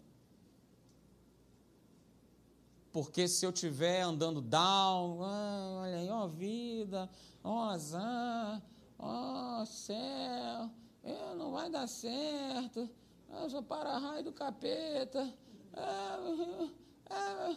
Porque 2.93 3.29
se 3.29 3.45
eu 3.45 3.51
estiver 3.51 4.01
andando 4.01 4.41
down, 4.41 5.22
ah, 5.22 5.81
olha 5.83 5.97
aí, 5.99 6.09
ó 6.09 6.27
vida, 6.27 7.11
ó 7.45 7.64
azar, 7.64 8.62
ó 8.99 9.64
céu, 9.66 10.70
é, 11.05 11.35
não 11.37 11.53
vai 11.53 11.68
dar 11.68 11.87
certo, 11.87 12.89
eu 13.29 13.51
sou 13.51 13.62
para-raio 13.62 14.24
do 14.24 14.33
capeta. 14.33 15.31
É, 15.74 16.86
é. 17.11 17.57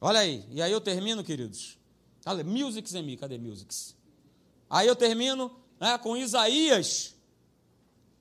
Olha 0.00 0.20
aí, 0.20 0.44
e 0.50 0.60
aí 0.60 0.72
eu 0.72 0.80
termino, 0.80 1.22
queridos. 1.22 1.78
Olha, 2.26 2.42
musics 2.42 2.94
em 2.94 3.02
mim, 3.02 3.16
cadê 3.16 3.38
musics? 3.38 3.96
Aí 4.68 4.86
eu 4.86 4.96
termino 4.96 5.54
né, 5.78 5.96
com 5.98 6.16
Isaías. 6.16 7.14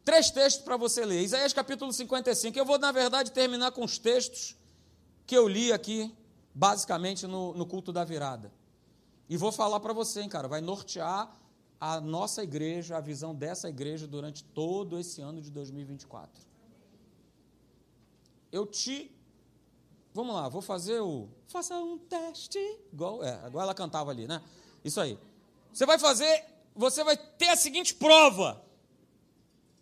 Três 0.03 0.29
textos 0.31 0.63
para 0.63 0.77
você 0.77 1.05
ler. 1.05 1.21
Isaías 1.21 1.53
capítulo 1.53 1.93
55. 1.93 2.57
Eu 2.57 2.65
vou, 2.65 2.77
na 2.77 2.91
verdade, 2.91 3.31
terminar 3.31 3.71
com 3.71 3.83
os 3.83 3.97
textos 3.97 4.55
que 5.25 5.37
eu 5.37 5.47
li 5.47 5.71
aqui, 5.71 6.13
basicamente, 6.53 7.25
no, 7.25 7.53
no 7.53 7.65
culto 7.65 7.93
da 7.93 8.03
virada. 8.03 8.51
E 9.29 9.37
vou 9.37 9.51
falar 9.51 9.79
para 9.79 9.93
você, 9.93 10.21
hein, 10.21 10.29
cara, 10.29 10.47
vai 10.47 10.59
nortear 10.59 11.35
a 11.79 12.01
nossa 12.01 12.43
igreja, 12.43 12.97
a 12.97 13.01
visão 13.01 13.33
dessa 13.33 13.69
igreja 13.69 14.05
durante 14.05 14.43
todo 14.43 14.99
esse 14.99 15.21
ano 15.21 15.41
de 15.41 15.49
2024. 15.49 16.50
Eu 18.51 18.65
te. 18.65 19.11
Vamos 20.13 20.35
lá, 20.35 20.49
vou 20.49 20.61
fazer 20.61 20.99
o. 20.99 21.29
Faça 21.47 21.75
um 21.77 21.97
teste. 21.97 22.59
Igual, 22.91 23.23
é, 23.23 23.47
igual 23.47 23.63
ela 23.63 23.73
cantava 23.73 24.11
ali, 24.11 24.27
né? 24.27 24.41
Isso 24.83 24.99
aí. 24.99 25.17
Você 25.71 25.85
vai 25.85 25.97
fazer, 25.97 26.45
você 26.75 27.03
vai 27.03 27.15
ter 27.15 27.49
a 27.49 27.55
seguinte 27.55 27.93
prova. 27.95 28.63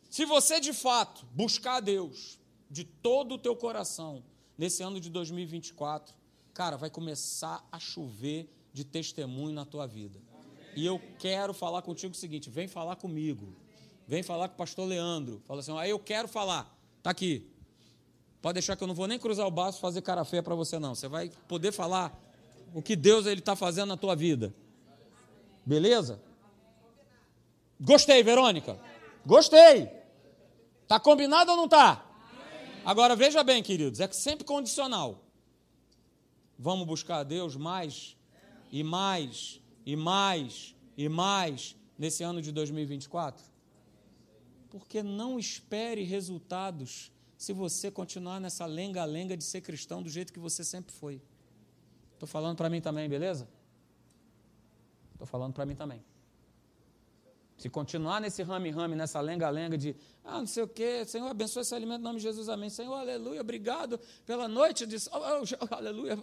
Se 0.09 0.25
você 0.25 0.59
de 0.59 0.73
fato 0.73 1.25
buscar 1.31 1.79
Deus 1.79 2.39
de 2.69 2.83
todo 2.83 3.35
o 3.35 3.37
teu 3.37 3.55
coração 3.55 4.23
nesse 4.57 4.83
ano 4.83 4.99
de 4.99 5.09
2024, 5.09 6.15
cara, 6.53 6.77
vai 6.77 6.89
começar 6.89 7.67
a 7.71 7.79
chover 7.79 8.51
de 8.73 8.83
testemunho 8.83 9.53
na 9.53 9.65
tua 9.65 9.87
vida. 9.87 10.19
E 10.75 10.85
eu 10.85 11.01
quero 11.17 11.53
falar 11.53 11.81
contigo 11.81 12.13
o 12.13 12.17
seguinte: 12.17 12.49
vem 12.49 12.67
falar 12.67 12.95
comigo. 12.95 13.55
Vem 14.07 14.23
falar 14.23 14.47
com 14.47 14.55
o 14.55 14.57
pastor 14.57 14.87
Leandro. 14.87 15.41
Fala 15.45 15.59
assim: 15.59 15.77
aí 15.77 15.89
eu 15.89 15.99
quero 15.99 16.27
falar. 16.27 16.75
Tá 17.01 17.09
aqui. 17.11 17.48
Pode 18.41 18.53
deixar 18.53 18.75
que 18.75 18.83
eu 18.83 18.87
não 18.87 18.95
vou 18.95 19.07
nem 19.07 19.19
cruzar 19.19 19.45
o 19.45 19.51
braço 19.51 19.79
fazer 19.79 20.01
cara 20.01 20.23
feia 20.23 20.41
para 20.41 20.55
você, 20.55 20.79
não. 20.79 20.95
Você 20.95 21.07
vai 21.07 21.29
poder 21.47 21.71
falar 21.71 22.17
o 22.73 22.81
que 22.81 22.95
Deus 22.95 23.25
está 23.25 23.55
fazendo 23.55 23.89
na 23.89 23.97
tua 23.97 24.15
vida. 24.15 24.53
Beleza? 25.65 26.21
Gostei, 27.79 28.23
Verônica. 28.23 28.79
Gostei. 29.25 29.89
Tá 30.87 30.99
combinado 30.99 31.51
ou 31.51 31.57
não 31.57 31.67
tá? 31.67 32.05
Agora 32.85 33.15
veja 33.15 33.43
bem, 33.43 33.61
queridos, 33.61 33.99
é 33.99 34.11
sempre 34.11 34.45
condicional. 34.45 35.23
Vamos 36.57 36.87
buscar 36.87 37.19
a 37.19 37.23
Deus 37.23 37.55
mais 37.55 38.17
e 38.71 38.83
mais 38.83 39.61
e 39.85 39.95
mais 39.95 40.75
e 40.97 41.07
mais 41.07 41.75
nesse 41.97 42.23
ano 42.23 42.41
de 42.41 42.51
2024? 42.51 43.43
Porque 44.69 45.03
não 45.03 45.37
espere 45.37 46.03
resultados 46.03 47.11
se 47.39 47.53
você 47.53 47.89
continuar 47.89 48.37
nessa 48.41 48.65
lenga-lenga 48.65 49.37
de 49.37 49.45
ser 49.45 49.61
cristão 49.61 50.03
do 50.03 50.09
jeito 50.09 50.33
que 50.33 50.39
você 50.39 50.61
sempre 50.61 50.93
foi. 50.93 51.21
Estou 52.13 52.27
falando 52.27 52.57
para 52.57 52.69
mim 52.69 52.81
também, 52.81 53.07
beleza? 53.07 53.47
Estou 55.13 55.25
falando 55.25 55.53
para 55.53 55.65
mim 55.65 55.73
também. 55.73 56.03
Se 57.57 57.69
continuar 57.69 58.19
nesse 58.19 58.43
rame-rame, 58.43 58.93
nessa 58.93 59.21
lenga-lenga 59.21 59.77
de, 59.77 59.95
ah, 60.21 60.39
não 60.39 60.47
sei 60.47 60.63
o 60.63 60.67
quê, 60.67 61.05
Senhor, 61.05 61.29
abençoe 61.29 61.61
esse 61.61 61.73
alimento 61.73 62.01
em 62.01 62.03
nome 62.03 62.17
de 62.17 62.23
Jesus, 62.23 62.49
amém. 62.49 62.69
Senhor, 62.69 62.93
aleluia, 62.93 63.39
obrigado 63.39 63.97
pela 64.25 64.49
noite. 64.49 64.85
De... 64.85 64.97
Oh, 65.09 65.17
oh, 65.17 65.75
aleluia, 65.75 66.19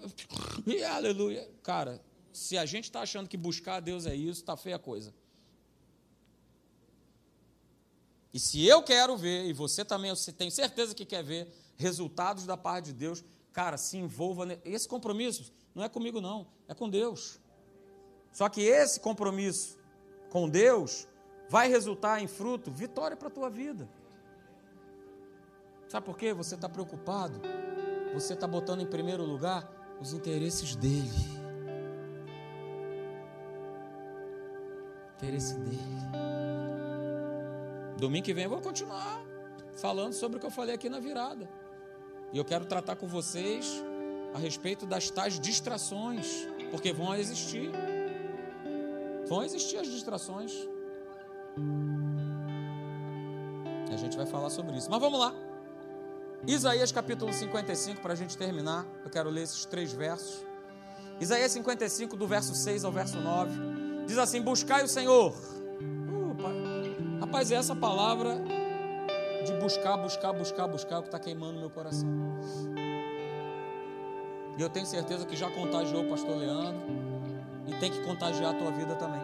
e 0.66 0.84
aleluia. 0.84 1.48
Cara, 1.62 1.98
se 2.30 2.58
a 2.58 2.66
gente 2.66 2.84
está 2.84 3.00
achando 3.00 3.26
que 3.26 3.38
buscar 3.38 3.76
a 3.76 3.80
Deus 3.80 4.04
é 4.04 4.14
isso, 4.14 4.42
está 4.42 4.54
feia 4.54 4.76
a 4.76 4.78
coisa. 4.78 5.14
E 8.36 8.38
se 8.38 8.66
eu 8.66 8.82
quero 8.82 9.16
ver, 9.16 9.46
e 9.46 9.54
você 9.54 9.82
também, 9.82 10.10
eu 10.10 10.16
tenho 10.34 10.50
certeza 10.50 10.94
que 10.94 11.06
quer 11.06 11.24
ver, 11.24 11.50
resultados 11.74 12.44
da 12.44 12.54
parte 12.54 12.88
de 12.88 12.92
Deus, 12.92 13.24
cara, 13.50 13.78
se 13.78 13.96
envolva. 13.96 14.46
Esse 14.62 14.86
compromisso 14.86 15.50
não 15.74 15.82
é 15.82 15.88
comigo, 15.88 16.20
não, 16.20 16.46
é 16.68 16.74
com 16.74 16.86
Deus. 16.86 17.40
Só 18.30 18.46
que 18.50 18.60
esse 18.60 19.00
compromisso 19.00 19.78
com 20.28 20.50
Deus 20.50 21.08
vai 21.48 21.70
resultar 21.70 22.22
em 22.22 22.26
fruto, 22.26 22.70
vitória 22.70 23.16
para 23.16 23.28
a 23.28 23.30
tua 23.30 23.48
vida. 23.48 23.88
Sabe 25.88 26.04
por 26.04 26.18
quê? 26.18 26.34
Você 26.34 26.56
está 26.56 26.68
preocupado, 26.68 27.40
você 28.12 28.34
está 28.34 28.46
botando 28.46 28.82
em 28.82 28.86
primeiro 28.86 29.24
lugar 29.24 29.96
os 29.98 30.12
interesses 30.12 30.76
dele. 30.76 31.08
Interesse 35.16 35.54
dele. 35.54 36.45
Domingo 37.96 38.24
que 38.24 38.34
vem 38.34 38.44
eu 38.44 38.50
vou 38.50 38.60
continuar 38.60 39.24
falando 39.76 40.12
sobre 40.12 40.36
o 40.36 40.40
que 40.40 40.46
eu 40.46 40.50
falei 40.50 40.74
aqui 40.74 40.88
na 40.88 41.00
virada. 41.00 41.48
E 42.32 42.38
eu 42.38 42.44
quero 42.44 42.64
tratar 42.64 42.96
com 42.96 43.06
vocês 43.06 43.82
a 44.34 44.38
respeito 44.38 44.84
das 44.86 45.10
tais 45.10 45.38
distrações, 45.38 46.46
porque 46.70 46.92
vão 46.92 47.14
existir. 47.14 47.70
Vão 49.26 49.42
existir 49.42 49.78
as 49.78 49.86
distrações. 49.86 50.52
A 53.92 53.96
gente 53.96 54.16
vai 54.16 54.26
falar 54.26 54.50
sobre 54.50 54.76
isso. 54.76 54.90
Mas 54.90 55.00
vamos 55.00 55.18
lá. 55.18 55.34
Isaías 56.46 56.92
capítulo 56.92 57.32
55, 57.32 58.02
para 58.02 58.12
a 58.12 58.16
gente 58.16 58.36
terminar. 58.36 58.86
Eu 59.02 59.10
quero 59.10 59.30
ler 59.30 59.42
esses 59.42 59.64
três 59.64 59.92
versos. 59.92 60.44
Isaías 61.18 61.50
55, 61.52 62.14
do 62.14 62.26
verso 62.26 62.54
6 62.54 62.84
ao 62.84 62.92
verso 62.92 63.18
9. 63.18 64.04
Diz 64.06 64.18
assim: 64.18 64.42
Buscai 64.42 64.84
o 64.84 64.88
Senhor. 64.88 65.34
Rapaz, 67.26 67.50
é 67.50 67.56
essa 67.56 67.74
palavra 67.74 68.36
de 69.44 69.52
buscar, 69.54 69.96
buscar, 69.96 70.32
buscar, 70.32 70.68
buscar, 70.68 70.98
é 70.98 71.00
que 71.00 71.08
está 71.08 71.18
queimando 71.18 71.58
meu 71.58 71.68
coração. 71.68 72.08
E 74.56 74.62
eu 74.62 74.70
tenho 74.70 74.86
certeza 74.86 75.26
que 75.26 75.34
já 75.34 75.50
contagiou 75.50 76.04
o 76.04 76.08
pastor 76.08 76.36
Leandro 76.36 76.80
e 77.66 77.74
tem 77.80 77.90
que 77.90 78.00
contagiar 78.04 78.54
a 78.54 78.58
tua 78.58 78.70
vida 78.70 78.94
também. 78.94 79.20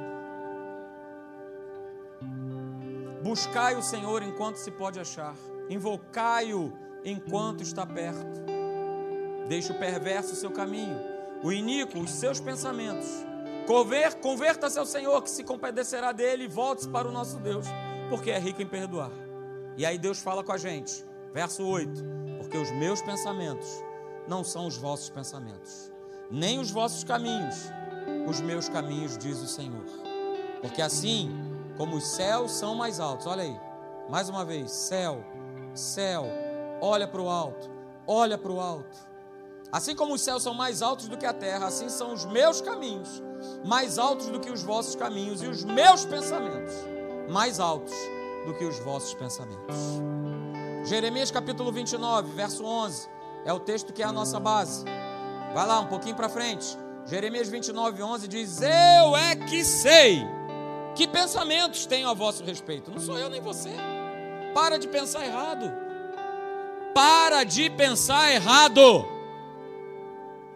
Buscai 3.23 3.77
o 3.77 3.83
Senhor 3.83 4.21
enquanto 4.25 4.57
se 4.57 4.73
pode 4.73 4.99
achar, 4.99 5.37
invocai-o 5.71 6.73
enquanto 7.05 7.63
está 7.63 7.87
perto. 7.87 8.43
Deixe 9.49 9.71
o 9.71 9.79
perverso 9.79 10.33
o 10.33 10.37
seu 10.37 10.51
caminho, 10.51 10.99
o 11.41 11.53
iníquo 11.53 12.01
os 12.01 12.11
seus 12.11 12.41
pensamentos. 12.41 13.09
Converta-se 14.21 14.77
ao 14.77 14.85
Senhor, 14.85 15.23
que 15.23 15.31
se 15.31 15.45
compadecerá 15.45 16.11
dele, 16.11 16.45
e 16.45 16.49
volte 16.49 16.89
para 16.89 17.07
o 17.07 17.13
nosso 17.13 17.39
Deus, 17.39 17.65
porque 18.13 18.31
é 18.31 18.39
rico 18.39 18.61
em 18.61 18.67
perdoar. 18.67 19.11
E 19.75 19.87
aí 19.87 19.97
Deus 19.97 20.21
fala 20.21 20.45
com 20.45 20.53
a 20.53 20.59
gente, 20.59 21.03
verso 21.33 21.67
8: 21.67 22.05
Porque 22.37 22.59
os 22.59 22.71
meus 22.73 23.01
pensamentos 23.01 23.83
não 24.29 24.45
são 24.45 24.67
os 24.67 24.77
vossos 24.77 25.09
pensamentos, 25.09 25.91
nem 26.31 26.59
os 26.59 26.71
vossos 26.71 27.03
caminhos 27.05 27.73
os 28.27 28.41
meus 28.41 28.69
caminhos, 28.69 29.17
diz 29.17 29.39
o 29.41 29.47
Senhor. 29.47 29.85
Porque 30.61 30.83
assim 30.83 31.31
como 31.77 31.97
os 31.97 32.07
céus 32.07 32.53
são 32.53 32.75
mais 32.75 33.01
altos, 33.01 33.27
olha 33.27 33.43
aí, 33.45 33.61
Mais 34.11 34.29
uma 34.29 34.45
vez, 34.45 34.71
céu, 34.71 35.25
céu, 35.75 36.27
olha 36.81 37.07
para 37.09 37.23
o 37.23 37.31
alto, 37.31 37.71
olha 38.07 38.37
para 38.37 38.53
o 38.53 38.61
alto. 38.61 38.99
Assim 39.71 39.95
como 39.95 40.15
os 40.15 40.21
céus 40.21 40.43
são 40.43 40.53
mais 40.53 40.83
altos 40.83 41.09
do 41.09 41.17
que 41.17 41.25
a 41.25 41.33
terra, 41.33 41.67
assim 41.67 41.89
são 41.89 42.13
os 42.13 42.27
meus 42.27 42.61
caminhos 42.61 43.23
mais 43.65 43.99
altos 43.99 44.27
do 44.27 44.39
que 44.39 44.51
os 44.51 44.63
vossos 44.63 44.95
caminhos 44.95 45.43
e 45.43 45.47
os 45.47 45.65
meus 45.65 46.05
pensamentos 46.05 46.75
mais 47.33 47.59
altos 47.59 47.95
do 48.47 48.53
que 48.55 48.65
os 48.65 48.79
vossos 48.79 49.15
pensamentos. 49.15 49.75
Jeremias 50.85 51.31
capítulo 51.31 51.73
29, 51.73 52.33
verso 52.33 52.65
11, 52.65 53.09
é 53.45 53.53
o 53.53 53.59
texto 53.59 53.93
que 53.93 54.03
é 54.03 54.07
a 54.07 54.13
nossa 54.13 54.39
base. 54.39 54.85
Vai 55.55 55.67
lá 55.67 55.81
um 55.81 55.87
pouquinho 55.87 56.15
para 56.15 56.29
frente. 56.29 56.77
Jeremias 57.07 57.49
29, 57.49 58.03
11 58.03 58.29
diz: 58.29 58.61
Eu 58.61 59.17
é 59.17 59.35
que 59.35 59.65
sei 59.65 60.23
que 60.95 61.09
pensamentos 61.09 61.87
tenho 61.87 62.09
a 62.09 62.15
vosso 62.15 62.45
respeito. 62.45 62.91
Não 62.91 63.01
sou 63.01 63.19
eu 63.19 63.31
nem 63.31 63.41
você. 63.41 63.71
Para 64.55 64.79
de 64.79 64.87
pensar 64.87 65.25
errado. 65.25 65.73
Para 66.95 67.45
de 67.45 67.71
pensar 67.71 68.33
errado. 68.33 69.09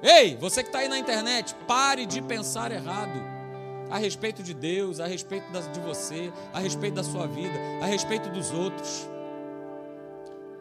Ei, 0.02 0.36
você 0.36 0.62
que 0.62 0.68
está 0.68 0.80
aí 0.80 0.88
na 0.88 0.98
internet, 0.98 1.54
pare 1.66 2.04
de 2.04 2.20
pensar 2.20 2.70
errado 2.70 3.35
a 3.90 3.98
respeito 3.98 4.42
de 4.42 4.52
Deus, 4.52 5.00
a 5.00 5.06
respeito 5.06 5.46
de 5.72 5.80
você, 5.80 6.32
a 6.52 6.58
respeito 6.58 6.94
da 6.94 7.04
sua 7.04 7.26
vida, 7.26 7.54
a 7.82 7.86
respeito 7.86 8.28
dos 8.30 8.50
outros. 8.52 9.08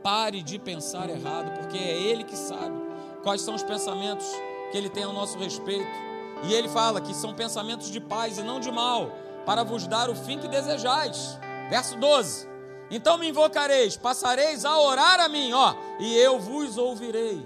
Pare 0.04 0.44
de 0.44 0.60
pensar 0.60 1.10
errado, 1.10 1.52
porque 1.60 1.78
é 1.78 1.92
Ele 1.92 2.24
que 2.24 2.38
sabe 2.38 2.76
quais 3.24 3.42
são 3.42 3.56
os 3.56 3.64
pensamentos 3.64 4.28
que 4.72 4.78
Ele 4.78 4.90
tem 4.90 5.04
ao 5.04 5.14
nosso 5.14 5.38
respeito. 5.38 6.06
E 6.44 6.54
Ele 6.54 6.70
fala 6.70 7.02
que 7.02 7.14
são 7.14 7.34
pensamentos 7.34 7.90
de 7.90 8.00
paz 8.00 8.38
e 8.38 8.44
não 8.44 8.60
de 8.60 8.72
mal, 8.72 9.12
para 9.46 9.64
vos 9.64 9.88
dar 9.88 10.10
o 10.10 10.16
fim 10.16 10.38
que 10.38 10.48
desejais. 10.48 11.40
Verso 11.70 11.98
12. 11.98 12.48
Então 12.92 13.18
me 13.18 13.30
invocareis, 13.30 13.98
passareis 13.98 14.64
a 14.64 14.80
orar 14.80 15.20
a 15.20 15.28
mim, 15.28 15.52
ó, 15.54 15.74
e 16.00 16.16
eu 16.18 16.40
vos 16.40 16.78
ouvirei. 16.78 17.44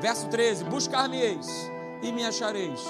Verso 0.00 0.28
13: 0.28 0.64
Buscar-me-eis 0.64 1.48
e 2.00 2.12
me 2.12 2.24
achareis, 2.24 2.80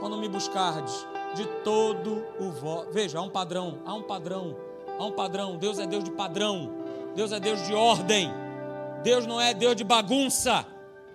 quando 0.00 0.16
me 0.16 0.28
buscardes 0.28 1.06
de 1.34 1.46
todo 1.64 2.24
o 2.38 2.50
vosso. 2.50 2.90
Veja, 2.90 3.18
há 3.18 3.22
um 3.22 3.30
padrão, 3.30 3.78
há 3.84 3.94
um 3.94 4.02
padrão, 4.02 4.56
há 4.98 5.04
um 5.04 5.12
padrão. 5.12 5.56
Deus 5.56 5.78
é 5.78 5.86
Deus 5.86 6.04
de 6.04 6.10
padrão, 6.10 6.72
Deus 7.14 7.32
é 7.32 7.40
Deus 7.40 7.66
de 7.66 7.74
ordem, 7.74 8.30
Deus 9.02 9.26
não 9.26 9.40
é 9.40 9.54
Deus 9.54 9.76
de 9.76 9.84
bagunça. 9.84 10.66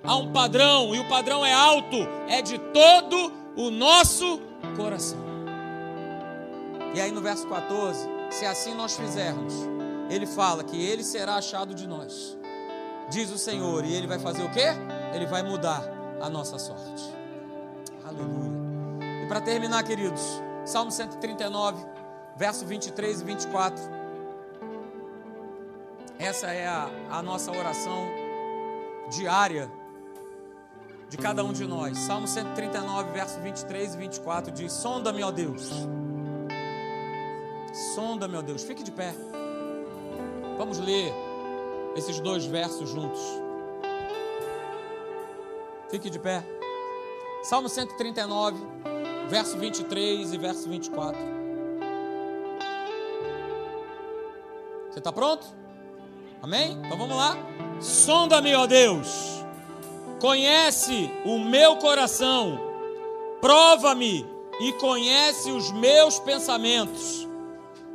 Há 0.03 0.16
um 0.18 0.32
padrão 0.32 0.93
e 0.93 0.99
o 0.99 1.07
padrão 1.07 1.45
é 1.45 1.53
alto, 1.53 1.97
é 2.28 2.41
de 2.41 2.57
todo 2.59 3.32
o 3.55 3.72
nosso 3.72 4.39
coração. 4.76 5.26
E 6.93 7.01
aí 7.01 7.11
no 7.11 7.22
verso 7.22 7.47
14, 7.47 8.07
se 8.30 8.45
assim 8.45 8.74
nós 8.74 8.95
fizermos, 8.95 9.53
ele 10.09 10.26
fala 10.26 10.63
que 10.63 10.82
ele 10.82 11.03
será 11.03 11.36
achado 11.36 11.74
de 11.74 11.88
nós. 11.88 12.38
Diz 13.09 13.32
o 13.32 13.38
Senhor, 13.38 13.84
e 13.86 13.93
ele 13.93 14.07
vai 14.07 14.20
fazer 14.20 14.43
o 14.43 14.51
quê? 14.51 14.68
Ele 15.13 15.26
vai 15.26 15.43
mudar 15.43 15.84
a 16.22 16.30
nossa 16.30 16.57
sorte. 16.57 17.03
Aleluia. 18.03 18.54
E 19.26 19.28
para 19.28 19.41
terminar, 19.41 19.84
queridos, 19.84 20.21
Salmo 20.63 20.91
139, 20.91 21.84
verso 22.38 22.63
23 22.63 23.21
e 23.21 23.23
24. 23.23 23.84
Essa 26.19 26.51
é 26.51 26.67
a, 26.67 26.88
a 27.09 27.23
nossa 27.23 27.51
oração 27.51 28.05
diária 29.09 29.67
de 31.09 31.17
cada 31.17 31.43
um 31.43 31.51
de 31.51 31.65
nós. 31.65 31.97
Salmo 31.97 32.28
139, 32.28 33.13
verso 33.13 33.39
23 33.39 33.95
e 33.95 33.97
24 33.97 34.51
diz: 34.51 34.71
Sonda-me, 34.71 35.23
ó 35.23 35.32
Deus. 35.32 35.71
Sonda-me, 37.95 38.38
ó 38.38 38.43
Deus. 38.43 38.61
Fique 38.61 38.84
de 38.84 38.91
pé. 38.91 39.11
Vamos 40.55 40.78
ler 40.78 41.11
esses 41.95 42.19
dois 42.19 42.45
versos 42.45 42.91
juntos. 42.91 43.21
Fique 45.89 46.11
de 46.11 46.19
pé. 46.19 46.43
Salmo 47.41 47.69
139, 47.69 48.57
verso 49.30 49.57
23 49.57 50.34
e 50.34 50.38
verso 50.38 50.69
24. 50.69 51.19
Você 54.89 54.99
está 54.99 55.11
pronto? 55.11 55.45
Amém? 56.41 56.80
Então 56.86 56.97
vamos 56.97 57.17
lá. 57.17 57.38
Sonda-me, 57.82 58.53
ó 58.55 58.65
Deus. 58.65 59.43
Conhece 60.19 61.09
o 61.26 61.38
meu 61.39 61.78
coração. 61.78 62.59
Prova-me 63.41 64.26
e 64.59 64.71
conhece 64.73 65.51
os 65.51 65.71
meus 65.71 66.19
pensamentos. 66.19 67.28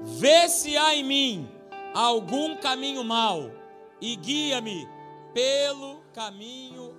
Vê 0.03 0.49
se 0.49 0.77
há 0.77 0.95
em 0.95 1.05
mim 1.05 1.49
algum 1.95 2.57
caminho 2.57 3.03
mau 3.03 3.51
e 4.01 4.17
guia-me 4.17 4.89
pelo 5.33 6.01
caminho 6.13 6.90